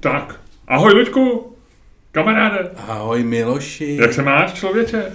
[0.00, 1.56] Tak, ahoj Luďku,
[2.12, 2.70] kamaráde.
[2.76, 3.98] Ahoj Miloši.
[4.00, 5.12] Jak se máš, člověče?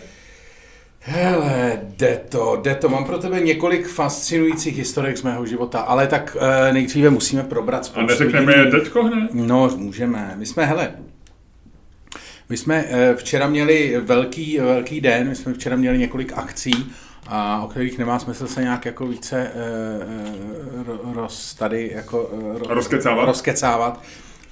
[0.99, 2.89] Hele, jde to, jde to.
[2.89, 7.85] Mám pro tebe několik fascinujících historiek z mého života, ale tak e, nejdříve musíme probrat
[7.85, 9.33] spoustu A neřekneme je teďko hned?
[9.33, 10.33] No, můžeme.
[10.35, 10.91] My jsme, hele,
[12.49, 16.91] my jsme e, včera měli velký, velký den, my jsme včera měli několik akcí,
[17.27, 19.53] a o kterých nemá smysl se nějak jako více e,
[21.13, 23.25] roz, tady jako ro, rozkecávat.
[23.25, 24.01] rozkecávat.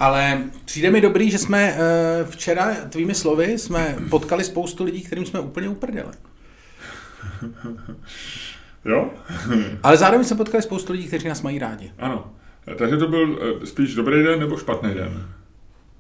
[0.04, 1.78] Ale přijde mi dobrý, že jsme
[2.30, 6.12] včera tvými slovy jsme potkali spoustu lidí, kterým jsme úplně uprdeli.
[8.86, 9.10] jo?
[9.84, 11.92] Ale zároveň jsme potkali spoustu lidí, kteří nás mají rádi.
[12.00, 12.32] Ano.
[12.78, 15.26] Takže to byl eh, spíš dobrý den nebo špatný den?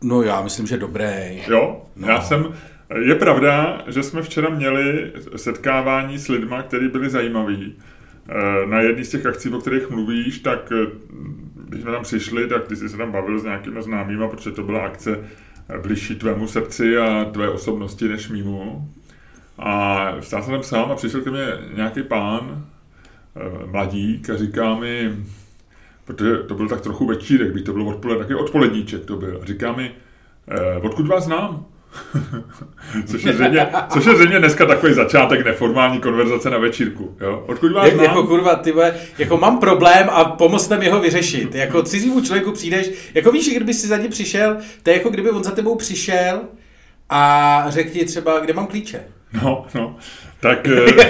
[0.03, 1.43] No já myslím, že dobrý.
[1.47, 1.81] Jo?
[1.95, 2.07] No.
[2.07, 2.53] Já jsem...
[3.01, 7.75] Je pravda, že jsme včera měli setkávání s lidmi, kteří byli zajímaví.
[8.29, 10.87] Eh, na jedné z těch akcí, o kterých mluvíš, tak eh,
[11.69, 14.63] když jsme tam přišli, tak ty jsi se tam bavil s nějakými známými, protože to
[14.63, 15.19] byla akce
[15.81, 18.89] bližší tvému srdci a tvé osobnosti než mýmu.
[19.57, 22.65] A stál jsem tam sám a přišel ke mně nějaký pán,
[23.35, 25.15] eh, mladík, a říká mi,
[26.05, 29.45] protože to byl tak trochu večírek, by to bylo odpoledne, taky odpoledníček to byl, a
[29.45, 29.91] říká mi,
[30.47, 31.65] eh, odkud vás znám?
[33.05, 37.17] což, je zřejmě, což je zřejmě dneska takový začátek neformální konverzace na večírku.
[37.21, 37.43] Jo?
[37.47, 38.73] Odkud vás Jak, Jako kurva, ty
[39.17, 41.55] jako mám problém a pomozte mi ho vyřešit.
[41.55, 45.29] Jako cizímu člověku přijdeš, jako víš, kdyby si za ně přišel, to je jako kdyby
[45.29, 46.41] on za tebou přišel
[47.09, 49.03] a řekl ti třeba, kde mám klíče.
[49.43, 49.95] No, no.
[50.39, 51.05] Tak eh,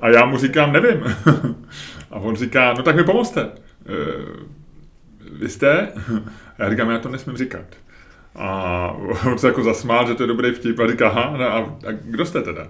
[0.00, 1.04] a já mu říkám, nevím.
[2.10, 3.48] A on říká, no tak mi pomozte.
[3.86, 4.46] Eh,
[5.32, 5.88] vy jste?
[6.58, 7.64] A já říkám, já to nesmím říkat.
[8.38, 8.90] A
[9.26, 11.92] on se jako zasmál, že to je dobrý vtip a říká, aha, no a, a
[12.04, 12.68] kdo jste teda?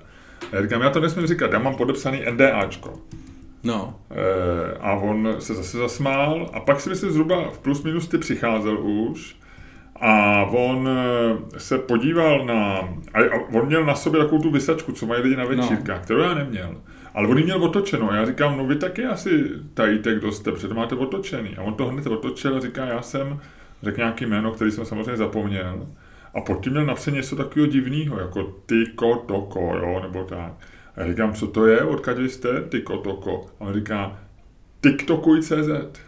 [0.53, 3.01] A já říkám, já to nesmím říkat, já mám podepsaný NDAčko.
[3.65, 4.01] No.
[4.11, 8.19] E, a on se zase zasmál a pak si myslím zhruba v plus minus ty
[8.19, 9.39] přicházel už
[10.01, 12.89] a on eh, se podíval na...
[13.15, 13.19] A
[13.53, 16.05] on měl na sobě takovou tu vysačku, co mají lidi na večírkách, no.
[16.05, 16.77] kterou já neměl.
[17.15, 18.11] Ale on ji měl otočenou.
[18.11, 21.57] A já říkám, no vy taky asi tajíte, kdo jste, protože to máte otočený.
[21.57, 23.41] A on to hned otočil a říká, já jsem,
[23.83, 25.87] řekl nějaký jméno, který jsem samozřejmě zapomněl.
[26.35, 30.53] A pod tím měl napsat něco takového divného, jako tyko, toko, jo, nebo tak.
[30.97, 33.47] A já říkám, co to je, odkud jste, tyko, toko.
[33.61, 34.19] A on říká,
[34.81, 35.99] tiktokuj.cz.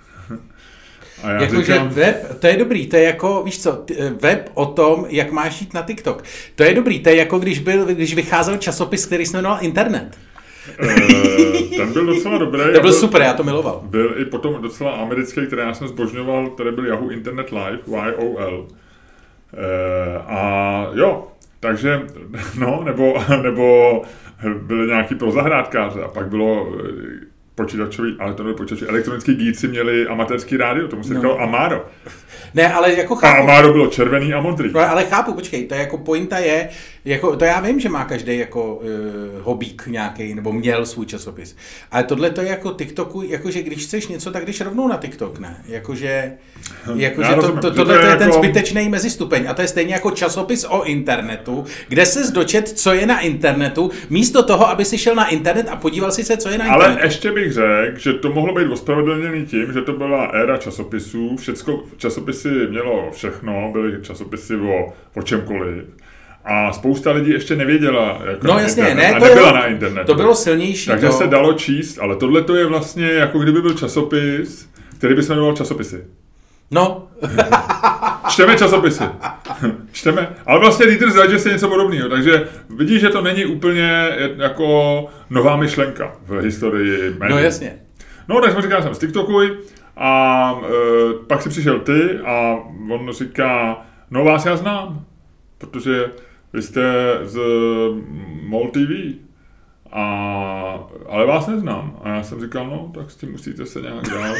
[1.40, 1.88] Jakože říkám...
[1.88, 3.84] web, to je dobrý, to je jako, víš co,
[4.20, 6.24] web o tom, jak máš jít na TikTok.
[6.54, 10.18] To je dobrý, to je jako když, byl, když vycházel časopis, který se jmenoval Internet.
[10.82, 12.60] Uh, ten byl docela dobrý.
[12.60, 13.80] To byl, byl super, já to miloval.
[13.84, 18.60] Byl i potom docela americký, který já jsem zbožňoval, který byl Yahoo Internet Live, YOL.
[18.60, 18.68] Uh,
[20.26, 21.28] a jo,
[21.60, 22.00] takže,
[22.58, 24.02] no, nebo, nebo
[24.62, 26.66] byly nějaký pro zahrádkáře a pak bylo
[27.54, 31.20] počítačový, ale to byl počítačový, elektronický gíci měli amatérský rádio, tomu se no.
[31.20, 31.86] říkalo Amaro.
[32.54, 33.36] Ne, ale jako chápu.
[33.36, 34.70] A Amaro bylo červený a modrý.
[34.74, 36.68] No, ale chápu, počkej, to je jako pointa je,
[37.04, 38.82] jako, to já vím, že má každý jako uh,
[39.42, 41.56] hobík nějaký, nebo měl svůj časopis.
[41.90, 45.38] Ale tohle to je jako TikToku, jakože když chceš něco, tak když rovnou na TikTok,
[45.38, 45.56] ne?
[45.68, 46.32] Jakože,
[46.94, 48.38] jakože to, to, tohle to je, je ten jako...
[48.38, 49.44] zbytečný mezistupeň.
[49.48, 53.90] A to je stejně jako časopis o internetu, kde se dočet, co je na internetu,
[54.10, 56.92] místo toho, aby si šel na internet a podíval si se, co je na internetu.
[56.92, 61.36] Ale ještě bych řekl, že to mohlo být ospravedlněný tím, že to byla éra časopisů,
[61.36, 65.84] všecko, časopisy mělo všechno, byly časopisy o, o čemkoliv.
[66.44, 70.06] A spousta lidí ještě nevěděla, jako no, jasně, internet, ne, a nebyla jo, na internetu.
[70.06, 70.86] To bylo silnější.
[70.86, 71.12] Takže to...
[71.12, 75.32] se dalo číst, ale tohle to je vlastně jako kdyby byl časopis, který by se
[75.32, 76.04] jmenoval časopisy.
[76.70, 77.08] No.
[78.28, 79.04] Čteme časopisy.
[79.92, 80.28] Čteme.
[80.46, 85.56] Ale vlastně Leader Zledge je něco podobného, takže vidíš, že to není úplně jako nová
[85.56, 87.30] myšlenka v historii médií.
[87.30, 87.78] No jasně.
[88.28, 89.58] No, tak jsme říkali jsem z TikTokuj
[89.96, 90.68] a e,
[91.26, 92.56] pak si přišel ty a
[92.90, 95.04] on říká, no vás já znám,
[95.58, 96.04] protože
[96.52, 96.82] vy jste
[97.22, 97.38] z
[98.42, 99.20] MOL TV,
[99.92, 102.00] a, ale vás neznám.
[102.02, 104.34] A já jsem říkal, no, tak s tím musíte se nějak dál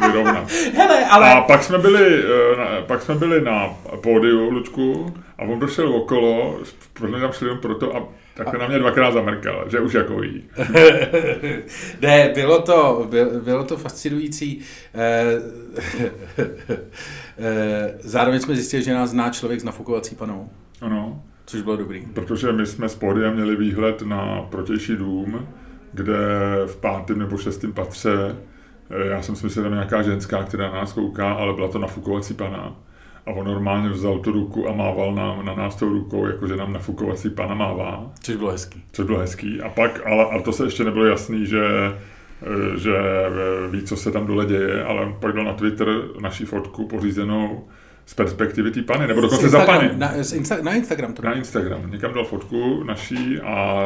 [0.00, 0.50] vyrovnat.
[0.74, 1.32] Hele, ale...
[1.32, 6.58] A pak jsme byli, eh, pak jsme byli na pódiu, Lučku, a on došel okolo,
[6.92, 10.44] protože tam šli jenom proto, a tak na mě dvakrát zamrkal, že už jako ví.
[12.00, 13.08] ne, bylo to,
[13.44, 14.60] bylo to fascinující.
[14.94, 15.24] Eh,
[17.38, 20.50] eh, zároveň jsme zjistili, že nás zná člověk s nafukovací panou.
[20.84, 21.22] Ano.
[21.46, 22.06] Což bylo dobrý.
[22.14, 25.48] Protože my jsme s pódiem měli výhled na protější dům,
[25.92, 26.14] kde
[26.66, 28.36] v pátém nebo šestém patře,
[28.90, 31.68] eh, já jsem si myslel, že tam nějaká ženská, která na nás kouká, ale byla
[31.68, 32.76] to nafukovací pana.
[33.26, 36.72] A on normálně vzal tu ruku a mával nám, na nás tou rukou, jakože nám
[36.72, 38.12] nafukovací pana mává.
[38.20, 38.84] Což bylo hezký.
[38.92, 39.60] Což bylo hezký.
[39.60, 41.66] A pak, ale, ale to se ještě nebylo jasný, že
[42.42, 42.92] eh, že
[43.70, 45.88] ví, co se tam dole děje, ale pak dal na Twitter
[46.20, 47.64] naší fotku pořízenou
[48.06, 49.90] z perspektivy té pany, nebo dokonce za pany.
[49.94, 51.90] Na, Insta, na Instagram to Na Instagram.
[51.90, 53.84] Někam dal fotku naší a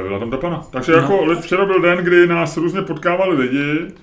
[0.00, 0.66] e, byla tam ta pana.
[0.70, 1.40] Takže jako no.
[1.40, 3.94] včera byl den, kdy nás různě potkávali lidi.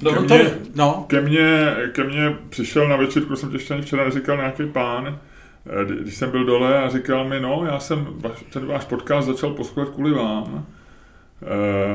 [0.00, 1.04] E, ke, mně, no.
[1.08, 5.06] ke, mně, ke mně přišel na večírku, jsem tě ještě ani včera neříkal, nějaký pán,
[5.06, 8.08] e, když jsem byl dole a říkal mi, no, já jsem
[8.52, 10.66] ten váš podcast začal poslouchat kvůli vám.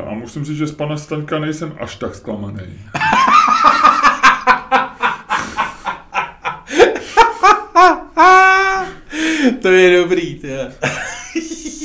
[0.08, 2.64] A musím říct, že z pana Stanka nejsem až tak zklamaný.
[9.52, 10.72] to je dobrý, tě.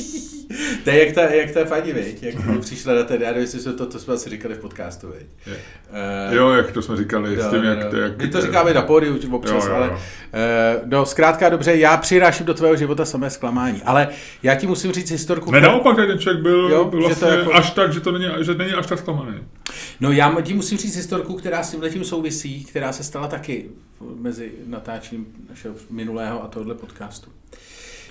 [0.83, 2.23] to je jak ta, jak ta paní, viď?
[2.23, 2.59] Jak uh-huh.
[2.59, 5.27] přišla na ten, já nevím, jestli to, to jsme asi říkali v podcastu, viď?
[5.47, 7.99] Uh, jo, jak to jsme říkali, jo, s tím, jak, jo.
[7.99, 8.17] jak...
[8.17, 9.75] My to říkáme na pódiu občas, jo, jo, jo.
[9.75, 9.97] ale uh,
[10.85, 14.07] no, zkrátka dobře, já přináším do tvého života samé zklamání, ale
[14.43, 15.51] já ti musím říct historku...
[15.51, 17.53] Ne, naopak, ten člověk byl, jo, byl vlastně jako...
[17.53, 19.37] až tak, že to není, že není až tak zklamaný.
[19.99, 23.65] No já ti musím říct historku, která s tím souvisí, která se stala taky
[24.15, 27.31] mezi natáčením našeho minulého a tohle podcastu.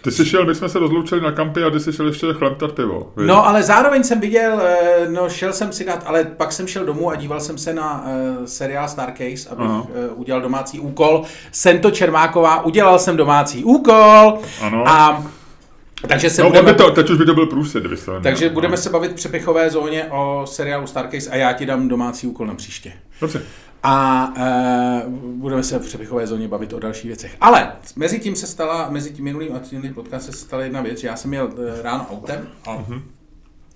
[0.02, 2.72] Ty jsi šel, my jsme se rozloučili na kampy a ty jsi šel ještě chlemtat
[2.72, 3.12] pivo.
[3.16, 3.28] Víš?
[3.28, 6.84] No, ale zároveň jsem viděl, eh, no šel jsem si dát, ale pak jsem šel
[6.84, 11.22] domů a díval jsem se na uh, seriál Starcase, abych uh, udělal domácí úkol.
[11.52, 14.38] Sento Čermáková, udělal jsem domácí úkol.
[14.60, 14.88] Ano.
[14.88, 15.24] A
[16.08, 16.74] takže se no, budeme...
[16.74, 18.22] to, teď už by to byl průsled, vysvětlený.
[18.22, 18.54] Takže no.
[18.54, 22.46] budeme se bavit v přepichové zóně o seriálu Starcase a já ti dám domácí úkol
[22.46, 22.92] na příště.
[23.20, 23.42] Dobře.
[23.82, 25.02] A e,
[25.34, 27.36] budeme se v přepichové zóně bavit o dalších věcech.
[27.40, 31.00] Ale mezi tím se stala, mezi tím minulým a tím podcastem se stala jedna věc,
[31.00, 33.02] že já jsem jel e, ráno autem a uh-huh.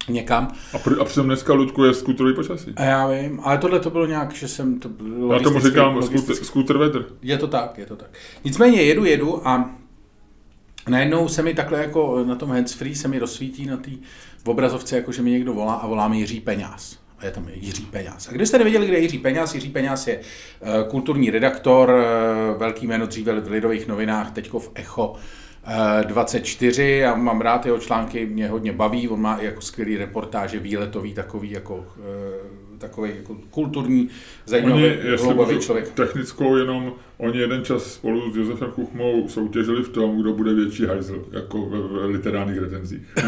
[0.08, 0.52] někam.
[0.72, 2.72] A, pr- a přitom dneska, Ludku, je skuterový počasí.
[2.76, 6.02] A já vím, ale tohle to bylo nějak, že jsem to bylo Já tomu říkám
[6.42, 7.04] scooter weather.
[7.22, 8.10] Je to tak, je to tak.
[8.44, 9.70] Nicméně jedu, jedu a
[10.88, 13.90] najednou se mi takhle jako na tom handsfree se mi rozsvítí na té
[14.44, 18.28] obrazovce, jako že mi někdo volá a volá mi Jiří Peňáz je tam Jiří Peňáz.
[18.28, 22.86] A kdybyste nevěděli, kde je Jiří Peňáz, Jiří Peňáz je uh, kulturní redaktor, uh, velký
[22.86, 25.16] jméno dříve v Lidových novinách, teďko v Echo
[26.02, 29.96] 24, eh, já mám rád jeho články, mě hodně baví, on má i jako skvělý
[29.96, 31.84] reportáže, výletový, takový jako
[32.78, 34.08] takový jako kulturní,
[34.46, 34.82] zajímavý,
[35.20, 35.90] hloubavý člověk.
[35.90, 40.86] Technickou jenom, oni jeden čas spolu s Josefem Kuchmou soutěžili v tom, kdo bude větší
[40.86, 43.02] hajzl, jako ve, ve literárních recenzích.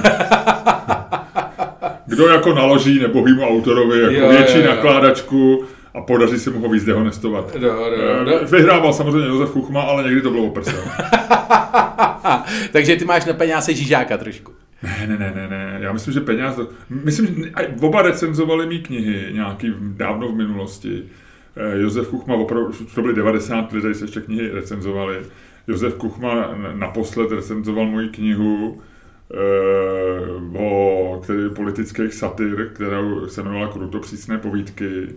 [2.06, 4.70] kdo jako naloží nebohýmu autorovi jako jo, větší jo, jo.
[4.70, 5.64] nakládačku
[5.94, 7.56] a podaří se mu ho víc dehonestovat.
[7.56, 8.47] Do, do, do.
[8.47, 10.55] Vyhrával samozřejmě Josef Kuchma, ale někdy to bylo o
[12.73, 14.53] Takže ty máš na peněze Žižáka trošku.
[14.82, 15.79] Ne, ne, ne, ne, ne.
[15.81, 16.61] Já myslím, že peněz...
[16.91, 17.50] Myslím, že
[17.81, 21.02] oba recenzovali mý knihy nějaký dávno v minulosti.
[21.56, 25.17] Eh, Josef Kuchma, opravdu, to byly 90 let, se ještě knihy recenzovali.
[25.69, 28.81] Josef Kuchma naposled recenzoval moji knihu
[30.58, 35.08] o který, politických satir, která se jmenovala Krutopřísné povídky.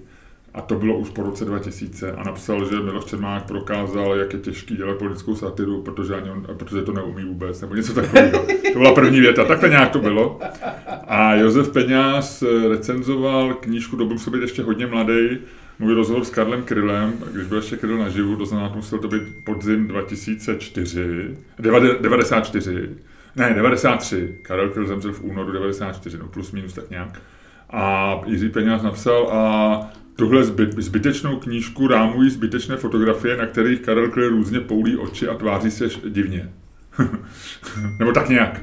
[0.53, 4.39] A to bylo už po roce 2000 a napsal, že Miloš Čermák prokázal, jak je
[4.39, 8.45] těžký dělat politickou satiru, protože, ani on, protože to neumí vůbec, nebo něco takového.
[8.73, 10.39] To byla první věta, takhle nějak to bylo.
[11.07, 15.37] A Josef Peňáz recenzoval knížku, to byl být ještě hodně mladý,
[15.79, 19.23] můj rozhovor s Karlem Krylem, když byl ještě Kryl naživu, to znamená, musel to být
[19.43, 22.89] podzim 2004, 94,
[23.35, 24.35] ne, 93.
[24.41, 27.21] Karel Kryl zemřel v únoru 94, no plus minus tak nějak.
[27.69, 30.43] A Jiří Peňáz napsal a tuhle
[30.77, 35.87] zbytečnou knížku rámují zbytečné fotografie, na kterých Karel Kryl různě poulí oči a tváří se
[36.09, 36.49] divně.
[37.99, 38.61] Nebo tak nějak.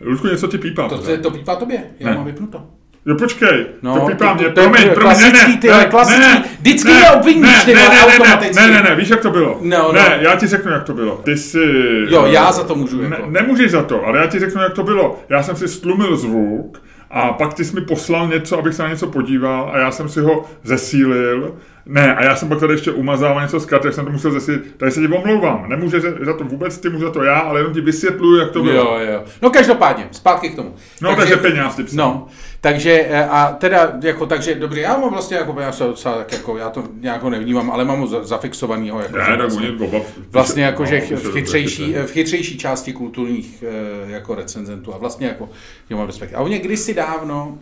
[0.00, 0.88] Ludku, něco ti pípá.
[0.88, 2.16] To, to, to pípá tobě, já ne.
[2.16, 2.77] mám vypnuto.
[3.08, 6.92] Jo, počkej, no, to pípá mě, promiň, promiň, klasický, ne, tyhle, ne, klasický, ne, vždycky
[6.92, 8.56] ne, obviníš, ne, ne, ne, automaticky.
[8.56, 9.58] Ne, ne, ne, víš, jak to bylo?
[9.62, 9.92] No, no.
[9.92, 11.20] Ne, já ti řeknu, jak to bylo.
[11.24, 11.60] Ty jsi...
[12.08, 13.26] Jo, já za to můžu, jako.
[13.26, 15.20] Ne, nemůžeš za to, ale já ti řeknu, jak to bylo.
[15.28, 18.88] Já jsem si stlumil zvuk, a pak ty jsi mi poslal něco, abych se na
[18.88, 21.54] něco podíval a já jsem si ho zesílil
[21.88, 24.32] ne, a já jsem pak tady ještě umazával něco z karty, jak jsem to musel
[24.32, 27.60] zase, tady se ti omlouvám, nemůže za to vůbec ty, můžu za to já, ale
[27.60, 29.00] jenom ti vysvětluju, jak to bylo.
[29.00, 29.22] Jo, jo.
[29.42, 30.74] No každopádně, zpátky k tomu.
[31.02, 32.26] No, takže, takže peněz ty No,
[32.60, 36.32] takže eh, a teda, jako, takže dobře, já mám vlastně, jako, já se docela, tak
[36.32, 39.98] jako, já to nějak ho nevnímám, ale mám ho zafixovanýho, jako, ne, vlastně, oba,
[40.32, 45.48] vlastně jako, že v chytřejší, v chytřejší části kulturních eh, jako recenzentů a vlastně jako,
[45.90, 46.34] jo, mám respekt.
[46.34, 47.58] A oni kdysi dávno,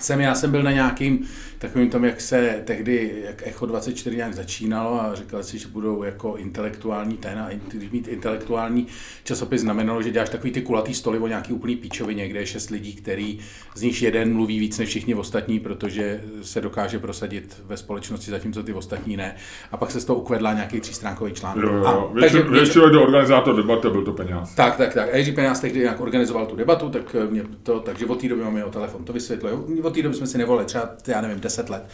[0.00, 1.28] jsem, já jsem byl na nějakým
[1.58, 6.02] takovým tom, jak se tehdy, jak Echo 24 nějak začínalo a říkali si, že budou
[6.02, 8.86] jako intelektuální ten a když mít intelektuální
[9.24, 12.70] časopis znamenalo, že děláš takový ty kulatý stoly o nějaký úplný píčovině, kde je šest
[12.70, 13.38] lidí, který
[13.74, 18.62] z nich jeden mluví víc než všichni ostatní, protože se dokáže prosadit ve společnosti, zatímco
[18.62, 19.34] ty ostatní ne.
[19.72, 21.64] A pak se z toho ukvedla nějaký třístránkový článek.
[21.64, 21.86] Jo, jo.
[21.86, 24.54] A, takže, většinou do organizátor debaty byl to peněz.
[24.54, 25.14] Tak, tak, tak.
[25.14, 28.42] A Jiří Peňáz tehdy nějak organizoval tu debatu, tak mě to, takže od té doby
[28.42, 29.04] mám jeho telefon.
[29.04, 29.54] To vysvětluje.
[29.88, 31.88] Od té doby jsme si nevolili, třeba, já nevím, 10 let.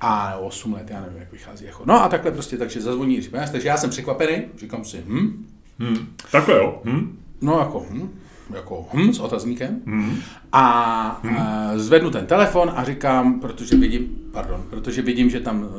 [0.00, 1.82] A 8 let, já nevím, jak vychází echo.
[1.86, 5.46] No a takhle prostě, takže zazvoní Peňáz, takže já jsem překvapený, říkám si, hm,
[5.78, 6.06] Hmm.
[6.32, 6.82] Takhle jo.
[6.84, 7.18] Hmm.
[7.42, 8.10] no jako hm,
[8.54, 9.80] jako hm s otazníkem.
[9.86, 10.18] Hmm.
[10.52, 11.78] A hmm.
[11.78, 15.70] zvednu ten telefon a říkám, protože vidím, pardon, protože vidím, že tam uh,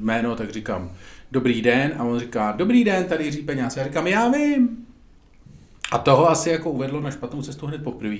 [0.00, 0.90] jméno, tak říkám,
[1.32, 1.92] dobrý den.
[1.98, 3.76] A on říká, dobrý den, tady Jiří Peňáz.
[3.76, 4.86] Já říkám, já vím.
[5.92, 8.16] A toho asi jako uvedlo na špatnou cestu hned poprvé.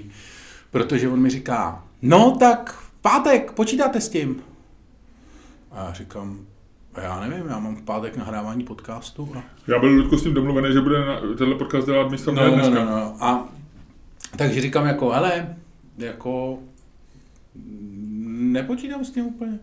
[0.72, 4.42] Protože on mi říká, no tak v pátek, počítáte s tím?
[5.70, 6.46] A já říkám,
[7.02, 9.32] já nevím, já mám v pátek nahrávání podcastu.
[9.36, 9.42] A...
[9.66, 12.54] Já byl Ludku s tím domluvený, že bude na, tenhle podcast dělat místo No, no,
[12.54, 12.84] dneska.
[12.84, 13.16] no, no.
[13.20, 13.48] A
[14.36, 15.56] takže říkám jako, hele,
[15.98, 16.58] jako
[18.26, 19.58] nepočítám s tím úplně.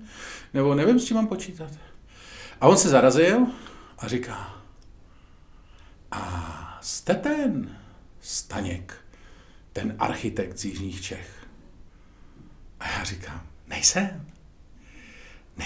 [0.53, 1.71] Nebo nevím, s čím mám počítat.
[2.61, 3.47] A on se zarazil
[3.97, 4.55] a říká,
[6.11, 7.69] a jste ten
[8.21, 8.95] Staněk,
[9.81, 11.27] ten architekt z Jižních Čech.
[12.79, 14.09] A já říkám, nejsem.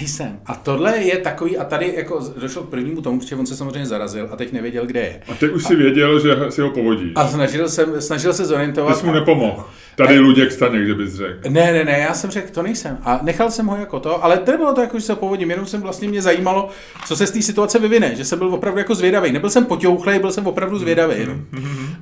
[0.02, 0.40] Nejsem.
[0.46, 3.86] A tohle je takový, a tady jako došlo k prvnímu tomu, protože on se samozřejmě
[3.86, 5.22] zarazil a teď nevěděl, kde je.
[5.32, 7.12] A ty už si věděl, že si ho povodí.
[7.16, 8.98] A snažil, jsem, snažil se Ty zorientovat.
[8.98, 9.66] jsi mu nepomohl.
[9.96, 11.50] Tady Luděk Staněk, že bys řekl.
[11.50, 12.98] Ne, ne, ne, já jsem řekl, to nejsem.
[13.04, 15.66] A nechal jsem ho jako to, ale to nebylo to jako, že se povodím, jenom
[15.66, 16.70] jsem vlastně mě zajímalo,
[17.06, 19.32] co se z té situace vyvine, že jsem byl opravdu jako zvědavý.
[19.32, 21.16] Nebyl jsem potěuchlej, byl jsem opravdu zvědavý.
[21.20, 21.46] Jenom.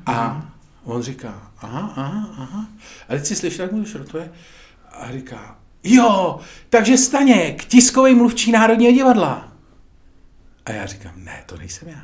[0.05, 0.45] A
[0.83, 2.65] on říká, aha, aha, aha.
[3.09, 4.31] A teď si slyšel, jak mu to šrotuje.
[4.91, 9.51] A říká, jo, takže Staněk, tiskový mluvčí Národního divadla.
[10.65, 12.01] A já říkám, ne, to nejsem já.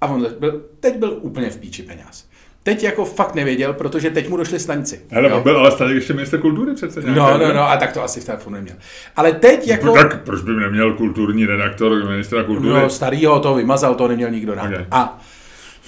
[0.00, 2.28] A on byl, teď byl úplně v píči peněz.
[2.62, 5.00] Teď jako fakt nevěděl, protože teď mu došli staňci.
[5.10, 5.40] Hele, Jo.
[5.40, 7.00] byl ale Staněk ještě minister kultury přece.
[7.00, 7.54] No, nějaký, no, ne?
[7.54, 8.76] no, a tak to asi v telefonu neměl.
[9.16, 9.86] Ale teď jako...
[9.86, 12.68] No, Tak proč by neměl kulturní redaktor ministra kultury?
[12.68, 14.66] No, starýho to vymazal, to neměl nikdo rád.
[14.66, 14.86] Okay.
[14.90, 15.20] A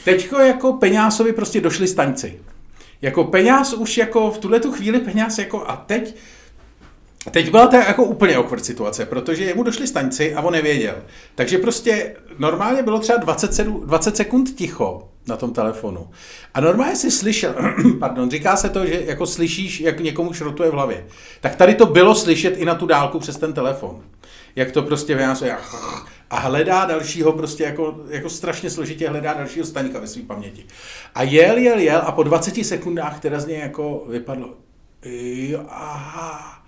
[0.04, 2.40] teďko jako peňázovi prostě došli staňci.
[3.02, 6.14] Jako peňáz už jako v tuhle tu chvíli peňáz jako a teď
[7.30, 10.94] Teď byla to jako úplně awkward situace, protože jemu došli staňci a on nevěděl.
[11.34, 16.08] Takže prostě normálně bylo třeba 20, 20 sekund ticho na tom telefonu.
[16.54, 17.54] A normálně si slyšel,
[18.00, 21.06] pardon, říká se to, že jako slyšíš, jak někomu šrotuje v hlavě.
[21.40, 24.02] Tak tady to bylo slyšet i na tu dálku přes ten telefon.
[24.56, 25.56] Jak to prostě vyjádřuje
[26.30, 30.66] a hledá dalšího, prostě jako, jako strašně složitě hledá dalšího staňka ve své paměti.
[31.14, 34.54] A jel, jel, jel a po 20 sekundách teda z něj jako vypadlo,
[35.48, 36.62] jo, aha,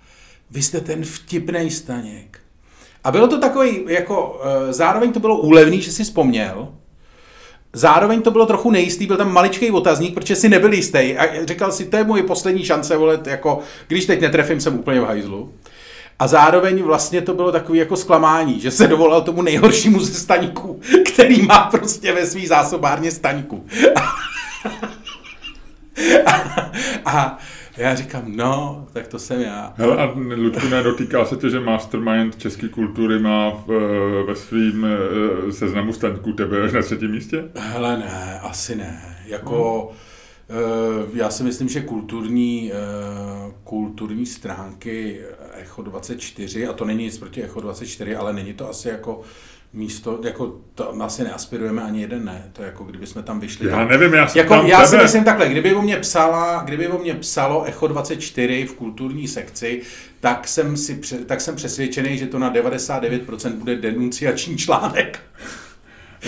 [0.51, 2.39] vy jste ten vtipný staněk.
[3.03, 6.73] A bylo to takový, jako, eh, zároveň to bylo úlevný, že si vzpomněl,
[7.73, 11.71] Zároveň to bylo trochu nejistý, byl tam maličký otazník, protože si nebyl jistý a říkal
[11.71, 15.53] si, to je moje poslední šance, vole, jako, když teď netrefím, jsem úplně v hajzlu.
[16.19, 20.81] A zároveň vlastně to bylo takový jako zklamání, že se dovolal tomu nejhoršímu ze staňků,
[21.13, 23.65] který má prostě ve svý zásobárně staňku.
[26.25, 26.31] A,
[27.05, 27.37] a
[27.77, 29.73] já říkám, no, tak to jsem já.
[29.77, 34.85] Hele, a Ludku, nedotýká se tě, že Mastermind české kultury má v, eh, ve svým
[34.85, 37.43] eh, seznamu staňků tebe na třetím místě?
[37.55, 39.01] Hele, ne, asi ne.
[39.25, 40.06] Jako, eh,
[41.13, 45.21] já si myslím, že kulturní, eh, kulturní stránky
[45.53, 49.21] Echo 24, a to není nic proti Echo 24, ale není to asi jako
[49.73, 52.49] místo, jako to asi neaspirujeme ani jeden, ne.
[52.53, 53.67] To je jako kdyby jsme tam vyšli.
[53.67, 55.03] Já tam, nevím, já jsem jako, tam já si tebe.
[55.03, 59.81] myslím takhle, kdyby o mě psala, kdyby o mě psalo Echo 24 v kulturní sekci,
[60.19, 65.19] tak jsem, si, tak jsem přesvědčený, že to na 99% bude denunciační článek.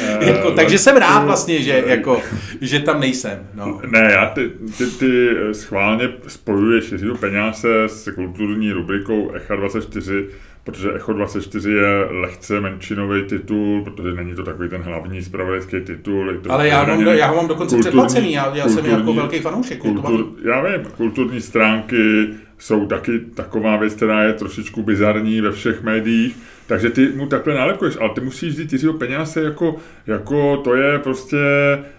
[0.01, 2.21] Eh, jako, takže jsem rád vlastně, že, jako,
[2.61, 3.39] že tam nejsem.
[3.55, 3.81] No.
[3.91, 10.25] Ne, já ty, ty, ty schválně spojuješ Jiřího Peňáze s kulturní rubrikou Echa 24,
[10.63, 16.33] protože Echo 24 je lehce menšinový titul, protože není to takový ten hlavní spravodajský titul.
[16.43, 19.13] To Ale já, mám, já ho mám dokonce kulturní- předplacený, já, já jsem kulturní- jako
[19.13, 19.77] velký fanoušek.
[19.79, 22.27] Kultur, já vím, kulturní stránky
[22.57, 26.35] jsou taky taková věc, která je trošičku bizarní ve všech médiích,
[26.69, 29.75] takže ty mu takhle nálepkuješ, ale ty musíš vzít Jiřího peněze jako,
[30.07, 31.37] jako to je prostě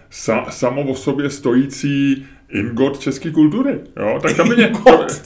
[0.09, 4.19] sa, samo o sobě stojící ingot české kultury, jo?
[4.21, 4.71] Tak tam by mě,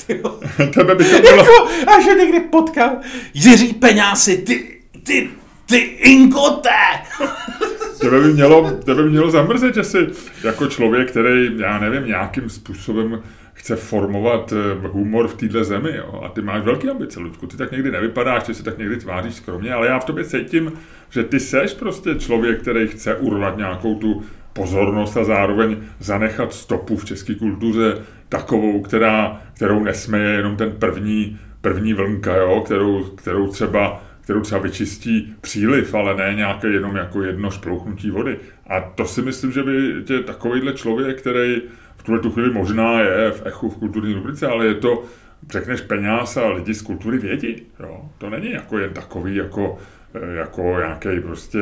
[0.09, 0.39] jo.
[0.73, 1.37] tebe by to bylo...
[1.37, 2.91] jako, až ho někdy potkal.
[3.33, 5.29] Jiří Peňásy, ty, ty,
[5.65, 6.69] ty ingote!
[7.99, 10.07] Tebe by mělo, tebe by mělo zamrzet, že jsi
[10.43, 13.23] jako člověk, který, já nevím, nějakým způsobem
[13.65, 16.21] chce formovat eh, humor v téhle zemi, jo?
[16.25, 19.35] a ty máš velký ambice, Ludku, ty tak někdy nevypadáš, ty se tak někdy tváříš
[19.35, 20.71] skromně, ale já v tobě cítím,
[21.09, 26.97] že ty seš prostě člověk, který chce urvat nějakou tu pozornost a zároveň zanechat stopu
[26.97, 27.97] v české kultuře
[28.29, 32.61] takovou, která, kterou nesmeje jenom ten první, první vlnka, jo?
[32.65, 38.37] Kterou, kterou třeba kterou třeba vyčistí příliv, ale ne nějaké jenom jako jedno šplouchnutí vody.
[38.67, 41.61] A to si myslím, že by tě takovýhle člověk, který
[42.05, 45.03] tuhle tu chvíli možná je v echu v kulturní rubrice, ale je to
[45.49, 47.63] řekneš peněz a lidi z kultury vědí.
[47.79, 48.09] Jo?
[48.17, 49.77] To není jako jen takový, jako,
[50.13, 51.59] eh, jako nějaký prostě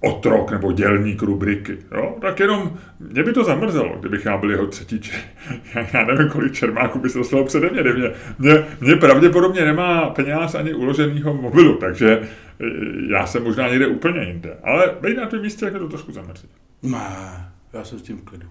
[0.00, 1.78] otrok nebo dělník rubriky.
[1.92, 2.16] Jo?
[2.20, 5.12] Tak jenom mě by to zamrzelo, kdybych já byl jeho třetí če...
[5.94, 7.82] Já nevím, kolik čermáků by se dostalo přede mě.
[7.82, 12.64] Mě, mě, mě pravděpodobně nemá peněz ani uloženýho mobilu, takže eh,
[13.10, 14.56] já jsem možná někde úplně jinde.
[14.62, 16.48] Ale být na tom místě, jak to trošku zamrzí.
[16.82, 16.98] Ne,
[17.72, 18.48] já jsem s tím v klidu.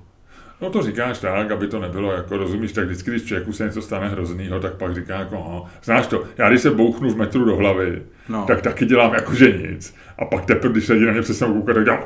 [0.61, 3.81] No to říkáš tak, aby to nebylo jako, rozumíš, tak vždycky, když člověku se něco
[3.81, 7.45] stane hroznýho, tak pak říká jako, no, znáš to, já když se bouchnu v metru
[7.45, 8.45] do hlavy, no.
[8.47, 9.95] tak taky dělám jako, že nic.
[10.19, 11.99] A pak teprve, když se lidi na mě přesnou koukat, tak dělám,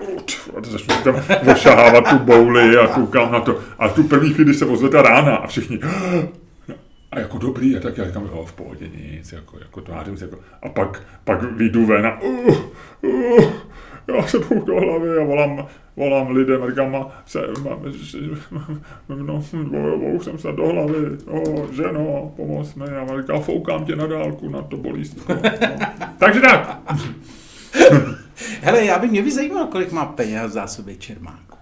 [0.58, 1.16] a to začnu tam
[1.52, 3.60] ošahávat tu bouli a koukám na to.
[3.80, 5.80] A tu první chvíli, když se ozve ta rána a všichni,
[7.12, 10.26] a jako dobrý, a tak já říkám, jo, v pohodě nic, jako, jako tvářím se,
[10.26, 12.58] jako, a pak, pak vyjdu ven a uh,
[13.02, 13.44] uh,
[14.16, 17.82] já se půjdu do hlavy a volám, volám lidem, říkám, se, no,
[19.98, 20.96] bouch jsem se do hlavy,
[21.28, 25.12] o, ženo, pomoz mi, a říká, foukám tě na dálku, na to bolí.
[25.30, 25.36] No.
[26.18, 26.80] Takže tak.
[28.62, 31.58] Hele, já bych mě by zajímalo, kolik má peněz v zásobě Čermáku.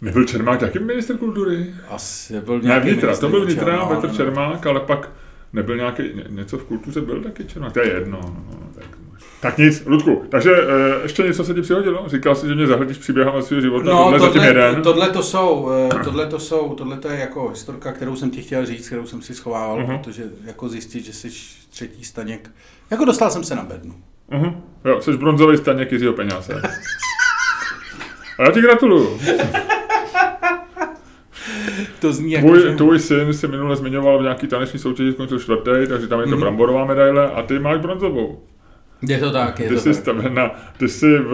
[0.00, 1.74] Nebyl Čermák taky minister kultury?
[1.88, 5.10] Asi byl nějaký Ne, vnitra, to byl vnitra, Petr Čermák, ale pak
[5.52, 8.20] nebyl nějaký, něco v kultuře byl taky Čermák, to je jedno.
[8.22, 8.97] No, no, tak.
[9.40, 12.04] Tak nic, Ludku, takže e, ještě něco se ti přihodilo?
[12.06, 14.82] Říkal jsi, že mě zahledíš příběhem svého života, no, tohle, tohle, jeden.
[14.82, 18.42] Tohle to jsou, e, tohle to jsou, tohle to je jako historka, kterou jsem ti
[18.42, 19.98] chtěl říct, kterou jsem si schovával, uh-huh.
[19.98, 21.30] protože jako zjistit, že jsi
[21.70, 22.50] třetí staněk,
[22.90, 23.94] jako dostal jsem se na bednu.
[24.32, 24.54] Uh-huh.
[24.84, 26.62] Jo, jsi bronzový staněk Jiřího peněze.
[28.38, 29.20] A já ti gratuluju.
[32.00, 32.76] to zní jako, tvůj, že...
[32.76, 36.32] tvůj syn se minule zmiňoval v nějaký taneční soutěži, skončil čtvrtý, takže tam je to
[36.32, 36.40] mm-hmm.
[36.40, 38.42] bramborová medaile a ty máš bronzovou.
[39.02, 40.32] Je to tak, je ty to jsi tak.
[40.32, 41.30] Na, ty jsi v,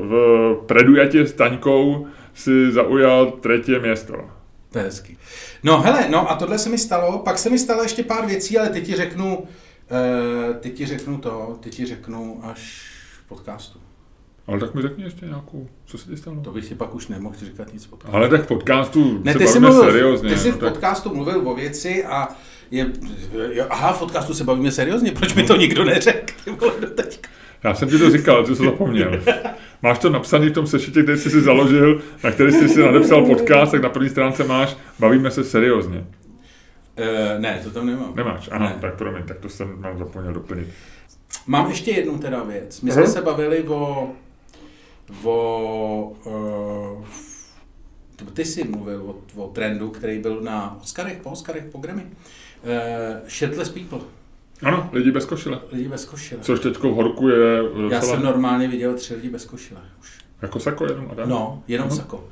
[0.00, 4.14] v predujatě s Taňkou si zaujal třetí město.
[4.72, 5.18] To je hezký.
[5.62, 8.58] No hele, no a tohle se mi stalo, pak se mi stalo ještě pár věcí,
[8.58, 9.44] ale teď ti řeknu, uh,
[10.60, 12.90] teď ti řeknu to, teď ti řeknu až
[13.24, 13.78] v podcastu.
[14.46, 16.40] Ale tak mi řekni ještě nějakou, co se ti stalo?
[16.40, 18.16] To bych si pak už nemohl říkat nic podcastu.
[18.16, 20.30] Ale tak v podcastu ne, ty se jsi mluvil, seriózně.
[20.30, 21.16] Ty jsi no, v podcastu tak...
[21.16, 22.28] mluvil o věci a
[22.70, 22.86] je,
[23.70, 26.32] aha, v podcastu se bavíme seriózně, proč mi to nikdo neřekl?
[27.64, 29.22] Já jsem ti to říkal, co jsi zapomněl.
[29.82, 33.26] Máš to napsané v tom sešitě, který jsi si založil, na který jsi si nadepsal
[33.26, 35.98] podcast, tak na první stránce máš, bavíme se seriózně.
[35.98, 38.12] Uh, ne, to tam nemám.
[38.16, 38.76] Nemáš, ano, ne.
[38.80, 40.68] tak promiň, tak to jsem mám zapomněl doplnit.
[41.46, 42.80] Mám ještě jednu teda věc.
[42.80, 43.12] My jsme uh-huh.
[43.12, 44.10] se bavili o,
[45.24, 47.04] o uh,
[48.32, 49.02] ty jsi mluvil
[49.36, 52.06] o, o trendu, který byl na Oscarech, po Oscarech, po Grammy.
[52.62, 53.98] Uh, Shirtless People.
[54.62, 55.60] Ano, lidi bez košile.
[55.72, 56.40] Lidi bez košile.
[56.42, 57.62] Což teď v horku je...
[57.62, 57.90] Docela...
[57.90, 59.80] Já jsem normálně viděl tři lidi bez košile.
[60.00, 60.18] Už.
[60.42, 61.10] Jako sako jenom?
[61.10, 61.96] A no, jenom uh-huh.
[61.96, 62.28] sako.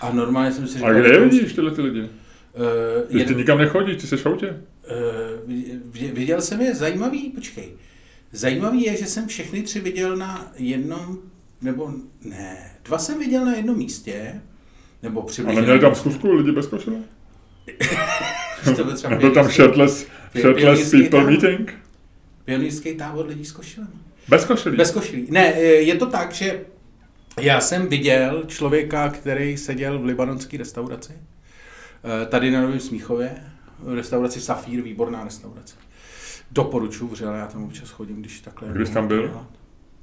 [0.00, 0.90] A normálně jsem si říkal...
[0.90, 2.00] A kde je vidíš tyhle ty lidi?
[2.00, 2.08] Uh,
[3.08, 3.28] jen...
[3.28, 4.56] Ty nikam nechodíš, ty jsi v autě?
[5.46, 7.68] Uh, viděl jsem je, zajímavý, počkej.
[8.32, 11.18] Zajímavý je, že jsem všechny tři viděl na jednom,
[11.62, 11.92] nebo
[12.24, 14.40] ne, dva jsem viděl na jednom místě,
[15.02, 15.58] nebo přibližně.
[15.58, 16.96] Ale neměli tam schůzku lidi bez košile?
[18.76, 21.30] To byl, třeba byl tam shirtless, shirtless people tábor.
[21.30, 21.72] meeting?
[22.44, 23.90] Pionýrský tábor lidí s košilem.
[24.28, 24.76] Bez košilí?
[24.76, 25.26] Bez košilí.
[25.30, 26.60] Ne, je to tak, že
[27.40, 33.30] já jsem viděl člověka, který seděl v libanonské restauraci, eh, tady na Novém Smíchově,
[33.78, 35.76] v restauraci Safír, výborná restaurace.
[36.50, 38.68] Doporučuji vřele, já tam občas chodím, když takhle...
[38.72, 39.46] Kdy jsi tam byl?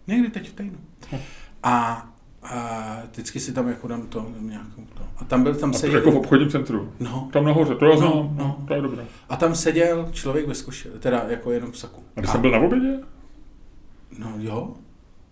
[0.08, 0.80] Někdy teď v týdnu.
[1.63, 2.08] A
[2.43, 5.03] a vždycky si tam jako dám to, nějakou to.
[5.17, 5.95] A tam byl, tam a seděl...
[5.99, 6.93] jako v obchodním centru?
[6.99, 7.29] No.
[7.34, 8.65] Tam nahoře, to já no, znám, no, no.
[8.67, 9.06] to je dobré.
[9.29, 12.03] A tam seděl člověk bez košile, teda jako jenom v saku.
[12.15, 12.99] A ty jsem byl na obědě?
[14.19, 14.73] No jo.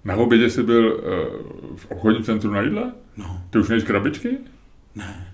[0.03, 2.91] Na obědě jsi byl uh, v obchodním centru na jídle?
[3.17, 3.41] No.
[3.49, 4.37] Ty už nejíš krabičky?
[4.95, 5.33] Ne.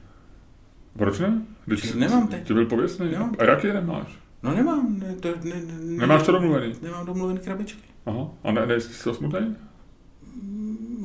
[0.98, 1.42] Proč ne?
[1.66, 2.48] Když nemám teď.
[2.48, 3.12] Ty byl pověstný.
[3.12, 3.36] Nemám.
[3.40, 4.20] A jaký je nemáš?
[4.44, 5.00] No nemám.
[5.00, 6.74] Ne, to, ne, ne, Nemáš to domluvený?
[6.82, 7.82] Nemám domluvený krabičky.
[8.06, 8.28] Aha.
[8.44, 9.56] A ne, nejsi to smutný?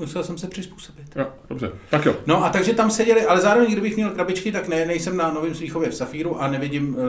[0.03, 1.07] Musel jsem se přizpůsobit.
[1.17, 2.17] Jo, dobře, tak jo.
[2.27, 5.55] No a takže tam seděli, ale zároveň, kdybych měl krabičky, tak ne, nejsem na Novém
[5.55, 7.03] Smíchově v Safíru a nevidím uh,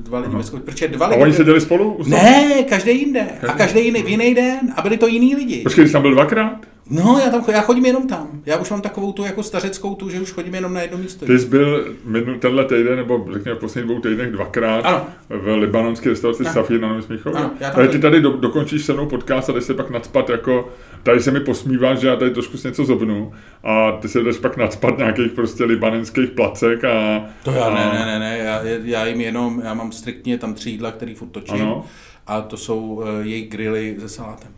[0.00, 1.20] dva lidi bez protože dva lidi...
[1.20, 1.98] A oni seděli spolu?
[2.06, 3.26] Ne, každý jinde.
[3.40, 3.46] Každý?
[3.48, 5.62] A každý jiný v jiný den a byli to jiní lidi.
[5.62, 6.75] Počkej, jsi tam byl dvakrát?
[6.90, 8.28] No, já tam já chodím jenom tam.
[8.46, 11.26] Já už mám takovou tu jako stařeckou tu, že už chodím jenom na jedno místo.
[11.26, 15.06] Ty jsi byl minul, tenhle týden, nebo řekněme v posledních dvou týdnech dvakrát ano.
[15.28, 17.38] v libanonské restauraci Safír na Novém Smíchově.
[17.38, 20.68] Ano, tam ty tady do, dokončíš se mnou podcast a jdeš se pak nadspat jako,
[21.02, 23.32] tady se mi posmíváš, že já tady trošku něco zobnu
[23.64, 27.24] a ty se jdeš pak nadspat nějakých prostě libanonských placek a...
[27.44, 27.74] To já a...
[27.74, 31.14] ne, ne, ne, ne, já, já jim jenom, já mám striktně tam tři jídla, který
[31.14, 31.62] furt točím.
[31.62, 31.84] Ano.
[32.26, 34.48] A to jsou uh, jejich grily se salátem.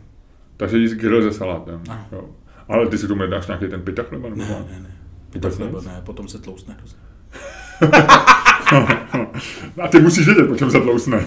[0.58, 1.82] Takže jíst grill se salátem.
[2.12, 2.24] Jo.
[2.68, 4.28] Ale ty si tomu nedáš nějaký ten pita chleba?
[4.28, 4.96] Ne, ne, ne.
[5.30, 6.76] Pita chleba ne, potom se tloustne
[9.82, 11.26] A ty musíš vědět, po čem se tlousne.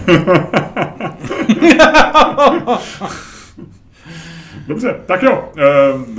[4.66, 5.52] Dobře, tak jo.
[5.54, 6.16] Uh, uh,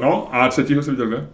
[0.00, 1.28] no a třetího jsi viděl kde?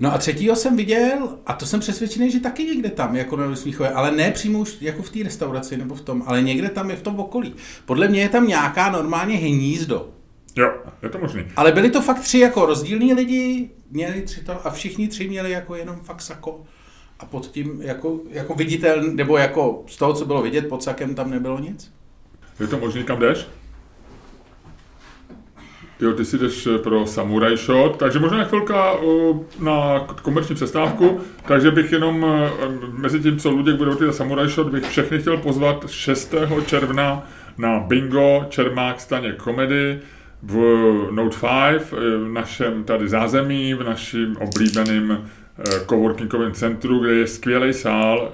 [0.00, 3.56] No a třetího jsem viděl, a to jsem přesvědčený, že taky někde tam, jako na
[3.56, 6.90] Smíchově, ale ne přímo už jako v té restauraci nebo v tom, ale někde tam
[6.90, 7.54] je v tom okolí.
[7.84, 10.13] Podle mě je tam nějaká normálně hnízdo.
[10.56, 11.44] Jo, je to možný.
[11.56, 15.50] Ale byli to fakt tři jako rozdílní lidi, měli tři to a všichni tři měli
[15.50, 16.64] jako jenom fakt sako.
[17.20, 21.14] A pod tím jako, jako viditel, nebo jako z toho, co bylo vidět, pod sakem
[21.14, 21.92] tam nebylo nic.
[22.60, 23.46] Je to možný, kam jdeš?
[26.00, 28.94] Jo, ty si jdeš pro Samurai Shot, takže možná chvilka
[29.58, 32.26] na komerční přestávku, takže bych jenom
[32.92, 36.34] mezi tím, co Luděk bude ty Samurai Shot, bych všechny chtěl pozvat 6.
[36.66, 40.00] června na Bingo Čermák Staně komedy
[40.46, 40.56] v
[41.10, 41.36] Note
[41.70, 45.28] 5, v našem tady zázemí, v našem oblíbeném
[45.88, 48.32] coworkingovém centru, kde je skvělý sál.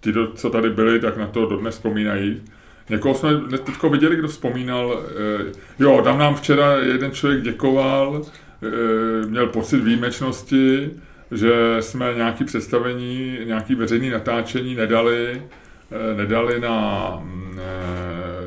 [0.00, 2.42] Ti, co tady byli, tak na to dodnes vzpomínají.
[2.90, 9.26] Někoho jsme teď viděli, kdo vzpomínal, eh, jo, tam nám včera jeden člověk děkoval, eh,
[9.26, 10.90] měl pocit výjimečnosti,
[11.30, 15.42] že jsme nějaký představení, nějaký veřejný natáčení nedali,
[15.90, 17.58] eh, nedali na, mm,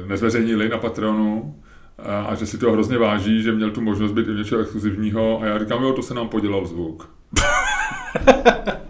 [0.07, 1.55] nezveřejnili na Patronu
[2.05, 5.45] a že si to hrozně váží, že měl tu možnost být i něčeho exkluzivního a
[5.45, 7.09] já říkám, jo, to se nám podělal zvuk.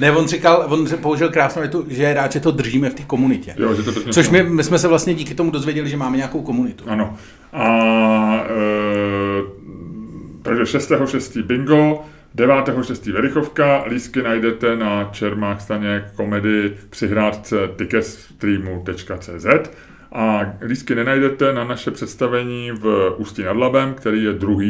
[0.00, 3.02] Ne, on říkal, on použil krásnou větu, že je rád, že to držíme v té
[3.02, 3.54] komunitě.
[3.58, 6.16] Jo, že to držíme Což my, my, jsme se vlastně díky tomu dozvěděli, že máme
[6.16, 6.84] nějakou komunitu.
[6.88, 7.16] Ano.
[7.52, 7.66] A
[8.44, 9.42] e,
[10.42, 11.42] takže 6.6.
[11.42, 12.04] bingo,
[12.36, 13.12] 9.6.
[13.12, 19.46] Verichovka, lístky najdete na Čermák staně komedy při hrádce ticketstreamu.cz
[20.12, 24.62] a lístky nenajdete na naše představení v Ústí nad Labem, který je 2.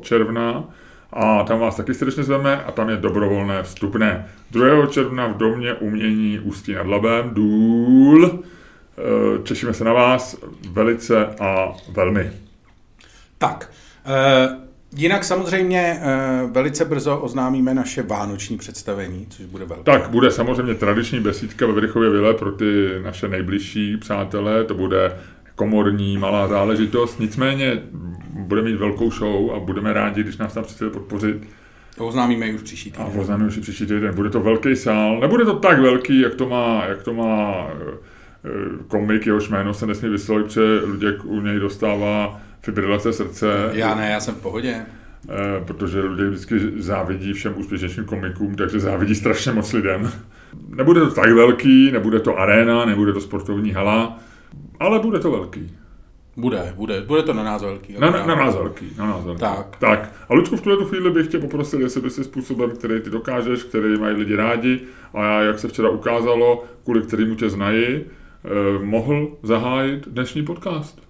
[0.00, 0.64] června
[1.12, 4.28] a tam vás taky srdečně zveme a tam je dobrovolné vstupné.
[4.50, 4.86] 2.
[4.86, 8.44] června v domě umění Ústí nad Labem, důl.
[9.42, 10.36] Češíme se na vás
[10.70, 12.32] velice a velmi.
[13.38, 13.70] Tak,
[14.06, 19.82] e, Jinak samozřejmě e, velice brzo oznámíme naše vánoční představení, což bude velké.
[19.84, 25.12] Tak bude samozřejmě tradiční besídka ve Vrchově Vile pro ty naše nejbližší přátelé, to bude
[25.54, 27.82] komorní malá záležitost, nicméně
[28.30, 31.48] bude mít velkou show a budeme rádi, když nás tam chcete podpořit.
[31.96, 33.06] To oznámíme už příští týden.
[33.06, 34.14] A oznámíme už příští týden.
[34.14, 38.48] Bude to velký sál, nebude to tak velký, jak to má, jak to má eh,
[38.88, 43.70] komik, jehož jméno se nesmí vyslovit, protože lidé u něj dostává fibrilace srdce.
[43.72, 44.86] Já ne, já jsem v pohodě.
[45.28, 50.12] Eh, protože lidé vždycky závidí všem úspěšným komikům, takže závidí strašně moc lidem.
[50.68, 54.18] Nebude to tak velký, nebude to arena, nebude to sportovní hala,
[54.80, 55.76] ale bude to velký.
[56.36, 57.96] Bude, bude, bude to na nás velký.
[57.98, 59.40] Na, na, na nás velký, na nás velký.
[59.40, 59.76] Tak.
[59.78, 60.12] tak.
[60.28, 63.62] A Lučku, v tuhle chvíli bych tě poprosil, jestli by si způsobem, který ty dokážeš,
[63.62, 64.80] který mají lidi rádi
[65.14, 71.07] a já, jak se včera ukázalo, kvůli kterému tě znají, eh, mohl zahájit dnešní podcast.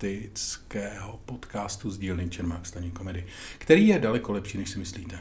[0.00, 3.24] Fantastického podcastu z dílny Čermák staní komedy,
[3.58, 5.18] který je daleko lepší, než si myslíte.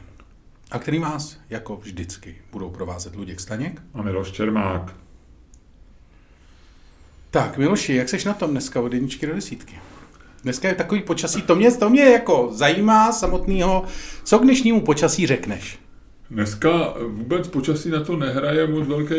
[0.72, 3.82] A který vás, jako vždycky, budou provázet Luděk Staněk.
[3.94, 4.96] A Miloš Čermák.
[7.32, 9.80] Tak, Miloši, jak seš na tom dneska od jedničky do desítky?
[10.44, 13.86] Dneska je takový počasí, to mě, to mě jako zajímá samotného.
[14.24, 15.80] Co k dnešnímu počasí řekneš?
[16.32, 19.14] Dneska vůbec počasí na to nehraje moc velký,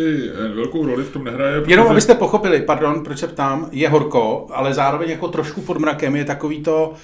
[0.55, 1.61] velkou roli v tom nehraje.
[1.61, 1.73] Protože...
[1.73, 6.17] Jenom abyste pochopili, pardon, proč se ptám, je horko, ale zároveň jako trošku pod mrakem
[6.17, 6.95] je takový to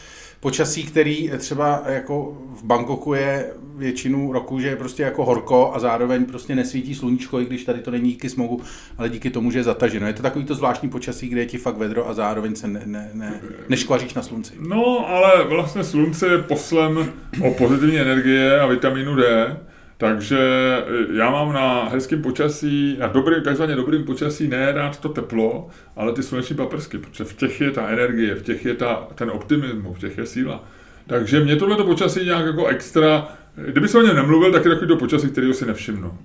[0.41, 5.79] počasí, který třeba jako v Bangkoku je většinu roku, že je prostě jako horko a
[5.79, 8.61] zároveň prostě nesvítí sluníčko, i když tady to není díky smogu,
[8.99, 10.07] ale díky tomu, že je zataženo.
[10.07, 12.83] Je to takový to zvláštní počasí, kde je ti fakt vedro a zároveň se ne,
[12.87, 14.55] ne, ne, neškvaříš na slunci.
[14.69, 17.13] No, ale vlastně slunce je poslem
[17.45, 19.57] o pozitivní energie a vitamínu D,
[19.99, 20.39] takže
[20.87, 25.69] eh, já mám na hezkém počasí, na dobrý, takzvaně dobrým počasí ne rád to teplo,
[25.97, 29.31] ale ty sluneční paprsky, protože v těch je ta energie, v těch je ta, ten
[29.31, 30.65] optimismus, v těch je síla.
[31.07, 34.89] Takže mě tohle počasí nějak jako extra, kdyby se o něm nemluvil, tak je takový
[34.89, 36.19] to počasí, kterého si nevšimnu.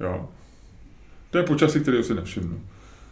[0.00, 0.28] Jo.
[1.30, 2.60] To je počasí, kterého si nevšimnu.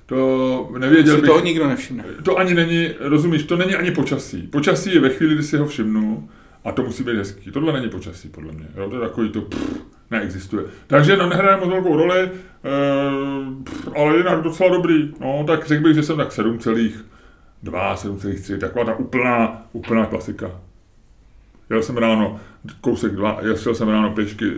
[0.07, 1.31] To nevěděl bych.
[1.31, 2.05] To nikdo nevšimne.
[2.23, 4.43] To ani není, rozumíš, to není ani počasí.
[4.43, 6.29] Počasí je ve chvíli, kdy si ho všimnu
[6.65, 7.51] a to musí být hezký.
[7.51, 8.67] Tohle není počasí, podle mě.
[8.77, 8.91] Jo?
[8.91, 10.65] To je takový to pff, neexistuje.
[10.87, 12.31] Takže no, nehraje moc velkou roli, e,
[13.65, 15.15] pff, ale jinak docela dobrý.
[15.21, 20.51] No, tak řekl bych, že jsem tak 7,2, 7,3, taková ta úplná, úplná klasika.
[21.71, 22.41] Jel jsem ráno,
[22.81, 24.53] kousek dva, jel jsem ráno pěšky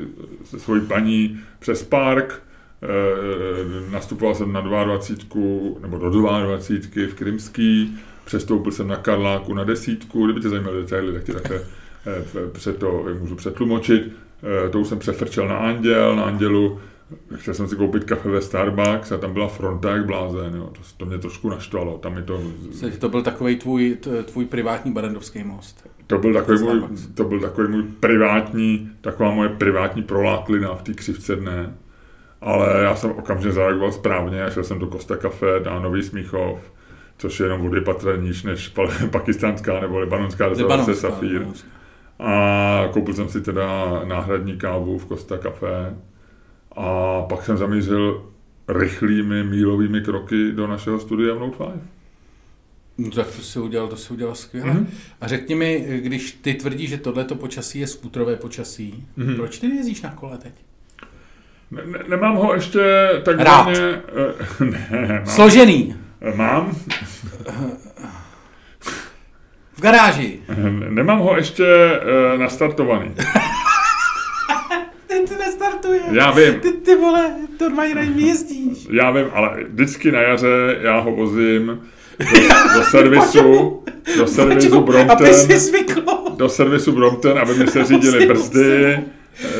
[0.45, 2.43] se svojí paní přes park,
[2.83, 9.65] e, nastupoval jsem na 22, nebo do 22 v Krymský, přestoupil jsem na Karláku na
[9.65, 14.13] desítku, kdyby tě zajímaly detaily, tak ti takhle e, před to můžu přetlumočit.
[14.67, 16.79] E, to už jsem přefrčel na Anděl, na Andělu
[17.35, 20.71] chtěl jsem si koupit kafe ve Starbucks a tam byla fronta jak blázen, jo.
[20.73, 21.99] To, to mě trošku naštvalo.
[21.99, 22.43] Tam mi to...
[22.99, 25.89] To byl takový tvůj, tvůj privátní barandovský most.
[26.07, 26.83] To byl, takový můj,
[27.15, 31.75] to byl takový můj privátní, taková moje privátní proláklina v té křivce dne.
[32.41, 36.59] Ale já jsem okamžitě zareagoval správně a šel jsem do Costa Cafe na Nový Smíchov,
[37.19, 38.69] což je jenom vody patra níž než
[39.11, 41.47] pakistánská nebo libanonská restaurace Safír.
[42.19, 45.97] A koupil jsem si teda náhradní kávu v Costa Cafe
[46.77, 48.27] a pak jsem zamířil
[48.69, 51.81] rychlými mílovými kroky do našeho studia v Note 5.
[52.99, 54.73] No tak to si udělal, to si udělal skvěle.
[54.73, 54.87] Mm-hmm.
[55.21, 59.37] A řekni mi, když ty tvrdíš, že tohleto počasí je skútrové počasí, mm-hmm.
[59.37, 60.53] proč ty jezdíš na kole teď?
[61.71, 64.03] Ne, ne, nemám ho ještě takzvaně...
[64.61, 65.97] Uh, ne, mám, Složený.
[66.35, 66.77] Mám.
[69.77, 70.39] V garáži.
[70.89, 73.15] Nemám ho ještě uh, nastartovaný.
[75.07, 76.01] Ten ty nestartuje.
[76.11, 76.61] Já vím.
[76.61, 78.87] Ty, ty vole, to na jezdíš.
[78.91, 81.81] Já vím, ale vždycky na jaře já ho vozím
[82.19, 83.83] do, do servisu,
[84.17, 86.37] do servisu Brompton, aby si zvyklo.
[86.37, 88.99] do servisu Brompton, aby mi se řídily brzdy,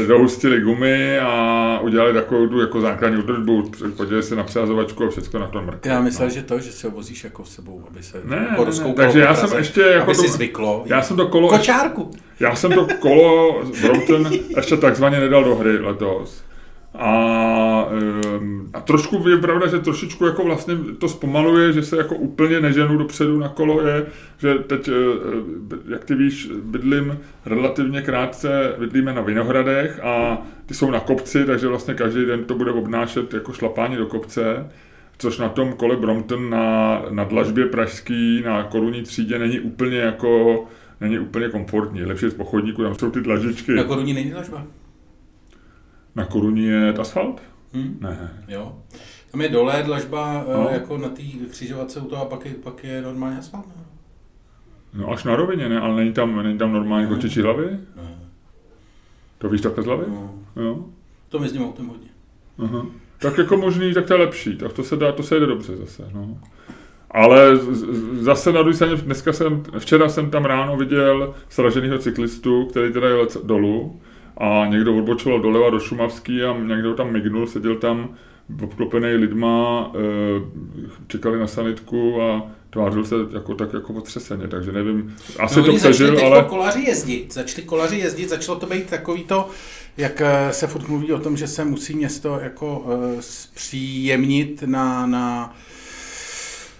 [0.09, 5.41] dohustili gumy a udělali takovou tu jako základní údržbu, podívej se na přehazovačku a všechno
[5.41, 5.93] na tom mrkne.
[5.93, 6.35] Já myslel, no.
[6.35, 9.21] že to, že se ho vozíš jako s sebou, aby se ne, jako ne, takže
[9.21, 10.83] já jsem ještě jako to, si zvyklo.
[10.87, 11.49] Já jsem to kolo...
[11.49, 12.11] Kočárku.
[12.41, 16.46] Já jsem to kolo Brompton ještě takzvaně nedal do hry letos.
[16.99, 22.15] A, ehm, a trošku je pravda, že trošičku jako vlastně to zpomaluje, že se jako
[22.15, 24.07] úplně neženu dopředu na kolo je,
[24.39, 24.93] že teď, eh,
[25.89, 31.69] jak ty víš, bydlím relativně krátce, bydlíme na Vinohradech a ty jsou na kopci, takže
[31.69, 34.67] vlastně každý den to bude obnášet jako šlapání do kopce,
[35.19, 40.65] což na tom kole Brompton na, na dlažbě pražský, na korunní třídě není úplně jako
[41.01, 42.05] není úplně komfortní.
[42.05, 43.75] Lepší z pochodníku, tam jsou ty dlažičky.
[43.75, 44.67] Na koruní není dlažba?
[46.17, 47.43] Na koruní je asfalt?
[47.73, 47.99] Hmm?
[48.01, 48.45] Ne.
[48.49, 48.77] Jo.
[49.31, 50.69] Tam je dole dlažba eh, no.
[50.73, 53.67] jako na té křižovatce u toho a pak je, pak je normální asfalt.
[53.67, 53.83] Ne?
[54.95, 55.81] No až na rovině, ne?
[55.81, 57.71] Ale není tam, není tam normální kočičí hlavy?
[57.97, 58.19] Ne.
[59.39, 60.05] To víš takhle z hlavy?
[60.09, 60.35] No.
[60.57, 60.85] Jo.
[61.29, 62.09] To mi s ním autem hodně.
[62.59, 62.87] Aha.
[63.19, 64.57] Tak jako možný, tak to je lepší.
[64.57, 66.11] Tak to se dá, to se jde dobře zase.
[66.15, 66.39] No.
[67.11, 67.57] Ale
[68.13, 73.09] zase na druhé straně, dneska jsem, včera jsem tam ráno viděl sraženého cyklistu, který teda
[73.09, 74.01] jel dolů
[74.37, 78.09] a někdo odbočoval doleva do Šumavský a někdo tam mignul, seděl tam
[78.63, 80.43] obklopený lidma, eh,
[81.07, 85.77] čekali na sanitku a tvářil se jako tak jako otřeseně, takže nevím, asi no, to
[85.77, 86.45] přežil, ale...
[86.45, 89.49] kolaři jezdit, začali kolaři jezdit, začalo to být takový to,
[89.97, 95.07] jak eh, se furt mluví o tom, že se musí město jako uh, zpříjemnit na,
[95.07, 95.57] na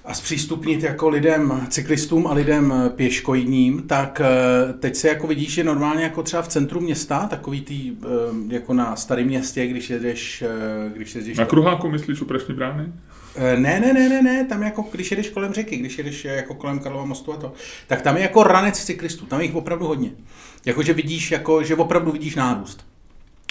[0.07, 5.65] a zpřístupnit jako lidem, cyklistům a lidem pěškojním, tak eh, teď se jako vidíš, že
[5.65, 10.43] normálně jako třeba v centru města, takový tý, eh, jako na starém městě, když jedeš...
[10.43, 12.93] Eh, když jedeš na Kruháku myslíš u Pražní brány?
[13.39, 16.79] Ne, ne, ne, ne, ne, tam jako, když jedeš kolem řeky, když jedeš jako kolem
[16.79, 17.53] Karlova mostu a to,
[17.87, 20.11] tak tam je jako ranec cyklistů, tam je jich opravdu hodně.
[20.65, 22.87] Jakože vidíš, jako, že opravdu vidíš nárůst.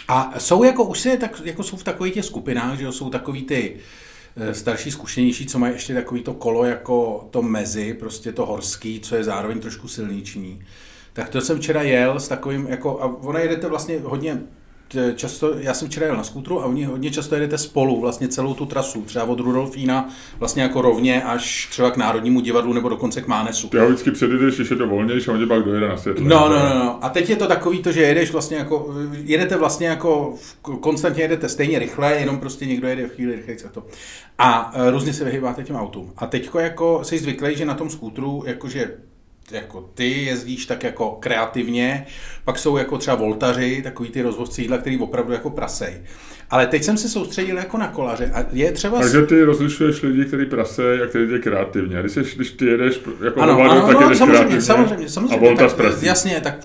[0.08, 3.44] A jsou jako, už se tak, jako jsou v takových těch skupinách, že jsou takový
[3.44, 3.82] ty, uh,
[4.52, 9.16] starší, zkušenější, co mají ještě takový to kolo jako to mezi, prostě to horský, co
[9.16, 10.62] je zároveň trošku silniční.
[11.14, 14.42] Tak to jsem včera jel s takovým, jako, a ona jedete vlastně hodně
[15.16, 18.54] často, já jsem včera jel na skútru a oni hodně často jedete spolu vlastně celou
[18.54, 23.22] tu trasu, třeba od Rudolfína vlastně jako rovně až třeba k Národnímu divadlu nebo dokonce
[23.22, 23.68] k Mánesu.
[23.68, 26.28] Ty ho vždycky předjedeš, když je to volnější a oni pak dojede na světlo.
[26.28, 27.06] No, no, no, no.
[27.06, 31.50] A teď je to takový to, že jedeš vlastně jako, jedete vlastně jako, konstantně jedete
[31.50, 33.86] stejně rychle, jenom prostě někdo jede v chvíli rychleji to.
[34.38, 36.14] A e, různě se vyhýbáte těm autům.
[36.18, 38.92] A teďko jako jsi zvyklý, že na tom skútru, jakože
[39.52, 42.06] jako ty jezdíš tak jako kreativně,
[42.44, 46.02] pak jsou jako třeba voltaři, takový ty rozvozci jídla, který opravdu jako prasej.
[46.50, 49.00] Ale teď jsem se soustředil jako na kolaře a je třeba...
[49.00, 52.00] Takže ty rozlišuješ lidi, kteří prasej a kteří jedí kreativně.
[52.00, 54.62] Když, jsi, když ty jedeš jako ano, hovadu, ano, tak no, jedeš samozřejmě, kreativně.
[54.62, 55.36] samozřejmě, samozřejmě.
[55.36, 56.60] A voltař tak, Jasně, tak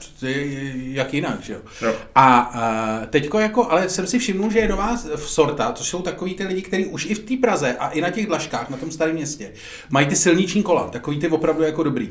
[0.77, 1.61] jak jinak, že jo.
[1.83, 1.95] jo.
[2.15, 6.35] A, a teďko jako, ale jsem si všiml, že je nová sorta, to jsou takový
[6.35, 8.91] ty lidi, kteří už i v té Praze a i na těch dlažkách, na tom
[8.91, 9.53] starém městě,
[9.91, 12.09] mají ty silniční kola, takový ty opravdu jako dobrý.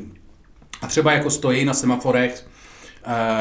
[0.81, 2.45] A třeba jako stojí na semaforech,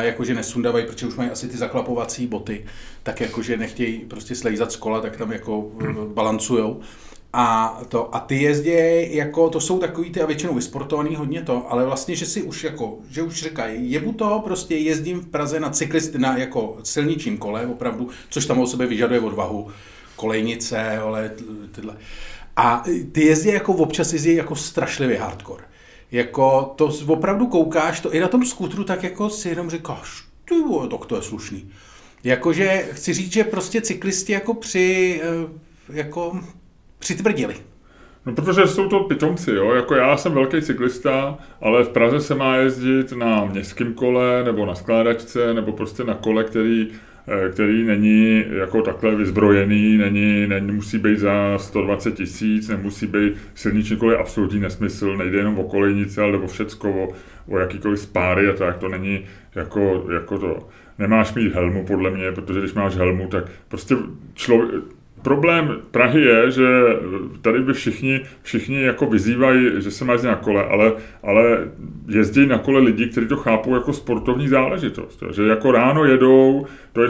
[0.01, 2.65] jakože nesundávají, protože už mají asi ty zaklapovací boty,
[3.03, 5.71] tak jakože nechtějí prostě slejzat z kola, tak tam jako
[6.15, 6.81] balancujou.
[7.33, 11.73] A, to, a ty jezdě, jako, to jsou takový ty a většinou vysportovaný hodně to,
[11.73, 15.61] ale vlastně, že si už jako, že už říkají, jebu to, prostě jezdím v Praze
[15.61, 19.69] na cyklisty na jako silničním kole, opravdu, což tam o sebe vyžaduje odvahu,
[20.17, 21.31] kolejnice, ale
[21.73, 21.97] tyhle.
[22.57, 25.65] A ty jezdí jako občas jezdí jako strašlivý hardcore.
[26.13, 30.55] Jako to opravdu koukáš, to i na tom skutru tak jako si jenom říkáš, ty
[30.91, 31.71] tak to je slušný.
[32.25, 35.49] Jakože chci říct, že prostě cyklisti jako při, eh,
[35.93, 36.41] jako
[36.99, 37.57] přitvrdili.
[38.27, 39.75] No protože jsou to pitomci, jo.
[39.75, 44.67] Jako já jsem velký cyklista, ale v Praze se má jezdit na městském kole, nebo
[44.67, 46.89] na skládačce, nebo prostě na kole, který
[47.53, 53.97] který není jako takhle vyzbrojený, není, není, musí být za 120 tisíc, nemusí být silniční
[53.97, 57.09] kolo je absolutní nesmysl, nejde jenom o kolejnice, ale o všecko, o,
[57.49, 60.69] o jakýkoliv spáry a tak, to není jako, jako to.
[60.99, 63.97] Nemáš mít helmu, podle mě, protože když máš helmu, tak prostě
[64.35, 64.85] člověk,
[65.23, 66.67] Problém Prahy je, že
[67.43, 71.69] tady by všichni, všichni jako vyzývají, že se jezdit na kole, ale, ale
[72.09, 75.23] jezdí na kole lidi, kteří to chápou jako sportovní záležitost.
[75.31, 77.09] Že jako ráno jedou, to, je,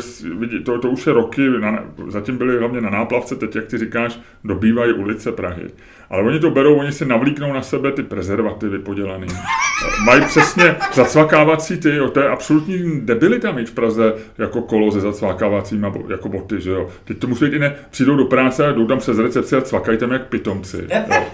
[0.64, 4.20] to, to už je roky, na, zatím byli hlavně na náplavce, teď, jak ty říkáš,
[4.44, 5.66] dobývají ulice Prahy.
[6.10, 9.26] Ale oni to berou, oni si navlíknou na sebe ty prezervativy podělaný.
[10.04, 15.00] Mají přesně zacvakávací ty, jo, to je absolutní debilita mít v Praze jako kolo se
[15.00, 16.88] zacvakávacími jako boty, že jo.
[17.04, 19.60] Teď to musí být i ne, přijdou do práce a jdou tam přes recepci a
[19.60, 20.86] cvakají tam jak pitomci.
[20.94, 21.24] Jo.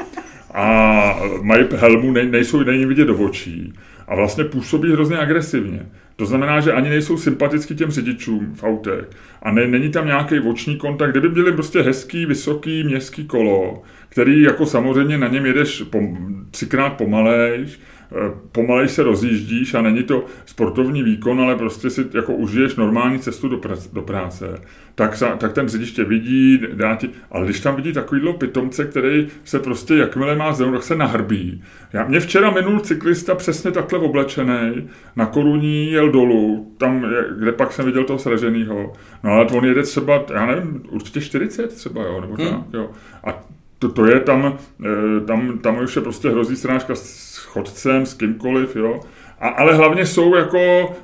[0.55, 3.73] A mají helmu, ne, nejsou, není vidět do očí.
[4.09, 5.87] A vlastně působí hrozně agresivně.
[6.17, 9.05] To znamená, že ani nejsou sympatický těm řidičům v autech.
[9.43, 13.83] A ne, není tam nějaký oční kontakt, kdyby byli prostě hezký, vysoký městský kolo,
[14.15, 16.17] který jako samozřejmě na něm jedeš pom,
[16.51, 17.81] třikrát pomalejš,
[18.17, 23.19] Eh, pomalej se rozjíždíš a není to sportovní výkon, ale prostě si jako užiješ normální
[23.19, 24.61] cestu do, prac, do práce,
[24.95, 29.29] tak, tak ten řidič tě vidí, dá ti, ale když tam vidí takovýhle pitomce, který
[29.45, 31.63] se prostě, jakmile má zem, tak se nahrbí.
[31.93, 37.07] Já, mě včera minul cyklista přesně takhle oblečený, na koruní jel dolů, tam,
[37.39, 38.93] kde pak jsem viděl toho sraženého.
[39.25, 42.65] No ale on jede třeba, já nevím, určitě 40 třeba, jo, nebo tak, hmm.
[42.73, 42.91] jo.
[43.25, 43.45] A
[43.85, 48.15] to, to je tam, eh, tam, tam už je prostě hrozí srážka s chodcem, s
[48.15, 49.01] kýmkoliv, jo.
[49.41, 50.59] A, ale hlavně jsou jako,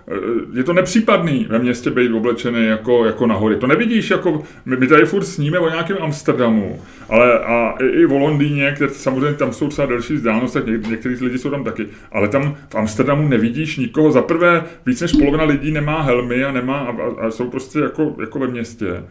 [0.08, 0.14] eh,
[0.52, 3.56] je to nepřípadný ve městě být oblečený jako, jako nahoře.
[3.56, 8.06] To nevidíš, jako, my, my tady furt sníme o nějakém Amsterdamu, ale a i, i
[8.06, 11.64] o Londýně, kde samozřejmě tam jsou třeba delší vzdálenost, tak něk, některý lidi jsou tam
[11.64, 14.12] taky, ale tam v Amsterdamu nevidíš nikoho.
[14.12, 18.16] Za prvé, víc než polovina lidí nemá helmy a, nemá, a, a jsou prostě jako,
[18.20, 19.02] jako ve městě.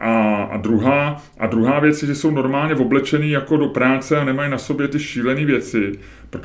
[0.00, 4.24] A, a, druhá, a druhá věc je, že jsou normálně oblečený jako do práce a
[4.24, 5.92] nemají na sobě ty šílené věci.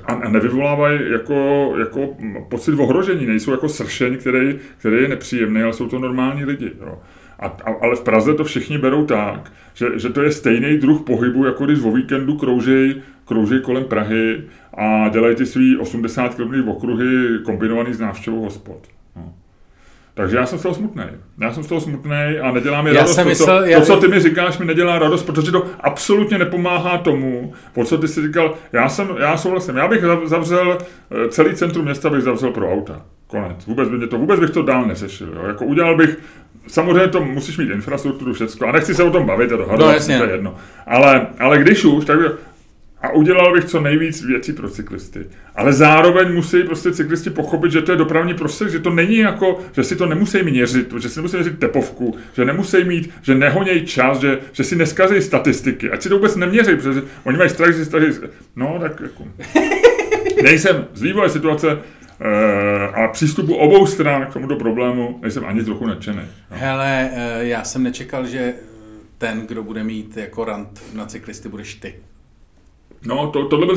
[0.06, 2.18] A, a nevyvolávají jako, jako
[2.50, 6.72] pocit ohrožení, nejsou jako sršeň, který, který je nepříjemný, ale jsou to normální lidi.
[6.82, 7.00] Jo.
[7.39, 11.02] A, a, ale v Praze to všichni berou tak, že, že to je stejný druh
[11.02, 16.70] pohybu, jako když o víkendu kroužej, kroužej kolem Prahy a dělají ty svý 80 km
[16.70, 18.95] okruhy kombinovaný s návštěvou hospod.
[20.15, 21.04] Takže já jsem z toho smutný.
[21.41, 23.15] Já jsem z toho smutný a nedělá mi já radost.
[23.15, 23.80] Jsem myslel, to, co, já...
[23.80, 27.97] to, co ty mi říkáš, mi nedělá radost, protože to absolutně nepomáhá tomu, po co
[27.97, 28.54] ty si říkal.
[28.73, 33.01] Já jsem, já souhlasím, já bych zavřel eh, celý centrum města, bych zavřel pro auta.
[33.28, 33.65] Konec.
[33.65, 35.28] Vůbec, by to, vůbec bych to dál neřešil.
[35.36, 35.47] Jo.
[35.47, 36.17] Jako udělal bych
[36.67, 40.17] Samozřejmě to musíš mít infrastrukturu, všechno, a nechci se o tom bavit a dohadovat, no,
[40.17, 40.56] to je jedno.
[40.88, 42.19] Ale, ale když už, tak
[43.06, 45.26] a udělal bych co nejvíc věcí pro cyklisty.
[45.56, 49.60] Ale zároveň musí prostě cyklisti pochopit, že to je dopravní prostředí, že to není jako,
[49.72, 53.86] že si to nemusí měřit, že si nemusí měřit tepovku, že nemusí mít, že nehoněj
[53.86, 57.76] čas, že, že si neskazí statistiky, ať si to vůbec neměří, protože oni mají strach,
[57.76, 57.91] že si
[58.56, 59.28] no tak jako,
[60.44, 65.86] nejsem z vývoje situace e, a přístupu obou stran k tomuto problému nejsem ani trochu
[65.86, 66.22] nadšený.
[66.52, 66.58] No.
[66.58, 68.54] Hele, e, já jsem nečekal, že
[69.18, 71.96] ten, kdo bude mít jako rant na cyklisty, budeš ty.
[73.06, 73.76] No, to, tohle, byl,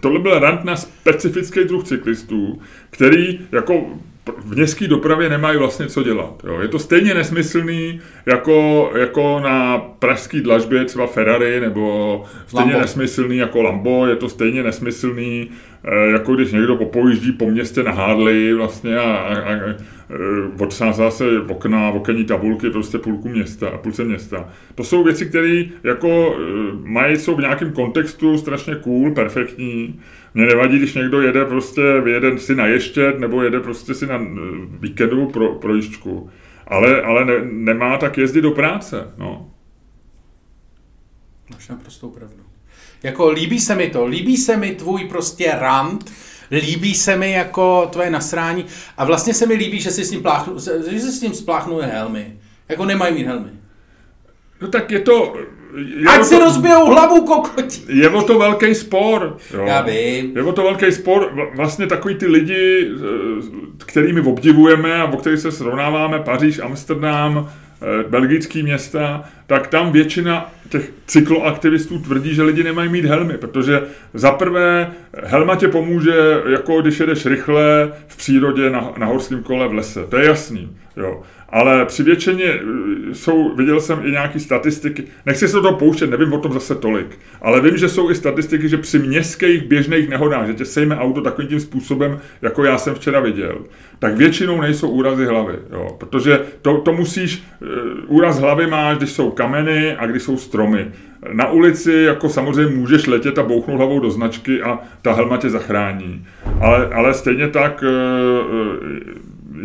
[0.00, 2.60] tohle byl rant na specifický druh cyklistů,
[2.90, 3.84] který jako
[4.36, 6.42] v městské dopravě nemají vlastně co dělat.
[6.46, 6.60] Jo.
[6.60, 12.80] Je to stejně nesmyslný jako, jako na pražské dlažbě třeba Ferrari, nebo stejně Lambo.
[12.80, 15.50] nesmyslný jako Lambo, je to stejně nesmyslný,
[16.12, 19.76] jako když někdo popojíždí po městě na Harley vlastně a, a, a eh,
[20.58, 24.48] odsázá se okna, okenní tabulky prostě půlku města, půlce města.
[24.74, 26.42] To jsou věci, které jako eh,
[26.82, 30.00] mají, jsou v nějakém kontextu strašně cool, perfektní,
[30.34, 34.14] mě nevadí, když někdo jede prostě, vyjede si na ještět, nebo jede prostě si na
[34.14, 34.26] eh,
[34.80, 36.30] víkendu pro, pro jížďku.
[36.66, 39.50] Ale, ale ne, nemá tak jezdit do práce, no.
[41.50, 42.53] Máš naprostou pravdu.
[43.04, 46.12] Jako líbí se mi to, líbí se mi tvůj prostě rant,
[46.50, 48.64] líbí se mi jako tvoje nasrání
[48.96, 51.86] a vlastně se mi líbí, že si s ním, pláchnu, že si s ním spláchnuje
[51.86, 52.38] helmy.
[52.68, 53.50] Jako nemají mít helmy.
[54.60, 55.36] No tak je to...
[55.76, 57.82] Je Ať si rozbijou hlavu kokoti.
[57.88, 59.36] Je o to velký spor.
[59.54, 59.64] Jo.
[59.66, 60.36] Já vím.
[60.36, 61.50] Je o to velký spor.
[61.56, 62.90] Vlastně takový ty lidi,
[63.78, 67.50] kterými obdivujeme a o kterých se srovnáváme, Paříž, Amsterdam,
[67.82, 73.82] Eh, belgický města, tak tam většina těch cykloaktivistů tvrdí, že lidi nemají mít helmy, protože
[74.14, 74.92] za prvé
[75.24, 80.06] helma tě pomůže, jako když jedeš rychle v přírodě na, na horském kole v lese.
[80.06, 80.76] To je jasný.
[80.96, 81.22] Jo.
[81.54, 82.60] Ale při většině eh,
[83.12, 86.74] jsou, viděl jsem i nějaké statistiky, nechci se do toho pouštět, nevím o tom zase
[86.74, 90.96] tolik, ale vím, že jsou i statistiky, že při městských běžných nehodách, že tě sejme
[90.96, 93.58] auto takovým tím způsobem, jako já jsem včera viděl,
[93.98, 97.66] tak většinou nejsou úrazy hlavy, jo, protože to, to musíš, eh,
[98.06, 100.86] úraz hlavy máš, když jsou kameny a když jsou stromy.
[101.32, 105.50] Na ulici jako samozřejmě můžeš letět a bouchnout hlavou do značky a ta helma tě
[105.50, 106.26] zachrání.
[106.60, 107.94] Ale, ale stejně tak eh,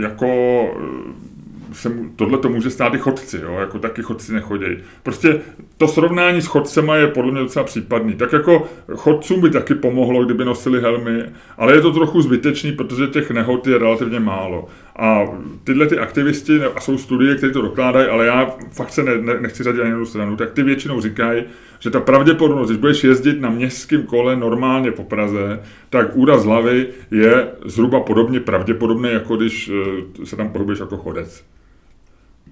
[0.04, 0.28] jako
[1.72, 3.58] se, tohle to může stát i chodci, jo?
[3.60, 4.78] jako taky chodci nechodějí.
[5.04, 5.42] Prostě
[5.78, 8.16] to srovnání s chodcema je podle mě docela případný.
[8.16, 11.24] Tak jako chodcům by taky pomohlo, kdyby nosili helmy,
[11.58, 14.68] ale je to trochu zbytečný, protože těch nehod je relativně málo.
[14.96, 15.26] A
[15.64, 19.40] tyhle ty aktivisti, a jsou studie, které to dokládají, ale já fakt se ne, ne,
[19.40, 21.44] nechci řadit ani jednu stranu, tak ty většinou říkají,
[21.80, 25.60] že ta pravděpodobnost, když budeš jezdit na městském kole normálně po Praze,
[25.90, 29.72] tak úraz hlavy je zhruba podobně pravděpodobný, jako když
[30.22, 31.44] eh, se tam pohybuješ jako chodec.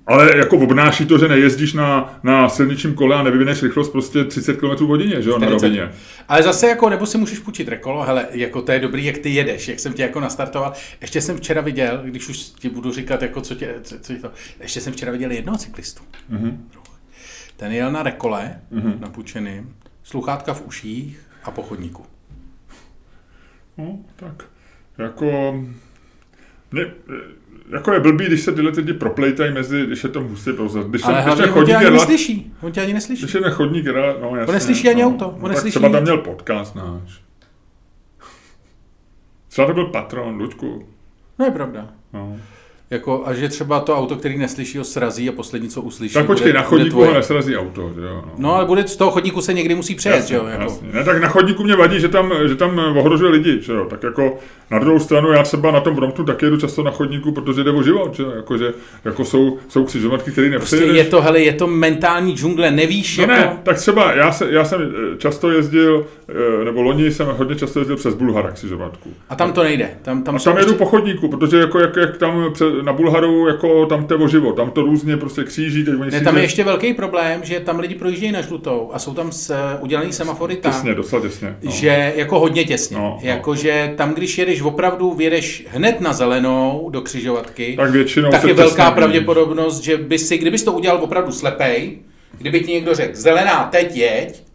[0.08, 4.58] Ale jako obnáší to, že nejezdíš na, na silničním kole a nevyvineš rychlost prostě 30
[4.58, 5.92] km hodině, že jo, na rovině.
[6.28, 9.30] Ale zase jako, nebo si můžeš půjčit rekolo, hele, jako to je dobrý, jak ty
[9.30, 10.74] jedeš, jak jsem tě jako nastartoval.
[11.02, 14.32] Ještě jsem včera viděl, když už ti budu říkat, jako co tě, co, co to,
[14.62, 16.04] ještě jsem včera viděl jednoho cyklistu.
[16.32, 16.58] Mm-hmm.
[17.58, 19.00] Ten jel na rekole, mm-hmm.
[19.00, 22.06] na půjčeným, sluchátka v uších a po chodníku.
[23.78, 24.44] No, tak,
[24.98, 25.56] jako,
[26.72, 26.86] mě,
[27.74, 30.88] jako je blbý, když se tyhle lidi proplejtají mezi, když je to hustě prouzat.
[30.88, 32.54] Když Ale hlavně on tě ani neslyší.
[32.62, 33.24] On tě ani neslyší.
[33.24, 34.48] Když je nechodník, no jasně.
[34.48, 35.30] On neslyší ani no, auto.
[35.30, 37.22] On no, neslyší třeba tam měl podcast náš.
[39.48, 40.88] Třeba to byl patron, Luďku.
[41.40, 41.90] No je pravda.
[42.14, 42.40] No.
[42.90, 46.14] Jako, a že třeba to auto, který neslyší, ho srazí a poslední, co uslyší.
[46.14, 48.24] Tak počkej, bude, na chodníku ho nesrazí auto, že jo?
[48.26, 48.34] No.
[48.38, 48.56] no.
[48.56, 50.46] ale bude z toho chodníku se někdy musí přejet, jasně, že jo?
[50.46, 50.64] Jako.
[50.64, 50.88] Jasně.
[50.94, 53.86] Ne, tak na chodníku mě vadí, že tam, že tam ohrožuje lidi, že jo?
[53.90, 54.38] Tak jako
[54.72, 57.72] na druhou stranu já třeba na tom Bromptu taky jedu často na chodníku, protože jde
[57.72, 58.32] o život, že jo?
[58.36, 58.74] Jako, že,
[59.06, 60.88] jako jsou, jsou křižovatky, které nepřejedeš.
[60.88, 63.34] Prostě je to, hele, je to mentální džungle, nevíš, no jako...
[63.34, 67.56] ne, tak třeba já, se, já jsem eh, často jezdil, eh, nebo loni jsem hodně
[67.56, 69.14] často jezdil přes Bulhara křižovatku.
[69.30, 69.90] A tam to nejde.
[70.02, 70.78] Tam, tam, a tam jedu ještě...
[70.78, 74.72] po chodníku, protože jako, jak, jak tam na Bulharu jako tam to o život, tam
[74.72, 75.84] to různě prostě kříží.
[75.84, 79.00] Teď oni ne, tam je ještě velký problém, že tam lidi projíždějí na žlutou a
[79.00, 81.72] jsou tam s, udělaný semafory tak, těsně, docela těsně, no.
[81.72, 82.98] že jako hodně těsně.
[82.98, 83.20] No, no.
[83.22, 88.44] Jako, že tam, když jedeš opravdu, vědeš hned na zelenou do křižovatky, tak, většinou tak
[88.44, 91.98] je velká pravděpodobnost, že by si, kdybys to udělal opravdu slepej,
[92.38, 94.47] kdyby ti někdo řekl, zelená, teď jeď,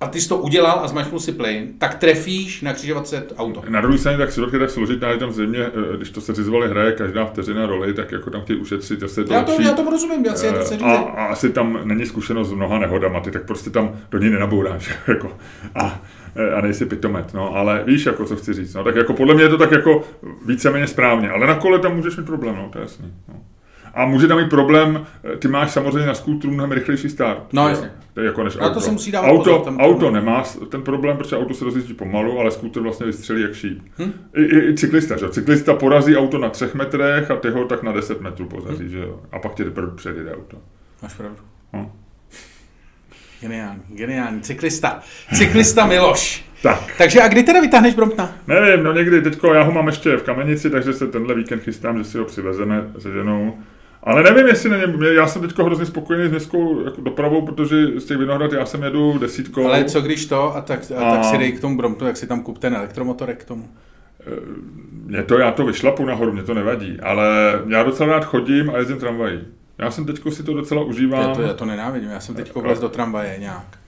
[0.00, 3.62] a ty jsi to udělal a zmačknul si plyn, tak trefíš na křižovatce auto.
[3.68, 6.34] Na druhé straně tak křižovatka je tak složitá, že tam země, eh, když to se
[6.34, 9.72] řizovali hraje každá vteřina roli, tak jako tam chtějí ušetřit asi to Já to, já
[9.72, 13.20] to rozumím, já si je to a, a, asi tam není zkušenost s mnoha nehodama,
[13.20, 14.98] ty tak prostě tam do ní nenabouráš.
[15.08, 15.32] Jako.
[15.74, 16.02] A,
[16.36, 19.34] eh, a nejsi pitomet, no, ale víš, jako co chci říct, no, tak jako podle
[19.34, 20.04] mě je to tak jako
[20.46, 23.12] víceméně správně, ale na kole tam můžeš mít problém, no, to je jasný.
[23.28, 23.34] No.
[23.94, 27.52] A může tam mít problém, eh, ty máš samozřejmě na skútru mnohem rychlejší start.
[27.52, 27.90] No jasně.
[28.14, 28.74] To je jako než auto.
[28.74, 31.94] To se musí dávat auto, pozor, tam auto nemá ten problém, protože auto se rozjíždí
[31.94, 33.82] pomalu, ale skútr vlastně vystřelí jak šíp.
[33.98, 34.12] Hm?
[34.34, 35.28] I, i, I, cyklista, že?
[35.28, 38.88] Cyklista porazí auto na třech metrech a ty ho tak na 10 metrů pozaří, hm?
[38.88, 39.20] že jo?
[39.32, 40.56] A pak tě teprve předjede auto.
[41.02, 41.38] Máš pravdu.
[41.76, 41.88] Hm?
[43.40, 44.40] Geniální, geniální.
[44.40, 45.00] Cyklista.
[45.34, 46.50] Cyklista Miloš.
[46.62, 46.94] Tak.
[46.98, 48.32] Takže a kdy teda vytáhneš Bromptna?
[48.46, 51.98] Nevím, no někdy, teďko já ho mám ještě v Kamenici, takže se tenhle víkend chystám,
[51.98, 53.58] že si ho přivezeme se ženou
[54.02, 58.00] ale nevím, jestli na něm, já jsem teď hrozně spokojený s městskou jako dopravou, protože
[58.00, 59.66] z těch Vinohrad já jsem jedu desítkou.
[59.66, 61.16] Ale co když to, a tak, a, a...
[61.16, 63.68] tak si dej k tomu Bromptu, jak si tam kup ten elektromotorek k tomu.
[64.20, 64.30] Eh,
[65.04, 67.28] mě to, já to vyšlapu nahoru, mě to nevadí, ale
[67.68, 69.40] já docela rád chodím a jezdím tramvají.
[69.78, 71.28] Já jsem teďko si to docela užívám.
[71.28, 73.78] Já to, já to nenávidím, já jsem teď vlez do tramvaje nějak.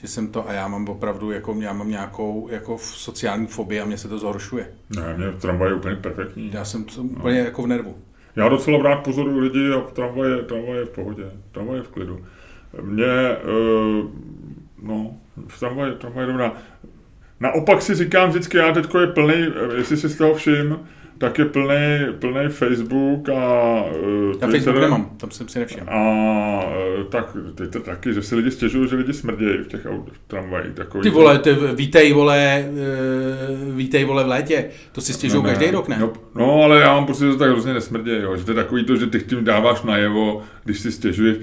[0.00, 3.84] Že jsem to, a já mám opravdu, jako, já mám nějakou jako sociální fobii a
[3.84, 4.68] mě se to zhoršuje.
[4.96, 6.50] Ne, mě tramvaj je úplně perfektní.
[6.52, 7.44] Já jsem to úplně no.
[7.44, 7.94] jako v nervu.
[8.36, 11.88] Já docela rád pozoruju lidi a tramvaj je, tramvaj je v pohodě, tramvaj je v
[11.88, 12.24] klidu.
[12.82, 14.10] Mě, uh,
[14.82, 15.16] no,
[15.58, 16.52] tramvaj, tramvaj je dobrá.
[17.40, 20.78] Naopak si říkám vždycky, já teďko je plný, jestli si z toho všim,
[21.18, 25.86] tak je plný, plný Facebook a uh, Já Facebook nemám, tam jsem si nevšiml.
[25.88, 26.00] A
[26.98, 27.36] uh, tak
[27.70, 30.74] to taky, že si lidi stěžují, že lidi smrdějí v těch aut, v tramvajích.
[30.74, 32.64] Takový, Ty vole, ty, vítej vole,
[33.68, 35.96] uh, vítej vole v létě, to si stěžují no, každý rok, ne?
[36.00, 38.54] No, no, ale já mám pocit, že to tak hrozně nesmrdějí, jo, že to je
[38.54, 41.36] takový to, že ty tím dáváš najevo, když si stěžuješ.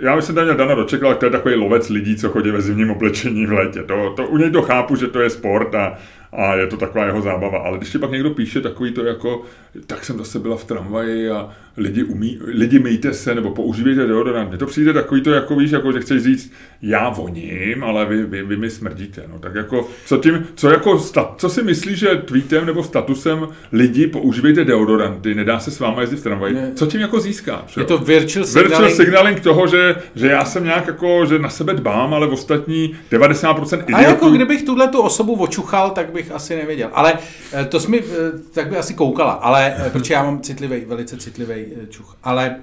[0.00, 2.50] Já myslím, že tam měl Dana dočekal, ale to je takový lovec lidí, co chodí
[2.50, 3.82] ve zimním oblečení v létě.
[3.82, 5.98] To, to, u něj to chápu, že to je sport a
[6.32, 7.58] a je to taková jeho zábava.
[7.58, 9.42] Ale když ti pak někdo píše takový to jako,
[9.86, 14.48] tak jsem zase byla v tramvaji a lidi, umí, lidi myjte se nebo používejte deodorant.
[14.48, 16.52] Mně to přijde takový to, jako víš, jako, že chceš říct,
[16.82, 19.22] já voním, ale vy, vy, vy mi smrdíte.
[19.32, 20.98] No, tak jako, co, tím, co, jako,
[21.36, 26.16] co si myslíš, že tweetem nebo statusem lidi používejte deodoranty, nedá se s váma jezdit
[26.16, 26.72] v tramvaji, ne.
[26.74, 27.76] co tím jako získáš?
[27.76, 28.70] Je to virtual signaling.
[28.70, 32.32] Virtual signaling toho, že, že já jsem nějak jako, že na sebe dbám, ale v
[32.32, 33.94] ostatní 90% idiotů...
[33.94, 36.90] A jako kdybych tuhle tu osobu očuchal, tak bych asi nevěděl.
[36.92, 37.18] Ale
[37.52, 40.84] eh, to jsi mi, eh, tak by asi koukala, ale eh, protože já mám citlivý,
[40.84, 42.16] velice citlivý čuch.
[42.22, 42.56] Ale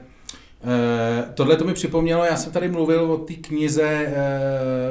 [1.33, 4.13] tohle to mi připomnělo, já jsem tady mluvil o té knize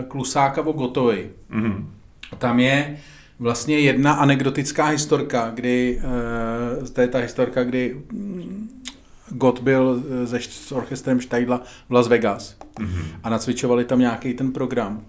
[0.09, 1.31] Klusáka o Gotovi.
[1.51, 1.85] Mm-hmm.
[2.39, 2.97] Tam je
[3.39, 6.01] vlastně jedna anekdotická historka, kdy,
[6.93, 8.83] to je ta historka, kdy mm,
[9.29, 13.05] Gott byl se, s orchestrem Štajdla v Las Vegas mm-hmm.
[13.23, 15.03] a nacvičovali tam nějaký ten program.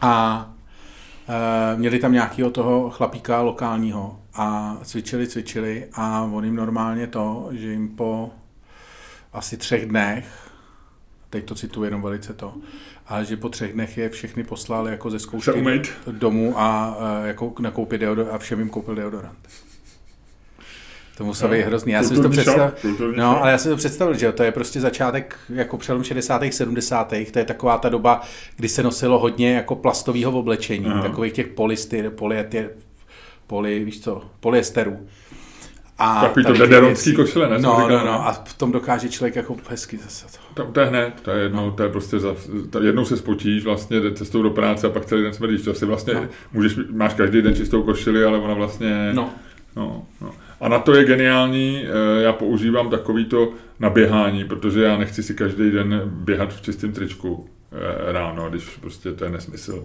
[0.00, 0.54] A
[1.76, 7.72] měli tam nějakého toho chlapíka lokálního a cvičili, cvičili a on jim normálně to, že
[7.72, 8.30] jim po
[9.32, 10.50] asi třech dnech,
[11.30, 12.54] teď to cituji jenom velice to,
[13.06, 17.54] ale že po třech dnech je všechny poslal jako ze zkoušky domů a eh, jako
[17.60, 19.38] nakoupit deodorant a všem jim koupil deodorant.
[21.20, 21.92] To muselo no, být hrozný.
[21.92, 22.72] Já jsem to představil,
[23.16, 26.42] no, ale já jsem to představil, že to je prostě začátek jako přelom 60.
[26.50, 27.12] 70.
[27.32, 28.22] To je taková ta doba,
[28.56, 31.02] kdy se nosilo hodně jako plastového oblečení, Aha.
[31.02, 32.68] takových těch polystyr, polyety,
[33.46, 34.98] poly, víš co, polyesteru.
[35.98, 37.58] A Takový to dederonský košile, ne?
[37.58, 40.64] No, no, no, a v tom dokáže člověk jako hezky zase to.
[40.64, 41.72] To, to je hned, to je jednou, no.
[41.72, 42.36] to je prostě, za,
[42.70, 45.86] to jednou se spotíš vlastně cestou do práce a pak celý den smrdíš, to si
[45.86, 46.28] vlastně, no.
[46.52, 49.30] můžeš, máš každý den čistou košili, ale ona vlastně, no.
[49.76, 50.32] No, no.
[50.60, 55.70] A na to je geniální, eh, já používám takovýto naběhání, protože já nechci si každý
[55.70, 59.82] den běhat v čistém tričku eh, ráno, když prostě to je nesmysl.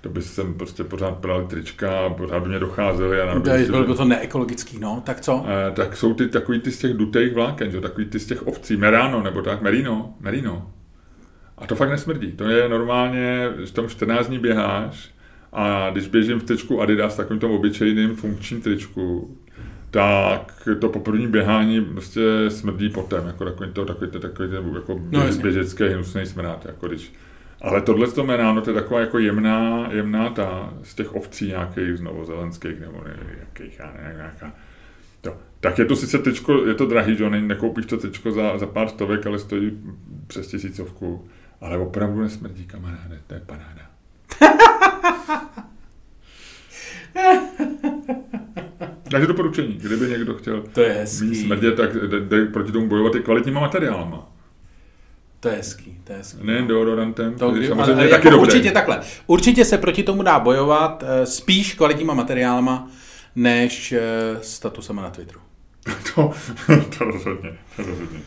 [0.00, 3.20] To by jsem prostě pořád pral trička, pořád by mě docházely.
[3.20, 5.44] A prostě, bylo by to neekologický, no, tak co?
[5.46, 7.80] Eh, tak jsou ty takový ty z těch dutých vláken, že?
[7.80, 10.70] takový ty z těch ovcí, merano, nebo tak, merino, merino.
[11.58, 12.32] A to fakt nesmrdí.
[12.32, 15.14] To je normálně, v tom 14 dní běháš
[15.52, 19.36] a když běžím v tričku Adidas, takovým tom obyčejným funkčním tričku,
[19.94, 24.54] tak to po první běhání prostě smrdí potem, jako takový to, takový to, takový to
[24.74, 27.12] jako no, běžecký hnusný smrad, jako když
[27.60, 31.96] ale tohle to jméno, to je taková jako jemná, jemná ta z těch ovcí nějakých
[31.96, 34.52] znovu zelenských nebo nevím, jakých, já nevím, nějaká.
[35.20, 35.36] To.
[35.60, 38.88] Tak je to sice tečko, je to drahý, že nekoupíš to tečko za, za pár
[38.88, 39.82] stovek, ale stojí
[40.26, 41.28] přes tisícovku.
[41.60, 43.90] Ale opravdu nesmrdí, kamaráde, to je paráda.
[49.10, 51.34] Takže doporučení, kdyby někdo chtěl to je hezký.
[51.34, 54.28] smrdět, tak jde proti tomu bojovat i kvalitníma materiálama.
[55.40, 56.46] To je hezký, to je hezký.
[56.46, 58.40] Nejen deodorantem, to, kdy, samozřejmě ale, taky jako.
[58.40, 59.00] Určitě takhle.
[59.26, 62.90] Určitě se proti tomu dá bojovat eh, spíš kvalitníma materiálama,
[63.36, 64.00] než eh,
[64.42, 65.40] statusama na Twitteru.
[66.14, 66.32] to,
[66.98, 68.20] to rozhodně, to rozhodně.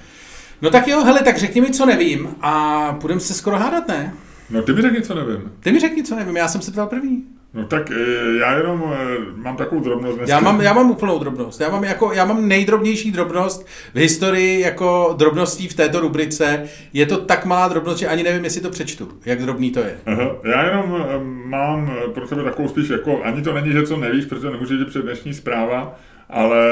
[0.62, 4.14] No tak jo, hele, tak řekni mi, co nevím a půjdeme se skoro hádat, ne?
[4.50, 5.52] No ty mi řekni, co nevím.
[5.60, 7.24] Ty mi řekni, co nevím, já jsem se ptal první.
[7.58, 10.36] No tak eh, já jenom eh, mám takovou drobnost dneska.
[10.36, 11.62] Já mám, já mám úplnou drobnost.
[11.62, 16.64] Já mám, jako, já mám nejdrobnější drobnost v historii jako drobností v této rubrice.
[16.93, 19.10] Je to tak malá drobnost, že ani nevím, jestli to přečtu.
[19.26, 19.97] Jak drobný to je.
[20.05, 20.32] Aha.
[20.43, 24.26] Já jenom eh, mám pro tebe takovou spíš, jako ani to není, že co nevíš,
[24.26, 25.95] protože nemůže před dnešní zpráva,
[26.30, 26.66] ale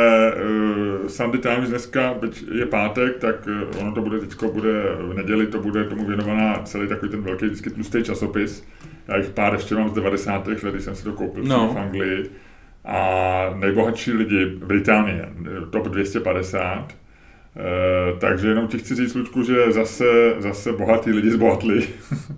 [1.02, 5.14] uh, Sunday Times dneska, byť je pátek, tak uh, ono to bude teďko, bude v
[5.14, 8.64] neděli, to bude tomu věnovaná celý takový ten velký vždycky tlustý časopis
[9.08, 10.48] já jich pár ještě mám z 90.
[10.48, 11.74] let, když jsem si to koupil no.
[11.74, 12.30] v Anglii.
[12.86, 13.00] A
[13.56, 15.30] nejbohatší lidi Británie,
[15.70, 16.96] top 250.
[17.58, 20.06] E, takže jenom ti chci říct, Ludku, že zase,
[20.40, 21.88] zase bohatý lidi zbohatli.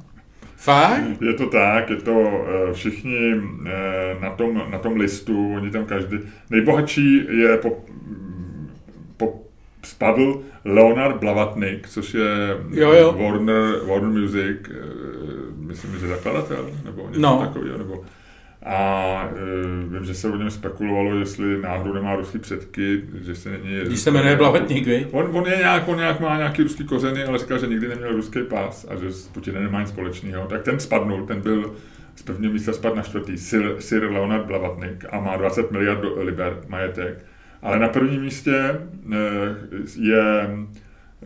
[0.55, 1.21] Fakt?
[1.21, 5.85] Je to tak, je to e, všichni e, na tom, na tom listu, oni tam
[5.85, 6.17] každý,
[6.49, 7.85] nejbohatší je po,
[9.17, 9.43] po
[9.83, 13.15] spadl Leonard Blavatnik, což je jo, jo.
[13.19, 14.57] Warner, Warner Music,
[15.67, 17.39] myslím, že zakladatel, nebo něco no.
[17.39, 18.03] takového, nebo
[18.65, 23.49] a e, vím, že se o něm spekulovalo, jestli náhodou nemá ruský předky, že se
[23.49, 23.79] není...
[23.85, 25.07] Když se jmenuje Blavetník, vy?
[25.11, 28.11] On, on, je nějak, on nějak má nějaký ruský kořeny, ale říkal, že nikdy neměl
[28.11, 30.47] ruský pás a že s Putinem nemá nic společného.
[30.47, 31.75] Tak ten spadnul, ten byl
[32.15, 36.57] z prvního místa spad na čtvrtý, Sir, Sir Leonard Blavatnik a má 20 miliard liber
[36.67, 37.25] majetek.
[37.61, 39.17] Ale na prvním místě eh,
[39.99, 40.49] je,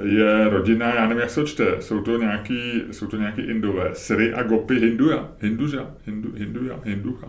[0.04, 3.90] je rodina, já nevím, jak se to čte, jsou to nějaký, jsou to nějaký indové,
[3.94, 7.28] Sri a Gopi Hinduja, Hinduja, Hindu, Hinduja, Hinducha.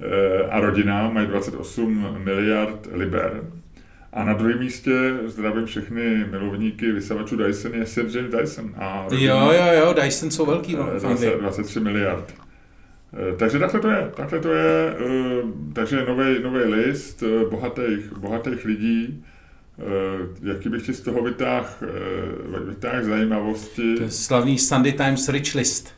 [0.00, 3.42] Eh, a rodina mají 28 miliard liber.
[4.12, 4.90] A na druhém místě
[5.26, 8.72] zdravím všechny milovníky vysavačů Dyson je Sir James Dyson.
[8.76, 11.30] A rodina, Jo, jo, jo, Dyson jsou velký no, eh, v Anglii.
[11.30, 12.34] 20, 23 miliard.
[13.32, 18.12] Eh, Takže takhle to je, takhle to je, eh, takže nový nový list eh, bohatých,
[18.18, 19.34] bohatých lidí, Eh,
[20.42, 21.66] jaký bych ti z toho vytáhl
[22.64, 23.94] vytáh zajímavosti.
[23.96, 25.94] To je slavný Sunday Times Rich List.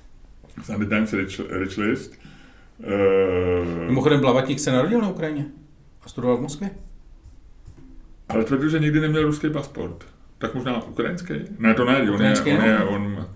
[0.64, 2.12] Sunday Times Rich, Rich List.
[2.84, 5.46] Eh, Mimochodem Blavatník se narodil na Ukrajině
[6.02, 6.70] a studoval v Moskvě.
[8.28, 10.04] ale tvrdil, že nikdy neměl ruský pasport.
[10.38, 11.34] Tak možná ukrajinský?
[11.58, 12.90] Ne, to ne, on je, on, je, no.
[12.90, 13.26] on,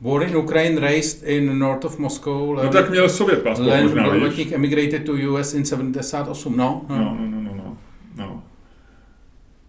[0.00, 2.56] Born in Ukraine, raised in north of Moscow.
[2.56, 4.20] No tak měl sovět pasport Len možná, víš.
[4.20, 6.56] Blavatník emigrated to US in 78.
[6.56, 6.96] No, no.
[6.98, 7.41] No, no, no, no, no, no.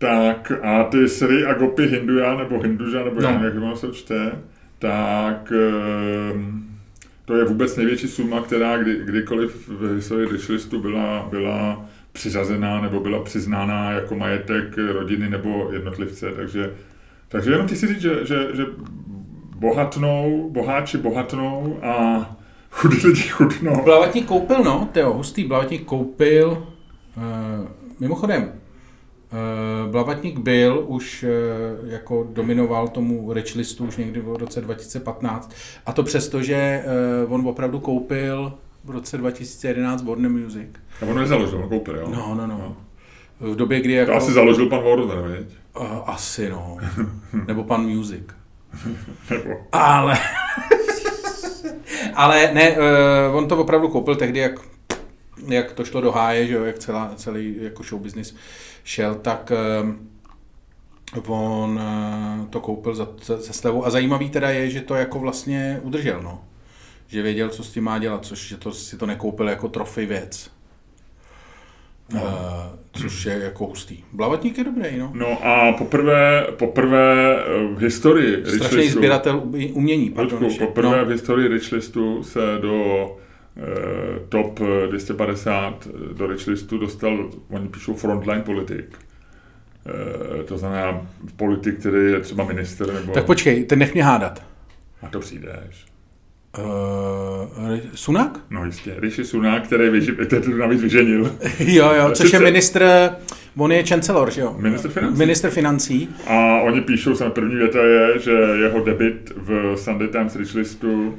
[0.03, 3.29] Tak a ty Sri a Gopi Hinduja, nebo Hinduja, nebo No.
[3.43, 4.31] jak ono se čte,
[4.79, 5.53] tak
[6.31, 6.63] ehm,
[7.25, 12.99] to je vůbec největší suma, která kdy, kdykoliv v historii Richlistu byla, byla přiřazená nebo
[12.99, 16.73] byla přiznána jako majetek rodiny nebo jednotlivce, takže,
[17.29, 18.65] takže jenom ti si říct, že, že, že
[19.55, 22.25] bohatnou, boháči bohatnou a
[22.71, 23.83] chudí lidi chudnou.
[23.83, 25.43] Blavatník koupil, no, Teo, hustý.
[25.43, 26.67] Blavatník koupil,
[27.17, 27.67] uh,
[27.99, 28.51] mimochodem,
[29.91, 35.51] Blavatník byl už uh, jako dominoval tomu rich listu už někdy v roce 2015
[35.85, 36.83] a to přesto, že
[37.25, 38.53] uh, on opravdu koupil
[38.83, 40.67] v roce 2011 Warner Music.
[41.01, 42.07] A on nezaložil, on koupil, jo?
[42.15, 42.77] No, no, no.
[43.39, 44.11] V době, kdy jako...
[44.11, 45.45] To asi založil pan Warner?
[45.79, 46.77] Uh, asi no.
[47.47, 48.23] Nebo pan Music.
[49.29, 49.49] Nebo...
[49.71, 50.17] Ale...
[52.13, 54.51] Ale ne, uh, on to opravdu koupil tehdy, jak,
[55.47, 58.35] jak to šlo do háje, že jo, jak celá, celý jako show business
[58.83, 59.51] šel, tak
[61.25, 61.79] uh, on
[62.39, 63.85] uh, to koupil za, za, za slevu.
[63.85, 66.41] A zajímavý teda je, že to jako vlastně udržel, no.
[67.07, 70.05] Že věděl, co s tím má dělat, což že to, si to nekoupil jako trofej
[70.05, 70.51] věc.
[72.13, 72.21] No.
[72.21, 72.29] Uh,
[73.01, 74.03] což je jako hustý.
[74.13, 75.11] Blavatník je dobrý, no.
[75.13, 80.09] No a poprvé, poprvé eh, v historii Strašný Richlistu, sběratel umě- umění.
[80.09, 81.05] Pardon, Počku, poprvé no.
[81.05, 83.22] v historii Richlistu se do eh,
[84.29, 88.97] top 250 do Richlistu dostal, oni píšou frontline politik.
[89.85, 93.13] Eh, to znamená politik, který je třeba minister nebo...
[93.13, 94.43] Tak počkej, ten nech mě hádat.
[95.01, 95.85] A to přijdeš.
[96.57, 98.39] Uh, Sunak?
[98.49, 98.95] No jistě.
[98.97, 101.35] Rishi Sunak, který vyži, to navíc vyženil.
[101.59, 103.09] Jo, jo, což je ministr,
[103.57, 104.55] on je chancellor, že jo?
[104.59, 105.17] Ministr financí.
[105.17, 106.09] Ministr financí.
[106.27, 108.31] A oni píšou, sam první věta je, že
[108.61, 111.17] jeho debit v Sunday Times Richlistu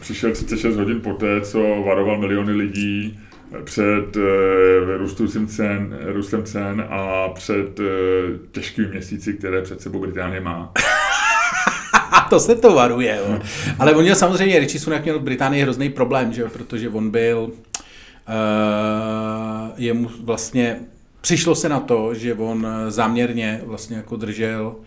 [0.00, 3.20] přišel 36 hodin poté, co varoval miliony lidí
[3.64, 7.84] před eh, růstoucím cen, růstem cen a před eh,
[8.52, 10.72] těžkými měsíci, které před sebou Británie má.
[12.12, 13.38] A to se to varuje, jo.
[13.78, 17.10] Ale on měl samozřejmě, Richie Sunak měl v Británii hrozný problém, že jo, protože on
[17.10, 17.52] byl, uh,
[19.76, 20.80] jemu vlastně,
[21.20, 24.84] přišlo se na to, že on záměrně vlastně jako držel eh,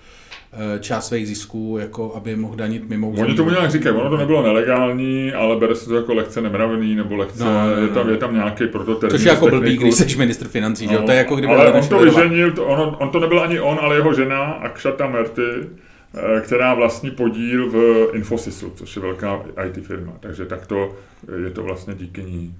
[0.80, 4.44] část svých zisků, jako aby mohl danit mimo Oni tomu nějak říkají, ono to nebylo
[4.44, 7.82] nelegální, ale bere se to jako lehce nemravný, nebo lehce, No, no, no.
[7.82, 10.96] je, tam, je tam nějaký proto Což je jako blbý, když jsi ministr financí, že
[10.96, 11.02] jo?
[11.06, 13.60] To je jako kdyby No, ale on to vyženil, to, on, on to nebyl ani
[13.60, 19.42] on, ale jeho žena Akshata Merty, eh, která vlastní podíl v Infosisu, což je velká
[19.66, 20.14] IT firma.
[20.20, 20.96] Takže takto
[21.44, 22.56] je to vlastně díky ní.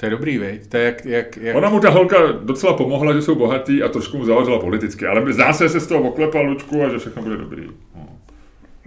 [0.00, 0.66] To je dobrý, veď?
[0.66, 1.56] To je jak, jak, jak...
[1.56, 5.32] Ona mu ta holka docela pomohla, že jsou bohatý a trošku mu zavařila politicky, ale
[5.32, 7.66] zdá se, že se z toho oklepal Lučku a že všechno bude dobrý.
[7.96, 8.08] No.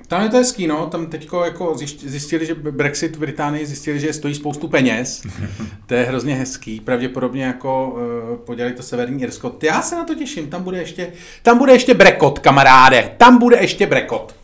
[0.07, 0.87] Tam je to hezký, no.
[0.87, 5.23] Tam teďko jako zjistili, že Brexit v Británii zjistili, že stojí spoustu peněz.
[5.85, 6.79] to je hrozně hezký.
[6.79, 7.89] Pravděpodobně jako
[8.31, 9.55] uh, podělali to Severní Irsko.
[9.63, 10.49] Já se na to těším.
[10.49, 11.11] Tam bude ještě,
[11.43, 13.11] tam bude ještě brekot, kamaráde.
[13.17, 14.35] Tam bude ještě brekot.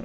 [0.00, 0.04] Eh,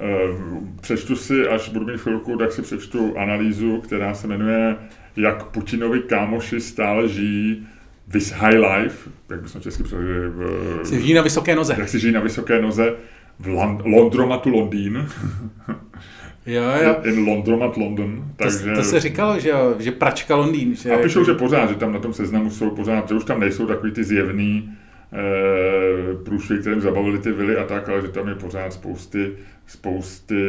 [0.80, 4.76] Přečtu si, až budu mít chvilku, tak si přečtu analýzu, která se jmenuje
[5.16, 7.66] Jak Putinovi kámoši stále žijí
[8.12, 11.74] this high life, jak bychom česky přeložili, v, Si žijí na vysoké noze.
[11.78, 12.94] jak si žijí na vysoké noze
[13.38, 15.06] v Lon- Londromatu Londýn,
[16.46, 16.96] Jo, jo.
[17.04, 18.72] in Londromat London, To, takže...
[18.72, 20.74] to se říkalo, že, jo, že pračka Londýn.
[20.74, 23.40] Že, A píšou, že pořád, že tam na tom seznamu jsou pořád, že už tam
[23.40, 24.70] nejsou takový ty zjevný
[25.12, 29.32] e, průšvy, kterým zabavili ty vily a tak, ale že tam je pořád spousty,
[29.66, 30.44] spousty,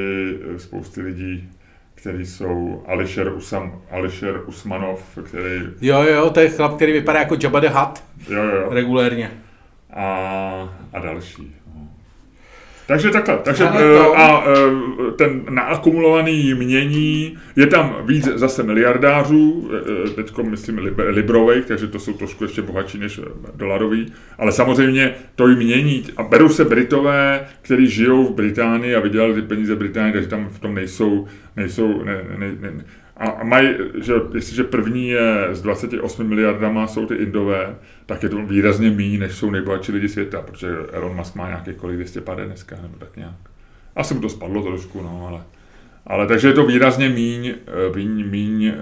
[0.57, 1.49] spousty lidí,
[2.02, 7.38] kteří jsou Alisher, Usam, Alisher Usmanov, který, Jo, jo, to je chlap, který vypadá jako
[7.43, 9.32] Jabba the Hutt jo, jo, regulérně.
[9.93, 10.06] a,
[10.93, 11.56] a další.
[12.92, 19.72] Takže takhle, takže eh, to- a eh, ten naakumulovaný mění, je tam víc zase miliardářů,
[20.16, 25.14] teď myslím lib- librových, takže to jsou trošku ještě bohatší než eh, dolarový, ale samozřejmě
[25.36, 29.76] to jim mění a berou se Britové, kteří žijou v Británii a vydělali ty peníze
[29.76, 32.72] v Británii, takže tam v tom nejsou, nejsou ne, ne, ne,
[33.22, 33.69] a mají,
[34.01, 39.19] že jestliže první je s 28 miliardama jsou ty Indové, tak je to výrazně méně,
[39.19, 43.17] než jsou nejbohatší lidi světa, protože Elon Musk má nějakých kolik 250 dneska, nebo tak
[43.17, 43.36] nějak.
[43.95, 45.41] Asi mu to spadlo trošku, no, ale...
[46.07, 48.74] Ale takže je to výrazně míň, eh, míň, míň e,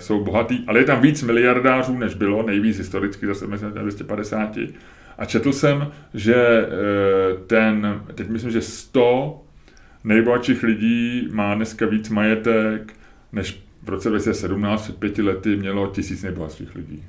[0.00, 4.58] jsou bohatý, ale je tam víc miliardářů, než bylo, nejvíc historicky, zase mezi 250.
[5.18, 6.66] A četl jsem, že e,
[7.46, 9.42] ten, teď myslím, že 100
[10.04, 12.92] nejbohatších lidí má dneska víc majetek,
[13.32, 17.04] než v roce 2017 před pěti lety mělo tisíc nejbohatších lidí.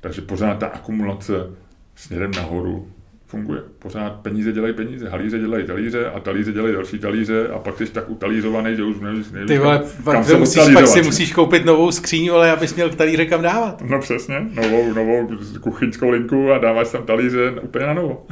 [0.00, 1.50] Takže pořád ta akumulace
[1.94, 2.88] směrem nahoru
[3.26, 3.62] funguje.
[3.78, 7.86] Pořád peníze dělají peníze, halíře dělají talíře a talíře dělají další talíře a pak jsi
[7.86, 11.02] tak utalířovaný, že už nevíš, nevíš Ty vole, kam, pak, kam se musíš, pak si
[11.02, 13.82] musíš koupit novou skříň, ale abys měl k talíře kam dávat.
[13.82, 15.28] No přesně, novou, novou
[15.60, 18.26] kuchyňskou linku a dáváš tam talíře úplně na novo.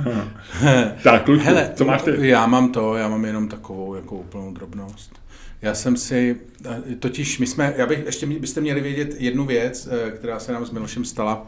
[1.03, 2.11] tak, kluku, Hele, co máš ty?
[2.19, 5.22] Já mám to, já mám jenom takovou jako úplnou drobnost.
[5.63, 6.37] Já jsem si,
[6.99, 10.67] totiž my jsme, já bych, ještě byste měli vědět jednu věc, eh, která se nám
[10.67, 11.47] s Milošem stala,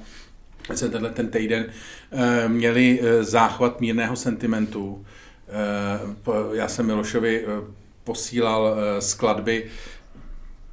[0.74, 1.66] se tenhle ten týden
[2.12, 5.04] eh, měli eh, záchvat mírného sentimentu.
[5.48, 7.48] Eh, Já jsem Milošovi eh,
[8.04, 9.64] posílal eh, skladby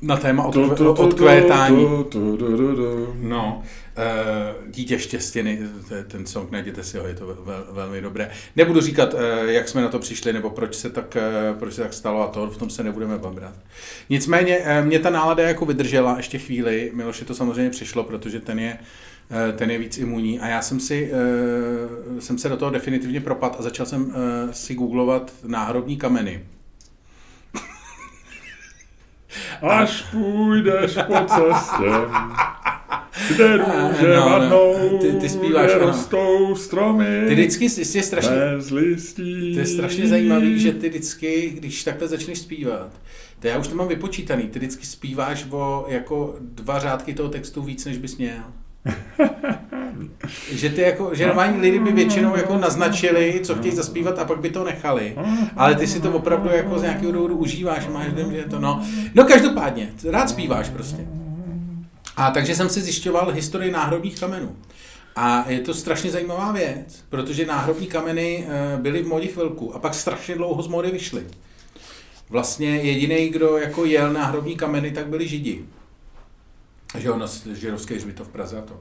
[0.02, 0.44] na téma
[0.98, 1.88] odkvétání.
[3.16, 3.64] No,
[4.68, 8.30] Dítě štěstěny, to je ten song, najděte si ho, je to vel, velmi dobré.
[8.56, 11.18] Nebudu říkat, uh, jak jsme na to přišli, nebo proč se tak,
[11.52, 13.54] uh, proč se tak stalo a to, v tom se nebudeme babrat.
[14.10, 18.78] Nicméně, mě ta nálada jako vydržela ještě chvíli, Miloši to samozřejmě přišlo, protože ten je,
[19.56, 21.12] ten je víc imunní a já jsem si,
[22.20, 24.14] jsem se do toho definitivně propad a začal jsem
[24.52, 26.46] si googlovat náhrobní kameny.
[29.62, 31.86] Až půjdeš po cestě,
[33.34, 35.86] kde růže No, no, vadnou, ty- ty zpíváš, kde ano.
[35.88, 39.54] rostou stromy, Ty vždycky jsi je strašně, bez listí.
[39.54, 42.92] To je strašně zajímavý, že ty vždycky, když takhle začneš zpívat,
[43.40, 47.62] to já už to mám vypočítaný, ty vždycky zpíváš o jako dva řádky toho textu
[47.62, 48.44] víc, než bys měl.
[50.52, 54.40] že ty jako, že normální lidi by většinou jako naznačili, co chtějí zaspívat a pak
[54.40, 55.16] by to nechali.
[55.58, 58.82] Ale ty si to opravdu jako z nějakého důvodu užíváš, máš dojem, že to no.
[59.16, 61.08] No každopádně, rád zpíváš prostě.
[62.16, 64.56] A takže jsem si zjišťoval historii náhrobních kamenů.
[65.16, 69.80] A je to strašně zajímavá věc, protože náhrobní kameny eh, byly v modě chvilku a
[69.80, 71.24] pak strašně dlouho z mody vyšly.
[72.30, 75.66] Vlastně jediný, kdo jako jel náhrobní kameny, tak byli Židi.
[76.98, 78.80] Že jo, na židovské hřbitov v Praze a to.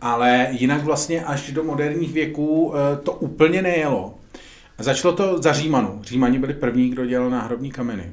[0.00, 4.14] Ale jinak vlastně až do moderních věků eh, to úplně nejelo.
[4.78, 6.00] Začalo to za Římanů.
[6.02, 8.12] Římani byli první, kdo dělal náhrobní kameny.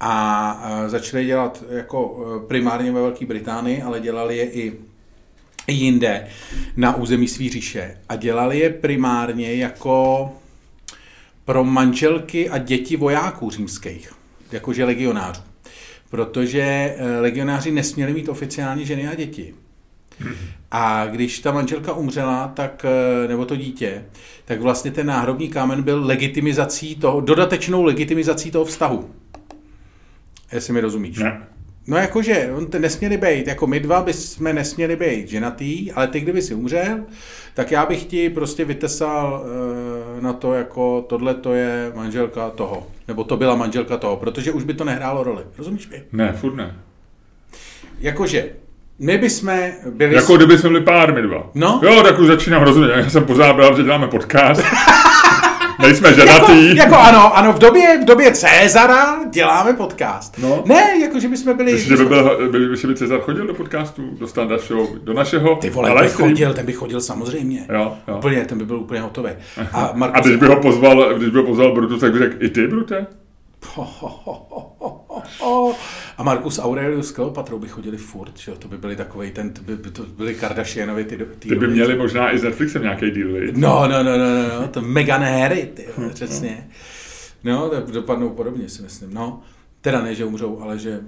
[0.00, 4.72] A eh, začali dělat jako eh, primárně ve Velké Británii, ale dělali je i
[5.66, 6.28] i jinde
[6.76, 7.96] na území svý říše.
[8.08, 10.30] A dělali je primárně jako
[11.44, 14.12] pro manželky a děti vojáků římských,
[14.52, 15.42] jakože legionářů.
[16.12, 19.54] Protože eh, legionáři nesměli mít oficiálně ženy a děti.
[20.70, 22.84] A když ta manželka umřela, tak,
[23.24, 24.04] eh, nebo to dítě,
[24.44, 29.10] tak vlastně ten náhrobní kámen byl legitimizací toho, dodatečnou legitimizací toho vztahu.
[30.52, 31.18] Jestli mi rozumíš.
[31.18, 31.46] Ne.
[31.86, 36.20] No jakože, on te nesměli být, jako my dva bychom nesměli být ženatý, ale ty
[36.20, 36.98] kdyby si umřel,
[37.54, 39.44] tak já bych ti prostě vytesal
[40.18, 44.52] e, na to, jako tohle to je manželka toho, nebo to byla manželka toho, protože
[44.52, 45.42] už by to nehrálo roli.
[45.58, 46.02] Rozumíš mi?
[46.12, 46.76] Ne, furt ne.
[48.00, 48.48] Jakože,
[48.98, 49.58] my bychom
[49.90, 50.14] byli...
[50.14, 51.50] Jako kdyby jsme byli pár my dva.
[51.54, 51.80] No.
[51.82, 52.92] Jo, tak už začínám rozumět.
[52.96, 54.62] Já jsem pořád byl, že děláme podcast.
[55.78, 56.76] Nejsme jako, ženatý.
[56.76, 60.38] jako ano, ano, v době, v době Cezara děláme podcast.
[60.38, 60.62] No.
[60.66, 61.72] Ne, jako že bychom byli...
[61.72, 65.12] Myslíš, že by, byl, by, by, by Cezar chodil do podcastu, do stand show, do
[65.12, 67.66] našeho Ty vole, na by chodil, ten by chodil samozřejmě.
[67.72, 68.16] Jo, jo.
[68.16, 69.30] Úplně, ten by byl úplně hotový.
[69.72, 72.44] A, A Markus, když by ho pozval, když by ho pozval Brutus, tak by řekl,
[72.44, 73.06] i ty, Brute?
[76.18, 78.56] A Markus Aurelius s Kleopatrou by chodili furt, že jo?
[78.58, 81.68] To by byli takovej ten, to by, to byli Kardashianovi ty, ty Ty by doby.
[81.68, 83.56] měli možná i s Netflixem nějaký deal, viď?
[83.56, 86.68] No, no, no, no, no, no, to Meghan Harry, ty, jo, přesně.
[87.44, 89.14] No, tak dopadnou podobně, si myslím.
[89.14, 89.42] No,
[89.80, 91.00] teda ne, že umřou, ale že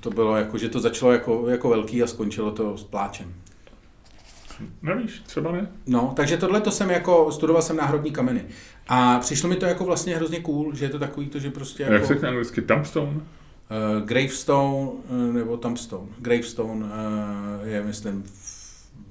[0.00, 3.34] to bylo jako, že to začalo jako, jako velký a skončilo to s pláčem.
[4.82, 5.68] Nevíš, třeba ne?
[5.86, 8.44] No, takže tohle to jsem jako, studoval jsem náhrobní kameny.
[8.88, 11.82] A přišlo mi to jako vlastně hrozně cool, že je to takový to, že prostě
[11.82, 12.06] Jak jako...
[12.06, 12.62] se řekne anglicky?
[12.62, 13.12] Tombstone?
[13.12, 16.06] Uh, gravestone uh, nebo Tombstone.
[16.18, 18.24] Gravestone uh, je, myslím,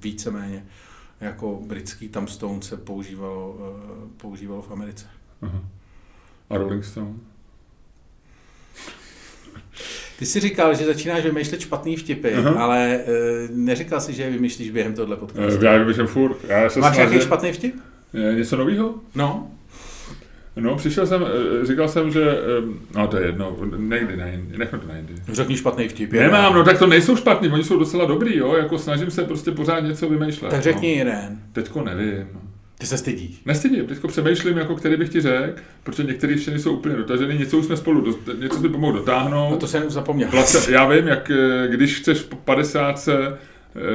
[0.02, 0.66] víceméně
[1.20, 5.06] jako britský Tombstone se používalo, uh, používalo v Americe.
[5.42, 5.62] Aha.
[6.50, 7.14] A Rolling Stone?
[10.20, 12.50] Ty jsi říkal, že začínáš vymýšlet špatný vtipy, Aha.
[12.50, 13.00] ale e,
[13.50, 15.60] neříkal si, že je vymýšlíš během tohle podcastu.
[15.62, 16.36] Eh, Já že furt.
[16.48, 17.74] Já se Máš nějaký špatný vtip?
[18.14, 18.94] Eh, Něco nového?
[19.14, 19.50] No.
[20.56, 21.24] No, přišel jsem,
[21.62, 22.38] říkal jsem, že,
[22.96, 25.12] no to je jedno, někdy na jindy, nechme to na jindy.
[25.32, 26.12] Řekni špatný vtip.
[26.12, 29.50] Nemám, no tak to nejsou špatný, oni jsou docela dobrý, jo, jako snažím se prostě
[29.50, 30.50] pořád něco vymýšlet.
[30.50, 30.98] Tak řekni No.
[30.98, 31.38] jeden.
[31.52, 32.26] Teďko nevím.
[32.80, 33.40] Ty se stydíš.
[33.44, 37.58] Nestydím, teďko přemýšlím, jako který bych ti řekl, protože některé ještě nejsou úplně dotažený, něco
[37.58, 39.50] už jsme spolu, do, něco si pomohl dotáhnout.
[39.50, 40.30] No to jsem zapomněl.
[40.30, 43.38] Place, já vím, jak eh, když chceš po 50 se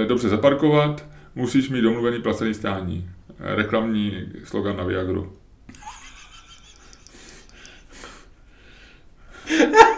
[0.04, 1.06] eh, dobře zaparkovat,
[1.36, 3.10] musíš mít domluvený placený stání.
[3.40, 5.34] Reklamní slogan na Viagru.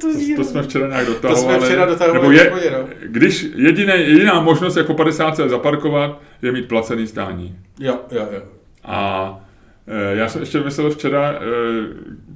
[0.00, 1.58] to, To, to jsme včera nějak to dotahovali.
[1.58, 2.36] jsme včera dotahovali.
[2.36, 2.88] Nebo je, no.
[3.06, 7.58] když jediné, jediná možnost jako 50 se zaparkovat, je mít placený stání.
[7.80, 8.42] Jo, jo, jo.
[8.84, 9.40] A
[9.86, 11.38] e, já jsem ještě myslel včera e,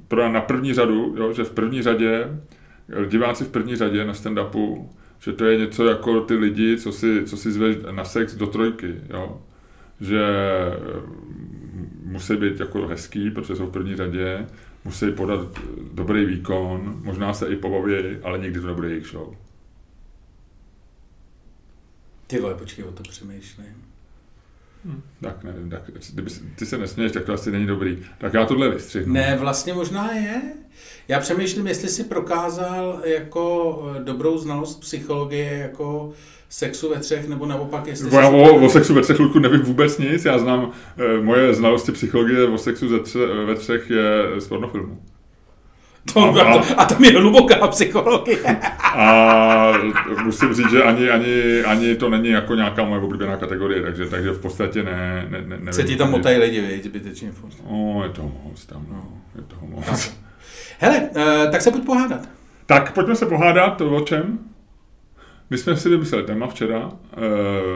[0.07, 2.27] pro, na první řadu, jo, že v první řadě,
[3.03, 4.87] e, diváci v první řadě na stand-upu,
[5.19, 8.47] že to je něco jako ty lidi, co si, co si zveš na sex do
[8.47, 9.41] trojky, jo.
[10.01, 10.71] Že e,
[12.05, 14.45] musí být jako hezký, protože jsou v první řadě,
[14.85, 15.59] musí podat
[15.93, 19.35] dobrý výkon, možná se i pobaví, ale nikdy to nebude jejich show.
[22.27, 23.91] Ty vole, počkej, o to přemýšlím.
[25.21, 25.81] Tak nevím, tak,
[26.13, 28.03] kdyby, ty se nesměješ, tak to asi není dobrý.
[28.17, 29.13] Tak já tohle vystřihnu.
[29.13, 30.41] Ne, vlastně možná je.
[31.07, 36.13] Já přemýšlím, jestli si prokázal jako eh, dobrou znalost psychologie jako
[36.51, 39.97] sexu ve třech, nebo naopak, jestli já o, o sexu ve třech Ludku nevím vůbec
[39.97, 44.47] nic, já znám, eh, moje znalosti psychologie o sexu ze tře, ve třech je z
[44.47, 45.01] pornofilmu.
[46.13, 48.57] To, a, to, a tam je hluboká psychologie.
[48.83, 49.73] A
[50.23, 54.31] musím říct, že ani, ani, ani to není jako nějaká moje oblíbená kategorie, takže, takže
[54.31, 55.73] v podstatě ne, ne, ne nevím.
[55.73, 57.53] Se ti tam motají lidi, viď, zbytečně furt.
[57.67, 59.03] O, je toho moc tam, no,
[59.35, 60.13] je toho moc.
[60.79, 62.29] Hele, uh, tak se pojď pohádat.
[62.65, 64.39] Tak, pojďme se pohádat, o čem?
[65.51, 66.91] My jsme si vymysleli téma včera, uh,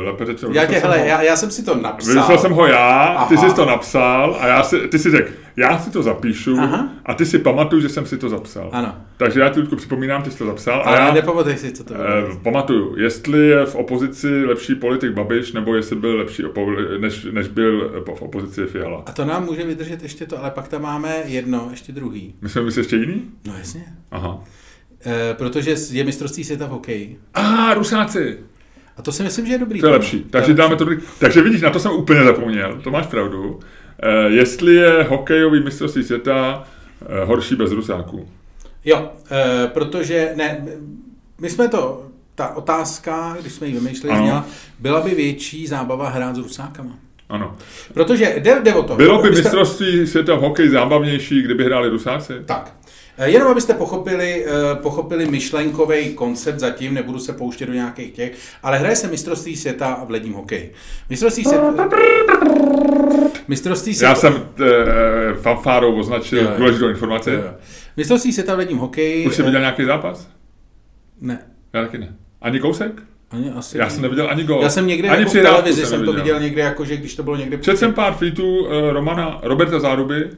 [0.01, 0.51] lépe řečeno.
[0.53, 2.13] Já tě, jsem hele, ho- já, já jsem si to napsal.
[2.13, 3.49] Vymyslel jsem ho já, ty Aha.
[3.49, 6.89] jsi to napsal a já si, ty si řekl, já si to zapíšu Aha.
[7.05, 8.69] a ty si pamatuj, že jsem si to zapsal.
[8.73, 8.95] Ano.
[9.17, 11.83] Takže já ti Ludku připomínám, ty jsi to zapsal a Ale já nepamatuješ si, co
[11.83, 12.05] to bylo.
[12.07, 17.27] eh, pamatuju, jestli je v opozici lepší politik Babiš, nebo jestli byl lepší, opo- než,
[17.31, 19.03] než byl v opozici Fiala.
[19.05, 22.35] A to nám může vydržet ještě to, ale pak tam máme jedno, ještě druhý.
[22.41, 23.21] My jsme mysleli ještě jiný?
[23.47, 23.83] No jasně.
[24.11, 24.39] Aha.
[25.05, 27.19] E, protože je mistrovství světa v hokeji.
[27.33, 28.37] A Rusáci,
[28.97, 29.79] A to si myslím, že je dobrý.
[29.79, 29.97] to je téma.
[30.01, 30.19] lepší.
[30.29, 30.85] Takže dáme to,
[31.19, 33.59] takže vidíš, na to jsem úplně zapomněl, to máš pravdu.
[34.03, 36.63] Eh, jestli je hokejový mistrovství světa
[37.21, 38.27] eh, horší bez Rusáků.
[38.87, 40.65] Jo, e, protože, ne,
[41.41, 44.23] my jsme to, ta otázka, když jsme ji vymýšleli, Ano.
[44.25, 44.45] zněla,
[44.79, 46.95] byla by větší zábava hrát s Rusákama.
[47.29, 47.55] Ano.
[47.93, 48.95] Protože jde, jde o to.
[48.95, 52.33] Bylo by mistrovství světa v hokeji zábavnější, kdyby hráli Rusáci?
[52.45, 52.73] Tak.
[53.17, 58.37] Eh, Jenom abyste pochopili, eh, pochopili myšlenkový koncept zatím, nebudu se pouštět do nějakých těch,
[58.63, 60.73] ale hraje se mistrovství světa v ledním hokeji.
[61.09, 61.89] Mistrovství světa...
[63.47, 64.09] Mistrovství světa...
[64.09, 67.29] Já jsem e, fanfárou označil důležitou informaci.
[67.31, 67.53] Jo, jo.
[67.97, 69.27] Mistrovství světa v ledním hokeji...
[69.27, 70.29] Už jsi eh, viděl nějaký zápas?
[71.21, 71.39] Ne.
[71.73, 72.15] Já taky ne.
[72.41, 72.91] Ani kousek?
[73.31, 74.61] Ani asi Já jsem neviděl ani gol.
[74.63, 77.23] Já jsem někde ani jako v televizi jsem to viděl někde, jako že když to
[77.23, 77.57] bylo někde...
[77.57, 80.29] Četl jsem pár tweetů e, Romana Roberta Záruby,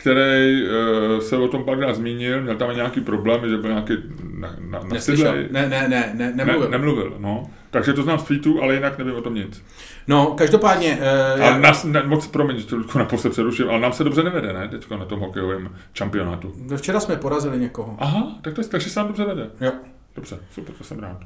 [0.00, 3.94] který e, se o tom párkrát zmínil, měl tam nějaký problém, že byl nějaký
[4.38, 5.48] na, na, nasidlej.
[5.50, 6.70] Ne, ne, ne, ne, nemluvil.
[6.70, 7.50] Ne, nemluvil, no.
[7.70, 9.64] Takže to znám z tweetů, ale jinak nevím o tom nic.
[10.08, 10.98] No, každopádně...
[11.36, 14.52] Uh, Ale nás, ne, moc promiň, že to naposled přeruším, ale nám se dobře nevede,
[14.52, 16.54] ne, teďko na tom hokejovém šampionátu.
[16.76, 17.96] Včera jsme porazili někoho.
[17.98, 19.50] Aha, tak to, takže se nám dobře vede.
[19.60, 19.72] Jo.
[20.16, 21.20] Dobře, super, to jsem rád.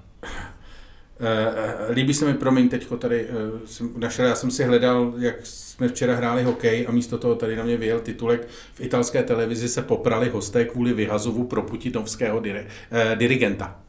[1.21, 5.35] Eh, Líbí se mi, promiň, teďko tady eh, jsem našel, já jsem si hledal, jak
[5.43, 9.69] jsme včera hráli hokej a místo toho tady na mě vyjel titulek v italské televizi
[9.69, 13.81] se poprali hosté kvůli vyhazovu pro putinovského diri, eh, dirigenta.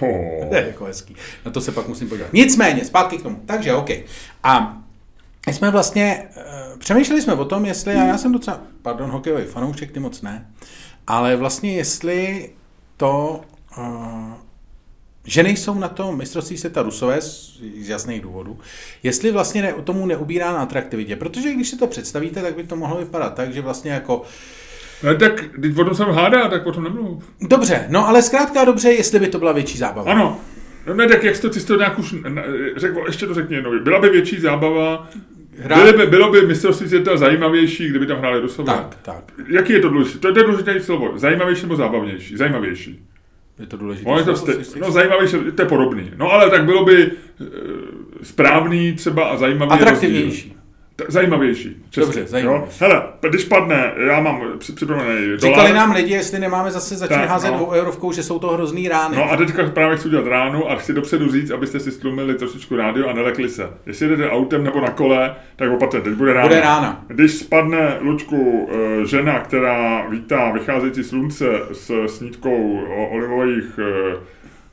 [0.00, 0.08] Oh.
[0.48, 1.16] To je jako hezký.
[1.44, 2.32] Na to se pak musím podívat.
[2.32, 3.42] Nicméně, zpátky k tomu.
[3.46, 3.90] Takže OK.
[4.42, 4.82] A
[5.46, 9.44] my jsme vlastně, uh, přemýšleli jsme o tom, jestli, a já jsem docela, pardon, hokejový
[9.44, 10.46] fanoušek, ty moc ne,
[11.06, 12.50] ale vlastně jestli
[12.96, 13.40] to,
[13.78, 14.32] uh,
[15.28, 17.58] že nejsou na tom mistrovství světa rusové z,
[17.88, 18.58] jasných důvodů,
[19.02, 21.16] jestli vlastně ne, tomu neubírá na atraktivitě.
[21.16, 24.22] Protože když si to představíte, tak by to mohlo vypadat tak, že vlastně jako
[25.02, 27.24] Ne, tak když o tom jsem hádá, tak o tom nemluv.
[27.40, 30.12] Dobře, no ale zkrátka dobře, jestli by to byla větší zábava.
[30.12, 30.40] Ano.
[30.86, 32.14] No ne, tak jak jsi to, ty jsi to nějak už
[32.76, 33.78] řekl, ještě to řekni jednou.
[33.82, 35.08] Byla by větší zábava,
[35.62, 38.72] Hrát- Byly by, bylo by mistrovství světa zajímavější, kdyby tam hráli Rusové.
[38.72, 39.24] Tak, tak.
[39.48, 40.32] Jaký je to důležité?
[40.32, 41.12] To je důležité slovo.
[41.18, 42.36] Zajímavější nebo zábavnější?
[42.36, 43.07] Zajímavější.
[43.58, 44.10] Je to důležité.
[44.10, 46.10] No, je to slovo, ste- jsi- no zajímavější, to je podobný.
[46.16, 47.10] No ale tak bylo by e,
[48.22, 50.56] správný třeba a zajímavý Atraktivnější.
[51.08, 51.76] Zajímavější.
[51.90, 52.66] Česky, Dobře, zajímavější.
[52.84, 52.88] Jo?
[52.88, 55.74] Hele, když padne, já mám při- připravený Říkali dolar.
[55.74, 57.68] nám lidi, jestli nemáme zase začít Tak, házet no.
[57.70, 59.16] eurovkou, že jsou to hrozný rány.
[59.16, 62.76] No a teďka právě chci udělat ránu a chci dopředu říct, abyste si stlumili trošičku
[62.76, 63.70] rádio a nelekli se.
[63.86, 66.48] Jestli jdete autem nebo na kole, tak opatrně, teď bude rána.
[66.48, 67.04] Bude rána.
[67.06, 72.80] Když spadne, Lučku, eh, žena, která vítá vycházející slunce s snídkou
[73.10, 73.78] olivových,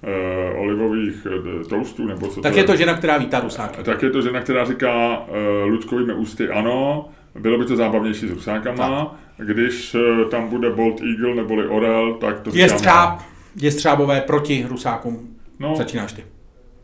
[0.06, 1.28] eh, olivových
[1.62, 3.84] eh, toastů, nebo co tak to je to žena, která vítá rusáky.
[3.84, 5.36] tak je to žena, která říká uh,
[5.68, 11.36] Lučkovými ústy ano, bylo by to zábavnější s rusákama, když uh, tam bude Bolt Eagle
[11.36, 13.22] neboli Orel, tak to Je střáb,
[13.56, 15.36] je střábové proti rusákům.
[15.60, 15.76] No.
[15.76, 16.22] Začínáš ty.
[16.22, 16.28] já.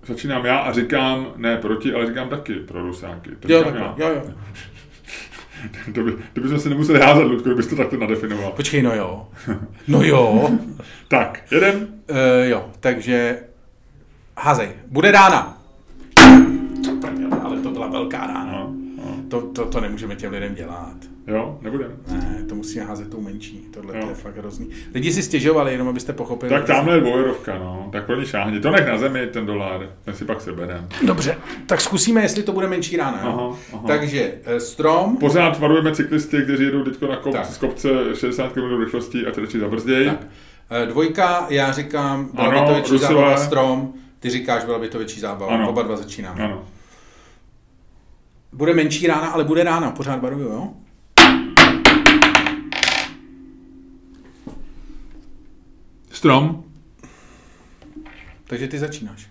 [0.05, 3.29] Začínám já a říkám, ne proti, ale říkám taky pro rusáky.
[3.39, 4.33] To Jo, říkám takhle, jo, jo.
[5.93, 8.51] To by, to bychom si nemuseli házet, Ludku, kdybys to takto nadefinoval.
[8.51, 9.27] Počkej, no jo.
[9.87, 10.49] No jo.
[11.07, 11.87] Tak, jeden.
[12.09, 13.39] Uh, jo, takže
[14.37, 14.69] házej.
[14.87, 15.57] Bude rána.
[17.01, 17.07] To
[17.43, 18.51] Ale to byla velká rána.
[18.51, 18.80] No.
[19.31, 20.95] To, to, to nemůžeme těm lidem dělat.
[21.27, 21.91] Jo, nebudem.
[22.11, 23.67] Ne, to musíme házet tou menší.
[23.73, 24.03] Tohle Jo.
[24.03, 24.69] to je fakt hrozný.
[24.93, 26.49] Lidi si stěžovali, jenom abyste pochopili.
[26.49, 27.89] Tak tamhle je dvojerovka, no.
[27.91, 28.59] Tak pro ní šáhni.
[28.59, 29.89] To nech na zemi, ten dolar.
[30.05, 30.87] Ten si pak seberem.
[31.07, 33.17] Dobře, tak zkusíme, jestli to bude menší rána.
[33.21, 33.83] Aha, aha.
[33.87, 38.79] Takže eh, strom, Pořád varujeme cyklisty, kteří jedou teď na kop, z kopce 60 km
[38.83, 40.09] rychlostí a radši zabrzdějí.
[40.09, 40.19] tak.
[40.69, 43.13] Eh, dvojka, já říkám, byla Ano, by to větší Rusové.
[43.13, 45.53] zábava, strom, ty říkáš, byla by to větší zábava.
[45.53, 45.69] Ano.
[45.69, 46.43] Oba dva začínáme.
[46.43, 46.65] Ano.
[48.53, 50.73] Bude menší rána, ale bude rána, pořád varuju, jo?
[56.11, 56.63] Strom?
[58.47, 59.27] Takže ty začínáš.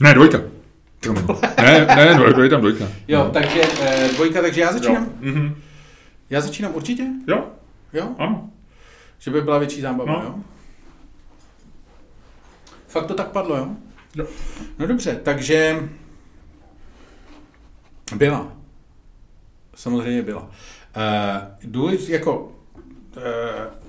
[0.00, 0.38] Ne, dvojka.
[1.62, 2.84] ne, ne, dvoj, dvoj, tam dvojka.
[3.08, 4.72] Jo, takže eh, dvojka, takže já Jo.
[4.72, 5.08] začínám.
[5.20, 5.54] Mhm.
[6.30, 7.06] Já začínám určitě?
[7.28, 7.46] jo,
[7.92, 8.08] Jo?
[8.18, 8.50] ano.
[9.18, 10.22] Že by byla větší zábava, No.
[10.24, 10.34] jo?
[12.88, 13.68] Fakt to tak padlo, jo?
[14.14, 14.26] Jo.
[14.78, 15.88] No dobře, takže
[18.16, 18.52] byla.
[19.74, 20.40] Samozřejmě byla.
[20.40, 20.50] Uh,
[21.64, 22.52] důlež, jako
[23.16, 23.22] uh,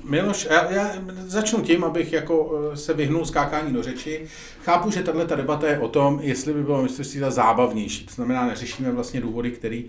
[0.09, 0.91] Miloš, já, já
[1.25, 4.27] začnu tím, abych jako eh, se vyhnul skákání do řeči.
[4.63, 8.05] Chápu, že tahle ta debata je o tom, jestli by bylo mistrovství světa zábavnější.
[8.05, 9.81] To znamená, neřešíme vlastně důvody, které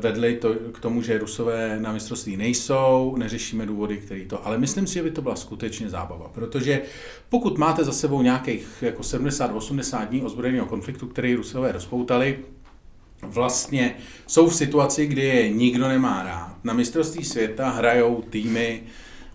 [0.00, 4.86] vedly to, k tomu, že Rusové na mistrovství nejsou, neřešíme důvody, které to, ale myslím
[4.86, 6.82] si, že by to byla skutečně zábava, protože
[7.28, 12.38] pokud máte za sebou nějakých jako 70-80 dní ozbrojeného konfliktu, který Rusové rozpoutali,
[13.26, 13.96] vlastně
[14.26, 16.56] jsou v situaci, kdy je nikdo nemá rád.
[16.64, 18.82] Na mistrovství světa hrajou týmy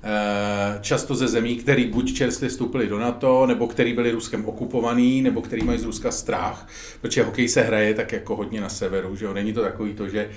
[0.03, 5.21] eh, často ze zemí, který buď čerstvě vstoupili do NATO, nebo který byli Ruskem okupovaný,
[5.21, 6.67] nebo který mají z Ruska strach,
[7.01, 9.33] protože hokej se hraje tak jako hodně na severu, že jo?
[9.33, 10.29] Není to takový to, že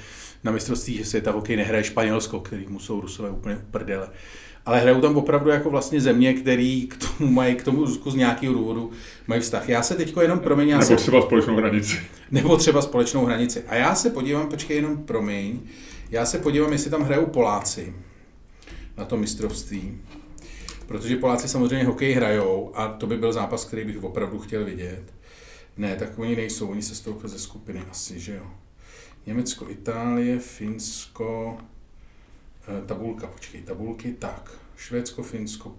[0.44, 4.08] na mistrovství světa hokej nehraje Španělsko, který mu jsou Rusové úplně uprdele.
[4.66, 8.14] Ale hrajou tam opravdu jako vlastně země, který k tomu mají, k tomu Rusku z
[8.14, 8.90] nějakého důvodu
[9.26, 9.68] mají vztah.
[9.68, 11.96] Já se teďko jenom promiň, já Nebo se, třeba společnou hranici.
[12.30, 13.64] nebo třeba společnou hranici.
[13.68, 15.60] A já se podívám, počkej jenom promiň,
[16.10, 17.94] já se podívám, jestli tam hrajou Poláci
[18.96, 19.98] na to mistrovství.
[20.86, 25.02] Protože Poláci samozřejmě hokej hrajou a to by byl zápas, který bych opravdu chtěl vidět.
[25.76, 28.46] Ne, tak oni nejsou, oni se stoupili ze skupiny asi, že jo.
[29.26, 31.58] Německo, Itálie, Finsko,
[32.86, 34.50] tabulka, počkej, tabulky, tak.
[34.76, 35.74] Švédsko, Finsko,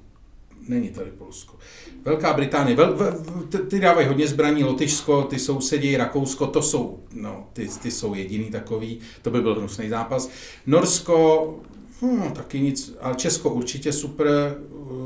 [0.67, 1.57] není tady Polsko.
[2.05, 6.99] Velká Británie, vel, vel, ty, ty dávají hodně zbraní, Lotyšsko, ty sousedí, Rakousko, to jsou,
[7.13, 10.29] no, ty, ty jsou jediný takový, to by byl hnusný zápas.
[10.65, 11.55] Norsko,
[12.01, 14.55] hm, taky nic, ale Česko určitě super,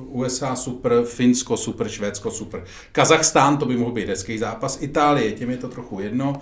[0.08, 2.64] USA super, Finsko super, Švédsko super.
[2.92, 6.42] Kazachstán, to by mohl být hezký zápas, Itálie, těm je to trochu jedno.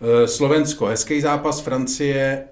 [0.00, 2.44] Eh, Slovensko, hezký zápas, Francie,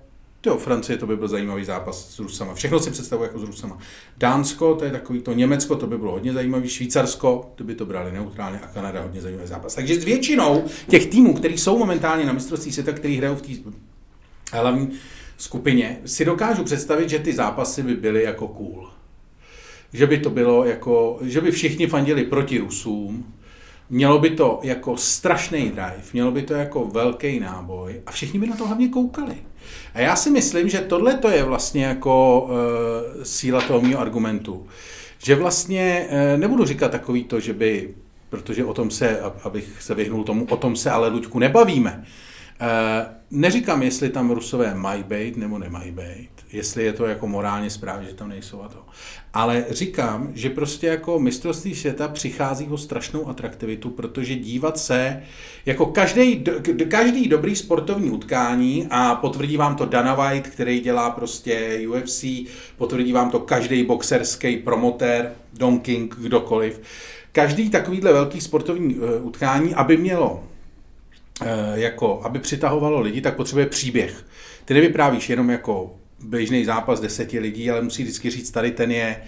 [0.47, 2.55] Jo, Francie to by byl zajímavý zápas s Rusama.
[2.55, 3.78] Všechno si představuji jako s Rusama.
[4.16, 7.86] Dánsko, to je takový to, Německo, to by bylo hodně zajímavý, Švýcarsko, to by to
[7.86, 9.74] brali neutrálně a Kanada hodně zajímavý zápas.
[9.74, 13.53] Takže s většinou těch týmů, který jsou momentálně na mistrovství světa, který hrajou v té
[14.53, 14.90] hlavní
[15.38, 18.90] skupině, si dokážu představit, že ty zápasy by byly jako cool.
[19.93, 23.34] Že by to bylo jako, že by všichni fandili proti Rusům,
[23.90, 28.47] Mělo by to jako strašný drive, mělo by to jako velký náboj a všichni by
[28.47, 29.34] na to hlavně koukali.
[29.94, 34.66] A já si myslím, že tohle to je vlastně jako uh, síla toho mého argumentu.
[35.18, 37.94] Že vlastně, uh, nebudu říkat takový to, že by,
[38.30, 42.04] protože o tom se, abych se vyhnul tomu, o tom se ale Luďku nebavíme.
[42.62, 42.68] Uh,
[43.30, 48.08] neříkám, jestli tam Rusové mají být nebo nemají být, jestli je to jako morálně správně,
[48.08, 48.78] že tam nejsou a to.
[49.34, 55.22] Ale říkám, že prostě jako mistrovství světa přichází o strašnou atraktivitu, protože dívat se,
[55.66, 56.44] jako každý,
[56.88, 62.24] každý dobrý sportovní utkání, a potvrdí vám to Dana White, který dělá prostě UFC,
[62.76, 66.80] potvrdí vám to každý boxerský promotér, Don King, kdokoliv,
[67.32, 70.51] každý takovýhle velký sportovní uh, utkání, aby mělo eh,
[71.74, 74.26] jako, aby přitahovalo lidi, tak potřebuje příběh.
[74.64, 79.22] Ty nevyprávíš jenom jako běžný zápas deseti lidí, ale musí vždycky říct, tady ten je,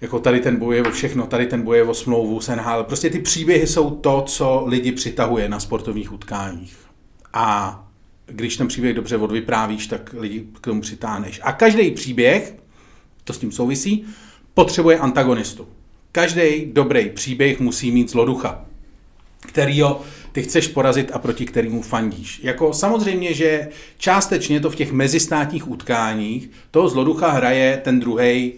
[0.00, 2.84] jako tady ten boje o všechno, tady ten boje o smlouvu, senhál.
[2.84, 6.76] Prostě ty příběhy jsou to, co lidi přitahuje na sportovních utkáních.
[7.32, 7.76] A
[8.26, 11.40] když ten příběh dobře odvyprávíš, tak lidi k tomu přitáhneš.
[11.42, 12.54] A každý příběh,
[13.24, 14.04] to s tím souvisí,
[14.54, 15.68] potřebuje antagonistu.
[16.12, 18.64] Každý dobrý příběh musí mít zloducha,
[19.40, 20.00] kterýho
[20.32, 22.40] ty chceš porazit a proti kterému fandíš.
[22.42, 23.68] Jako samozřejmě, že
[23.98, 28.52] částečně to v těch mezistátních utkáních toho zloducha hraje ten druhý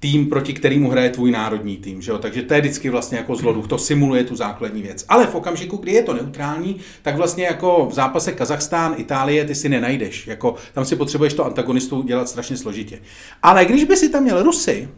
[0.00, 2.02] tým, proti kterému hraje tvůj národní tým.
[2.02, 2.18] Že jo?
[2.18, 5.04] Takže to je vždycky vlastně jako zloduch, to simuluje tu základní věc.
[5.08, 9.54] Ale v okamžiku, kdy je to neutrální, tak vlastně jako v zápase Kazachstán, Itálie, ty
[9.54, 10.26] si nenajdeš.
[10.26, 13.00] Jako, tam si potřebuješ to antagonistu dělat strašně složitě.
[13.42, 14.88] Ale když by si tam měl Rusy,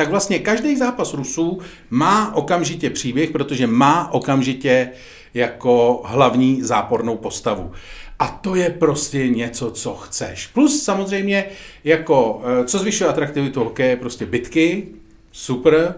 [0.00, 1.58] tak vlastně každý zápas Rusů
[1.90, 4.90] má okamžitě příběh, protože má okamžitě
[5.34, 7.72] jako hlavní zápornou postavu.
[8.18, 10.46] A to je prostě něco, co chceš.
[10.46, 11.44] Plus samozřejmě,
[11.84, 14.88] jako, eh, co zvyšuje atraktivitu hokeje, prostě bitky,
[15.32, 15.94] super.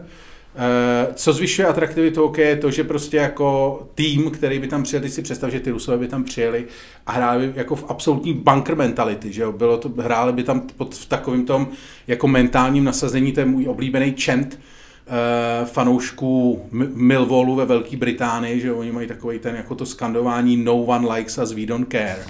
[0.57, 5.09] Eh, co zvyšuje atraktivitu hokeje, je to, že prostě jako tým, který by tam přijel,
[5.09, 6.65] si představ, že ty Rusové by tam přijeli
[7.07, 9.53] a hráli jako v absolutní bunker mentality, že jo?
[9.53, 11.69] Bylo to, hráli by tam pod v takovým tom
[12.07, 18.93] jako mentálním nasazení, ten můj oblíbený chant, uh, fanoušků Millwallu ve Velké Británii, že oni
[18.93, 22.25] mají takový ten jako to skandování no one likes us, we don't care.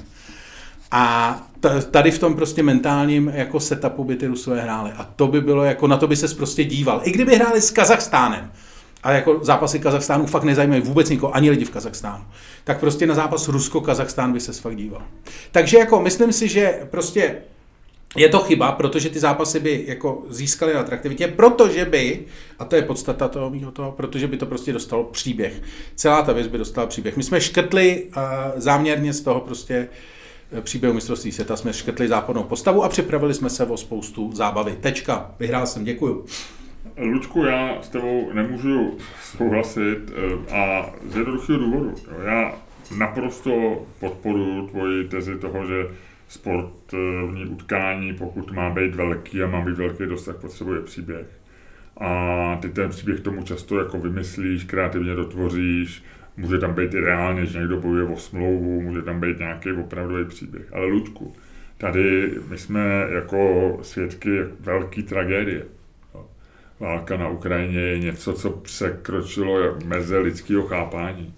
[0.93, 1.41] A
[1.91, 4.91] tady v tom prostě mentálním jako setupu by ty Rusové hráli.
[4.97, 7.01] A to by bylo jako, na to by se prostě díval.
[7.05, 8.51] I kdyby hráli s Kazachstánem,
[9.03, 12.25] a jako zápasy Kazachstánu fakt nezajímají vůbec nikoho, ani lidi v Kazachstánu.
[12.65, 15.03] Tak prostě na zápas Rusko-Kazachstán by se fakt díval.
[15.53, 17.37] Takže jako myslím si, že prostě
[18.17, 22.21] je to chyba, protože ty zápasy by jako získaly atraktivitě, protože by,
[22.59, 25.63] a to je podstata toho mýho toho, protože by to prostě dostalo příběh.
[25.95, 27.17] Celá ta věc by dostala příběh.
[27.17, 28.23] My jsme škrtli uh,
[28.57, 29.89] záměrně z toho prostě eh,
[30.61, 34.77] příběhu mistrovství světa, jsme škrtli zápornou postavu a připravili jsme se o spoustu zábavy.
[34.81, 36.25] Tečka, vyhrál jsem, děkuju.
[36.99, 41.95] Lučku, já s tebou nemůžu souhlasit eh, a z jednoduchého důvodu.
[42.25, 42.55] Já
[42.99, 45.87] naprosto podporuji tvoji tezi toho, že
[46.29, 51.27] sportovní utkání, pokud má být velký a má být velký dosah, potřebuje příběh.
[51.97, 56.05] A ty ten příběh tomu často jako vymyslíš, kreativně dotvoříš,
[56.37, 60.73] může tam být reálně, že někdo bojuje o smlouvu, může tam být nějaký opravdový příběh.
[60.73, 61.33] Ale Ludku,
[61.79, 64.31] tady my jsme jako svědky
[64.61, 65.65] velké tragédie.
[66.81, 71.35] Válka na Ukrajině je něco, co překročilo meze lidského chápání.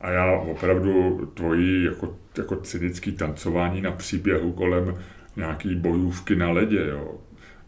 [0.00, 4.98] A já opravdu tvoji jako, jako cynický tancování na příběhu kolem
[5.36, 7.14] nějaký bojůvky na ledě, jo.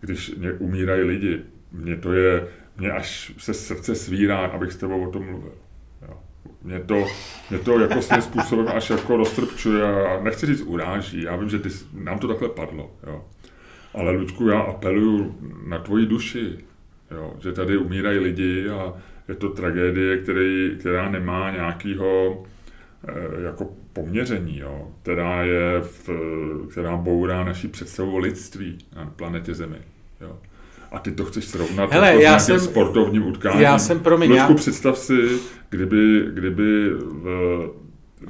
[0.01, 1.41] Když mě umírají lidi,
[1.73, 5.53] mě to je, mě až se srdce svírá, abych s tebou o tom mluvil.
[6.69, 7.07] Mě to,
[7.51, 11.59] mě to jako svým způsobem až jako roztrpčuje a nechci říct uráží, já vím, že
[11.59, 13.25] ty, nám to takhle padlo, jo.
[13.95, 16.59] Ale Ludku, já apeluju na tvoji duši,
[17.11, 18.95] jo, že tady umírají lidi a
[19.29, 22.43] je to tragédie, který, která nemá nějakého
[23.09, 26.11] eh, jako poměření, jo, která, je v,
[26.71, 29.79] která bourá naší představu o lidství na planetě Zemi.
[30.21, 30.39] Jo.
[30.93, 33.61] A ty to chceš srovnat Hele, jako já s jsem, sportovním utkáním.
[33.61, 34.55] Já jsem, promiň, já...
[34.55, 35.39] představ si,
[35.71, 37.61] kdyby, kdyby v,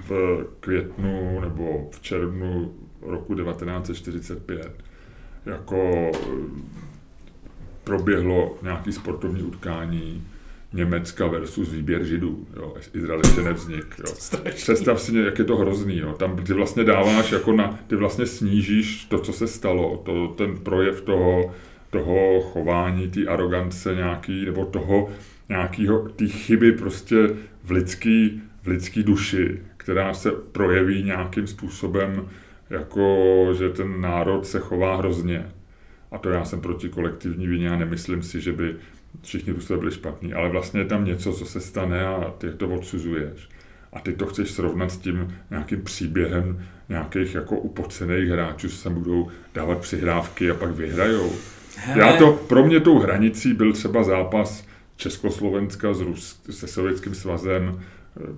[0.08, 4.72] v květnu nebo v červnu roku 1945
[5.46, 6.10] jako
[7.84, 10.26] proběhlo nějaké sportovní utkání,
[10.72, 12.46] Německa versus výběr židů.
[12.56, 12.74] Jo.
[12.94, 13.94] Izrael ještě nevznik.
[13.98, 14.14] Jo.
[14.54, 15.98] Představ si, jak je to hrozný.
[15.98, 16.12] Jo.
[16.12, 20.58] Tam ty vlastně dáváš, jako na, ty vlastně snížíš to, co se stalo, to, ten
[20.58, 21.54] projev toho,
[21.90, 25.10] toho chování, té arogance nějaký, nebo toho
[25.48, 27.16] nějakého, té chyby prostě
[27.64, 32.28] v lidský, v lidský duši, která se projeví nějakým způsobem,
[32.70, 33.16] jako
[33.58, 35.46] že ten národ se chová hrozně.
[36.10, 38.76] A to já jsem proti kolektivní vině a nemyslím si, že by
[39.22, 42.68] všichni Rusové byli špatní, ale vlastně je tam něco, co se stane a ty to
[42.68, 43.48] odsuzuješ.
[43.92, 49.28] A ty to chceš srovnat s tím nějakým příběhem nějakých jako upocených hráčů, se budou
[49.54, 51.32] dávat přihrávky a pak vyhrajou.
[51.84, 52.06] Hele.
[52.06, 57.80] Já to, pro mě tou hranicí byl třeba zápas Československa s Rus, se Sovětským svazem,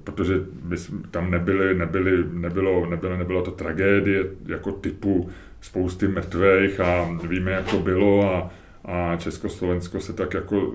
[0.05, 0.35] protože
[0.65, 0.77] my
[1.11, 5.29] tam nebyli, nebyli, nebylo, nebylo, nebylo to tragédie jako typu
[5.61, 8.51] spousty mrtvých a víme, jak to bylo a
[8.85, 10.73] a Československo se tak jako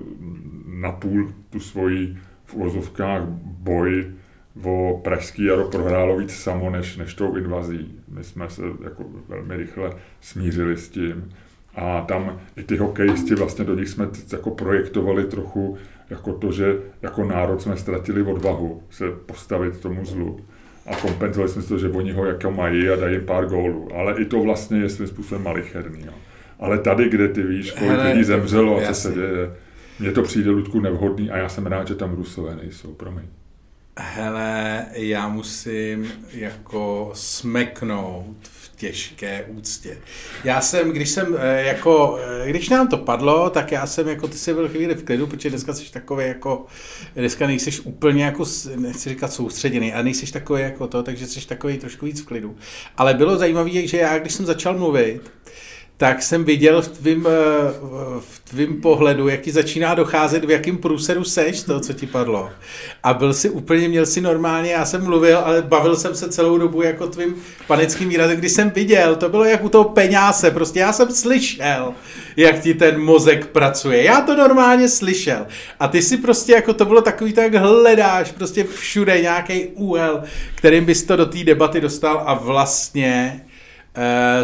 [0.66, 4.12] napůl tu svoji v uvozovkách boj
[4.62, 8.00] o Pražský jaro prohrálo víc samo než, než tou invazí.
[8.08, 11.32] My jsme se jako velmi rychle smířili s tím.
[11.76, 15.76] A tam i ty hokejisti, vlastně do nich jsme jako projektovali trochu
[16.10, 20.40] jako to, že jako národ jsme ztratili odvahu se postavit tomu zlu.
[20.86, 23.88] a kompenzovali jsme to, že oni ho jako mají a dají jim pár gólů.
[23.94, 26.04] Ale i to vlastně je svým způsobem malicherný.
[26.06, 26.12] Jo.
[26.60, 29.50] Ale tady, kde ty víš, kolik lidí zemřelo a co se děje,
[30.00, 33.24] mně to přijde, Ludku, nevhodný a já jsem rád, že tam Rusové nejsou, promiň.
[34.00, 39.98] Hele, já musím jako smeknout v těžké úctě.
[40.44, 44.28] Já jsem, když jsem eh, jako, eh, když nám to padlo, tak já jsem jako,
[44.28, 46.66] ty jsi byl chvíli v klidu, protože dneska jsi takový jako,
[47.14, 48.44] dneska nejsi úplně jako,
[48.76, 52.56] nechci říkat soustředěný, ale nejsi takový jako to, takže jsi takový trošku víc v klidu.
[52.96, 55.20] Ale bylo zajímavé, že já, když jsem začal mluvit,
[55.98, 57.72] tak jsem viděl v tvým, eh,
[58.20, 62.50] v tvým pohledu, jak ti začíná docházet, v jakým průseru seš, to, co ti padlo.
[63.02, 66.58] A byl si úplně, měl si normálně, já jsem mluvil, ale bavil jsem se celou
[66.58, 67.34] dobu jako tvým
[67.66, 71.94] panickým výrazem, když jsem viděl, to bylo jak u toho peňáze, prostě já jsem slyšel,
[72.36, 74.02] jak ti ten mozek pracuje.
[74.02, 75.46] Já to normálně slyšel.
[75.80, 80.22] A ty si prostě, jako to bylo takový, tak hledáš prostě všude nějaký úhel,
[80.54, 83.45] kterým bys to do té debaty dostal a vlastně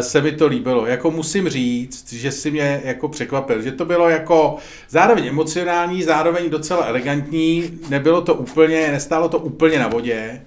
[0.01, 0.85] se mi to líbilo.
[0.85, 4.57] Jako musím říct, že si mě jako překvapil, že to bylo jako
[4.89, 10.41] zároveň emocionální, zároveň docela elegantní, nebylo to úplně, nestálo to úplně na vodě,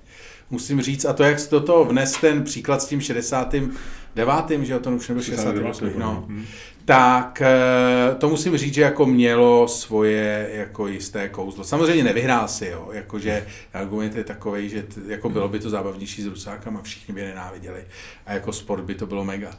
[0.51, 4.28] musím říct, a to, jak jsi do toho vnes ten příklad s tím 69.
[4.62, 5.83] že jo, to už nebyl 69.
[5.99, 6.24] No.
[6.28, 6.45] Hmm
[6.87, 11.65] tak eh, to musím říct, že jako mělo svoje jako jisté kouzlo.
[11.65, 16.23] Samozřejmě nevyhrál si, jo, jakože argument je takový, že t, jako bylo by to zábavnější
[16.23, 17.85] s Rusákama, všichni by nenáviděli
[18.27, 19.51] a jako sport by to bylo mega.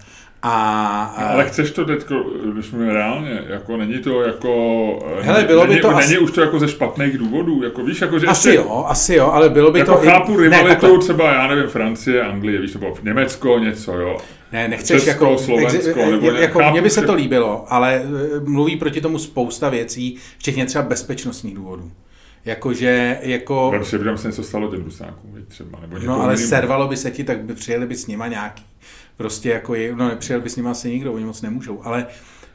[0.44, 2.06] A, no, ale chceš to teď,
[2.54, 6.18] když mluvíme reálně, jako není to jako, hele, bylo není, by to není asi...
[6.18, 9.30] už to jako ze špatných důvodů, jako víš, jako že Asi ještě, jo, asi jo,
[9.34, 9.98] ale bylo by jako to...
[9.98, 10.44] chápu i...
[10.44, 14.18] rivalitu ne, třeba, já nevím, Francie, Anglie, víš, nebo Německo, něco, jo.
[14.52, 15.38] Ne, nechceš Česko, jako...
[15.38, 19.02] Slovensko, ex, nebo ne, jako, chápu, mně by se to líbilo, ale eh, mluví proti
[19.02, 21.92] tomu spousta věcí, včetně třeba bezpečnostních důvodů.
[22.48, 23.68] Jakože, jako...
[23.78, 26.48] Protože by se něco stalo těm Rusákům, třeba, nebo No ale jiným.
[26.48, 28.64] servalo by se ti, tak by přijeli by s nima nějaký.
[29.18, 32.08] Prostě jako, no nepřijel by s nima asi nikdo, oni moc nemůžou, ale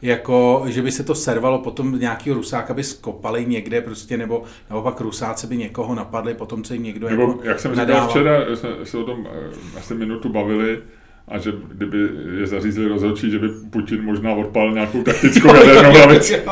[0.02, 5.00] jako, že by se to servalo, potom nějakého rusáka by skopali někde prostě, nebo naopak
[5.00, 8.68] rusáci by někoho napadli, potom co jim někdo nebo, jako jak jsem říkal včera, jsme
[8.84, 10.82] se o tom eh, asi minutu bavili,
[11.28, 11.98] a že kdyby
[12.40, 16.42] je zařízli rozhodčí, že by Putin možná odpal nějakou taktickou jadernou hlavici.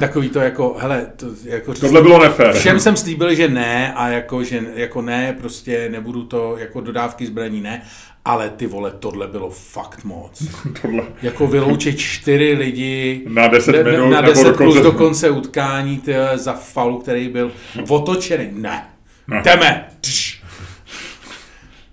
[0.00, 2.52] Takový to jako, hele, to jako Tohle bylo nefér.
[2.52, 7.26] Všem jsem slíbil, že ne a jako, že jako ne, prostě nebudu to, jako dodávky
[7.26, 7.82] zbraní ne,
[8.24, 10.42] ale ty vole, tohle bylo fakt moc.
[10.82, 11.02] tohle.
[11.22, 16.52] Jako vyloučit čtyři lidi na 10 minut, na 10 plus do konce utkání ty, za
[16.52, 17.52] faul, který byl
[17.88, 18.48] otočený.
[18.52, 18.88] Ne.
[19.28, 19.42] ne.
[19.44, 19.88] Jdeme.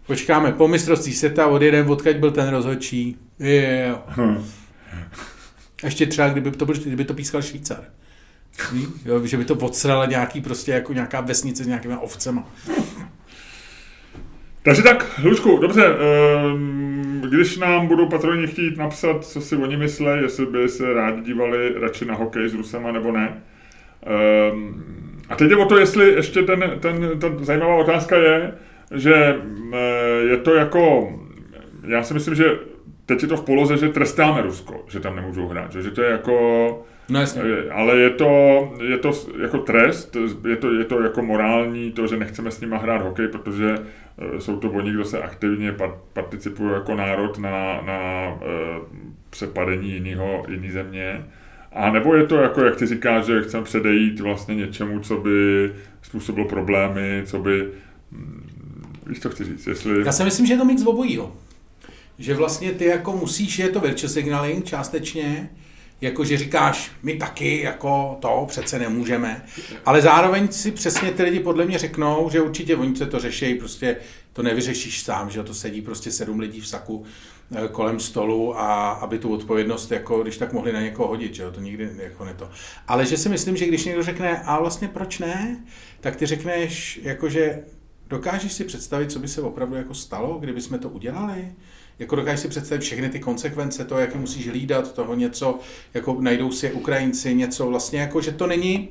[0.08, 3.18] Počkáme po mistrovství světa, odjedeme, odkaď byl ten rozhodčí.
[3.40, 4.04] Jo.
[4.08, 4.46] Hmm.
[5.84, 7.84] Ještě třeba, kdyby to, byl, kdyby to pískal Švýcar.
[9.06, 12.50] Jo, že by to odsrala nějaký prostě jako nějaká vesnice s nějakýma ovcema.
[14.64, 20.08] Takže tak, Lučku, dobře, ehm, když nám budou patroni chtít napsat, co si oni myslí,
[20.22, 23.44] jestli by se rádi dívali radši na hokej s Rusama nebo ne.
[24.06, 24.84] Ehm,
[25.30, 28.54] a teď je o to, jestli ještě ten, ten, ta zajímavá otázka je,
[28.96, 29.36] že
[29.74, 29.78] eh,
[30.30, 31.14] je to jako,
[31.88, 32.46] já si myslím, že
[33.06, 36.02] teď je to v poloze, že trestáme Rusko, že tam nemůžou hrát, že, že to
[36.02, 36.34] je jako,
[37.10, 37.42] no, jasně.
[37.42, 38.30] Eh, ale je to,
[38.82, 39.12] je to
[39.42, 40.18] jako trest,
[40.48, 44.42] je to, je to jako morální, to, že nechceme s nima hrát hokej, protože eh,
[44.42, 45.76] jsou to oni, kdo se aktivně
[46.14, 48.32] participují jako národ na, na
[49.30, 51.26] přepadení jiného, jiný země.
[51.76, 55.72] A nebo je to jako, jak ty říkáš, že chceme předejít vlastně něčemu, co by
[56.02, 57.68] způsobilo problémy, co by
[58.12, 58.50] hm,
[59.06, 59.68] Víš, co chci říct?
[59.68, 60.06] Jestli...
[60.06, 61.36] Já si myslím, že je to mix obojího.
[62.20, 65.50] Že vlastně ty jako musíš, je to virtual signaling částečně,
[66.02, 69.46] jako že říkáš, my taky jako to přece nemůžeme,
[69.86, 73.56] ale zároveň si přesně ty lidi podle mě řeknou, že určitě oni se to řeší,
[73.56, 73.98] prostě
[74.34, 77.04] to nevyřešíš sám, že to sedí prostě sedm lidí v saku
[77.56, 81.44] eh, kolem stolu a aby tu odpovědnost, jako když tak mohli na někoho hodit, že
[81.44, 82.50] jo, to nikdy jako ne to.
[82.88, 85.64] Ale že si myslím, že když někdo řekne, a vlastně proč ne,
[86.02, 87.64] tak ty řekneš, jako že
[88.08, 91.54] Dokážeš si představit, co by se opravdu jako stalo, kdyby jsme to udělali?
[92.00, 95.60] Jako dokážeš si představit všechny ty konsekvence, to, jak musíš hlídat, toho něco,
[95.94, 98.90] jako najdou si Ukrajinci, něco vlastně, jako že to není,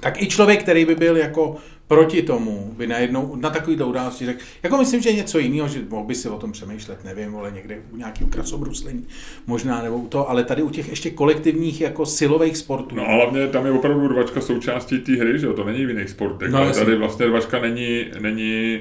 [0.00, 1.56] tak i člověk, který by byl jako
[1.88, 5.80] proti tomu by najednou na takový události řekl, jako myslím, že je něco jiného, že
[5.88, 9.06] mohl by si o tom přemýšlet, nevím, ale někde u nějakého krasobruslení,
[9.46, 12.96] možná nebo u toho, ale tady u těch ještě kolektivních jako silových sportů.
[12.96, 15.88] No a hlavně tam je opravdu rvačka součástí té hry, že jo, to není v
[15.88, 18.80] jiných sportech, no, ale tady vlastně rvačka není, není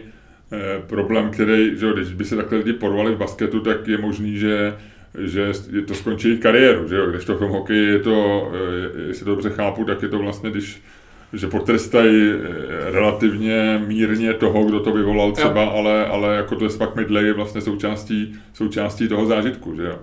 [0.52, 3.98] eh, problém, který, že jo, když by se takhle lidi porvali v basketu, tak je
[3.98, 4.78] možný, že
[5.18, 5.52] že
[5.88, 9.32] to skončí kariéru, že jo, když to v tom hokeji je to, eh, jestli to
[9.32, 10.82] dobře chápu, tak je to vlastně, když
[11.34, 16.78] že potrestají eh, relativně mírně toho, kdo to vyvolal třeba, ale, ale jako to je
[16.78, 20.00] pak mydlej je vlastně součástí, součástí toho zážitku, že jo.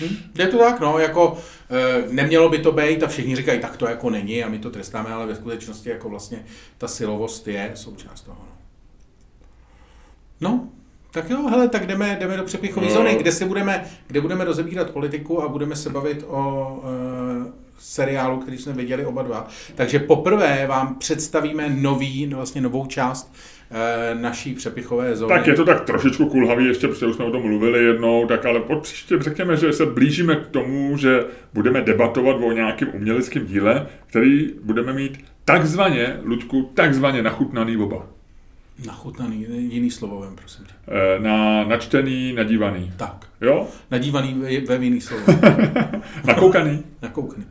[0.00, 1.38] Hm, je to tak, no, jako
[1.70, 4.70] e, nemělo by to být a všichni říkají, tak to jako není a my to
[4.70, 6.44] trestáme, ale ve skutečnosti jako vlastně
[6.78, 8.38] ta silovost je součást toho.
[10.40, 10.68] No, no
[11.12, 12.92] tak jo, hele, tak jdeme, jdeme do přepichové no.
[12.92, 18.38] zóny, kde si budeme, kde budeme rozebírat politiku a budeme se bavit o e, seriálu,
[18.38, 19.48] který jsme viděli oba dva.
[19.74, 23.34] Takže poprvé vám představíme nový, vlastně novou část
[23.70, 25.34] e, naší přepichové zóny.
[25.34, 28.46] Tak je to tak trošičku kulhavý, ještě protože už jsme o tom mluvili jednou, tak
[28.46, 33.46] ale pod příště řekněme, že se blížíme k tomu, že budeme debatovat o nějakém uměleckém
[33.46, 38.06] díle, který budeme mít takzvaně, Luďku, takzvaně nachutnaný oba.
[38.86, 40.72] Nachutnaný, jiný slovo vem, prosím tě.
[40.88, 42.92] Eh, na, načtený, nadívaný.
[42.96, 43.26] Tak.
[43.40, 43.66] Jo?
[43.90, 45.22] Nadívaný ve jiný slovo.
[46.24, 46.82] nakoukaný.
[47.02, 47.44] nakoukaný.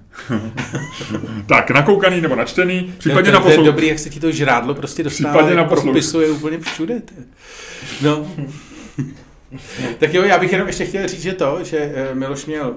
[1.45, 5.30] tak, nakoukaný nebo načtený, případně to je dobrý, jak se ti to žrádlo prostě dostává,
[5.30, 7.02] případně na propisuje úplně všude.
[8.02, 8.27] No.
[9.99, 12.76] tak jo, já bych jenom ještě chtěl říct, že to, že eh, Miloš měl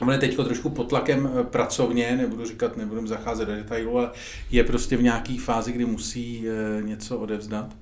[0.00, 4.10] On je teď trošku pod tlakem eh, pracovně, nebudu říkat, nebudem zacházet do detailu, ale
[4.50, 7.76] je prostě v nějaké fázi, kdy musí eh, něco odevzdat.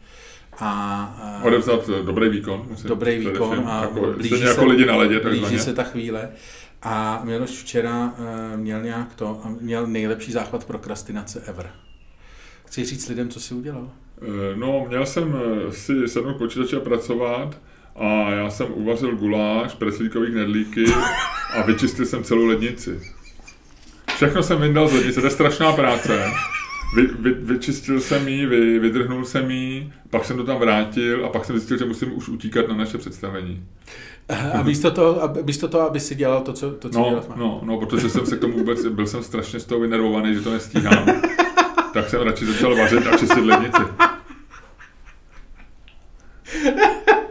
[0.61, 2.67] A, odevzdat dobrý výkon.
[2.71, 6.29] Musím dobrý výkon a jako, blíží, se, jako lidi na ledě, blíží se ta chvíle.
[6.83, 8.15] A Miloš včera
[8.57, 11.71] měl nějak to, měl nejlepší záchvat prokrastinace ever.
[12.65, 13.91] Chci říct lidem, co si udělal?
[14.55, 15.37] No, měl jsem
[15.71, 17.57] si sednout počítače a pracovat
[17.99, 20.85] a já jsem uvařil guláš, preslíkových nedlíky
[21.55, 23.01] a vyčistil jsem celou lednici.
[24.17, 26.25] Všechno jsem vyndal z lednice, to je strašná práce.
[26.97, 31.29] Vy, vy, vyčistil jsem ji, vy, vydrhnul jsem ji, pak jsem to tam vrátil a
[31.29, 33.65] pak jsem zjistil, že musím už utíkat na naše představení.
[34.53, 37.61] A místo toho, místo toho aby si dělal to, co, to, co no, dělat No,
[37.65, 40.53] no, protože jsem se k tomu vůbec, byl jsem strašně z toho vynervovaný, že to
[40.53, 41.07] nestíhám.
[41.93, 43.83] tak jsem radši začal vařit a čistit lednici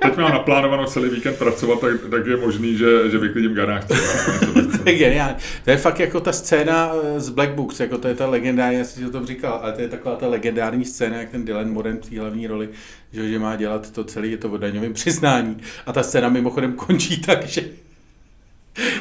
[0.02, 3.84] teď mám naplánovanou celý víkend pracovat, tak, tak je možný, že, že vyklidím garáž.
[4.84, 5.36] to je geniální.
[5.64, 8.78] To je fakt jako ta scéna eh, z Black Books, jako to je ta legendární,
[8.78, 11.98] já si to říkal, ale to je taková ta legendární scéna, jak ten Dylan Moran
[11.98, 12.69] v té hlavní roli,
[13.11, 15.57] že, že má dělat to celé, je to o daňovém přiznání.
[15.86, 17.64] A ta scéna mimochodem končí tak, že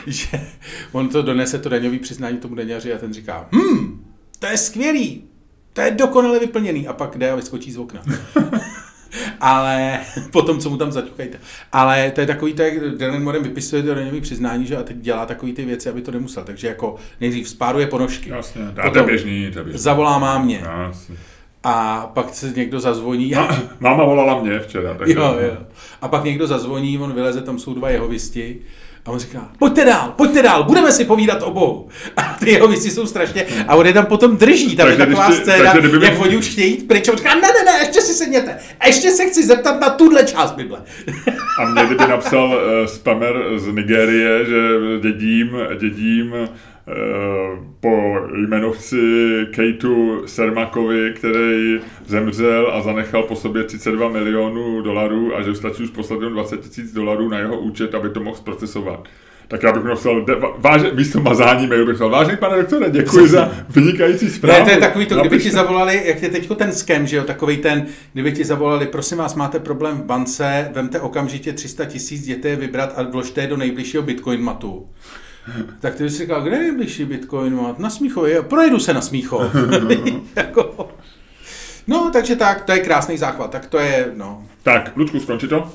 [0.07, 0.41] že
[0.93, 4.05] on to donese to daňový přiznání tomu daňaři a ten říká, hm,
[4.39, 5.25] to je skvělý,
[5.73, 8.03] to je dokonale vyplněný a pak jde a vyskočí z okna
[9.41, 10.01] ale
[10.33, 11.39] potom, co mu tam zaťukajte.
[11.73, 14.97] Ale to je takový, to, jak Dylan Moran vypisuje to daňový přiznání, že a teď
[14.97, 16.45] dělá takový ty věci, aby to nemusel.
[16.45, 18.31] Takže jako nejdřív spáruje ponožky.
[18.31, 19.81] Jasně, to je běžný, to běžný.
[19.81, 20.63] Zavolá mámě.
[20.87, 21.17] Jasně.
[21.65, 23.37] A pak se někdo zazvoní.
[23.37, 23.63] A...
[23.81, 24.95] Máma volala mě včera.
[24.99, 25.15] Takže...
[25.15, 25.57] Jo, jo.
[26.03, 28.59] A pak někdo zazvoní, on vyleze, tam jsou dva jeho visti
[29.07, 31.89] a on říká, pojďte dál, pojďte dál, budeme si povídat o Bohu.
[32.17, 35.07] A ty jeho věci jsou strašně, a on je tam potom drží, tam takže je
[35.07, 38.01] taková scéna, kdyby jak oni už chtějí jít pryč, on říká, ne, ne, ne, ještě
[38.01, 40.79] si sedněte, ještě se chci zeptat na tuhle část Bible.
[41.59, 44.57] A mě kdyby napsal uh, spamer z Nigérie, že
[45.03, 45.51] dědím,
[45.81, 46.35] dědím
[47.81, 48.97] po jmenovci
[49.51, 55.91] Kejtu Sermakovi, který zemřel a zanechal po sobě 32 milionů dolarů a že stačí už
[55.91, 59.09] poslat 20 tisíc dolarů na jeho účet, aby to mohl zprocesovat.
[59.49, 60.27] Tak já bych napsal,
[60.59, 64.59] váže, místo mazání mailu bych napsal, vážený pane doktore, děkuji za vynikající zprávu.
[64.59, 67.25] Ne, to je takový to, kdyby ti zavolali, jak je teďko ten skem, že jo,
[67.25, 72.23] takový ten, kdyby ti zavolali, prosím vás, máte problém v bance, vemte okamžitě 300 tisíc,
[72.23, 74.87] jděte je vybrat a vložte je do nejbližšího bitcoin matu.
[75.81, 77.61] Tak ty jsi říkal, kde je nejbližší Bitcoin?
[77.79, 79.43] Na Smíchově, projdu se na Smíchov.
[80.37, 80.89] jako...
[81.87, 84.45] No, takže tak, to je krásný záchvat, tak to je, no.
[84.63, 85.73] Tak, Ludku, skončí to?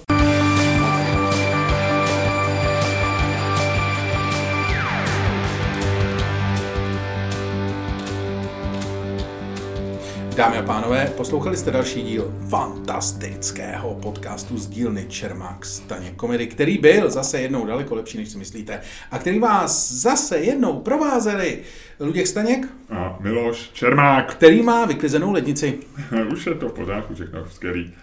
[10.36, 16.78] Dámy a pánové, poslouchali jste další díl fantastického podcastu z dílny Čermák Staně komedy, který
[16.78, 18.82] byl zase jednou daleko lepší, než si myslíte,
[19.12, 21.60] a který vás zase jednou provázeli
[22.00, 25.80] Luděk Staněk a Miloš Čermák, který má vyklizenou lednici.
[26.34, 27.94] Už je to v pořádku, všechno skvělý.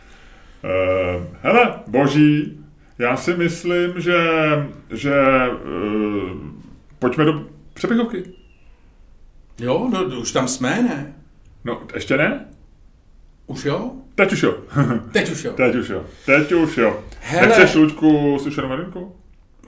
[0.65, 2.65] Uh, hele, boží,
[2.99, 4.19] já si myslím, že,
[4.91, 5.15] že
[5.51, 6.39] uh,
[6.99, 8.25] pojďme do přepichovky.
[9.59, 11.18] Jo, no, už tam jsme, ne?
[11.69, 12.49] No, ještě ne?
[13.47, 13.93] Už jo?
[14.15, 14.59] Teď už jo.
[15.13, 15.53] Teď už jo.
[15.53, 16.05] Teď už jo.
[16.27, 17.05] Teď už jo.
[17.21, 17.47] Hele.
[17.47, 19.17] Nechceš Luďku sušenou marinku?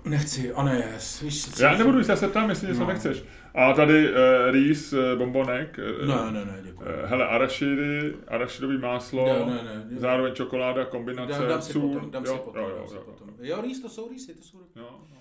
[0.05, 0.99] Nechci, ono je.
[1.23, 2.87] Víš, já nebudu, já se ptám, jestli něco no.
[2.87, 3.25] nechceš.
[3.55, 4.15] A tady uh,
[4.51, 5.79] rýs, uh, bombonek.
[6.03, 6.83] Uh, ne, ne, ne, děkuji.
[6.83, 12.11] Uh, hele, arašidy, arašidový máslo, ne, ne, ne, zároveň čokoláda, kombinace, dám, dám si potom,
[12.11, 13.29] dám jo, si potom, jo, jo, jo, potom.
[13.41, 14.59] Jo, rýs, to jsou rýsy, to jsou...
[14.77, 15.17] Jo, no.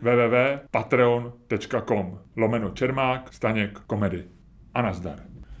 [0.00, 4.24] www.patreon.com lomeno Čermák, Staněk, komedy.
[4.74, 5.31] A nazdar.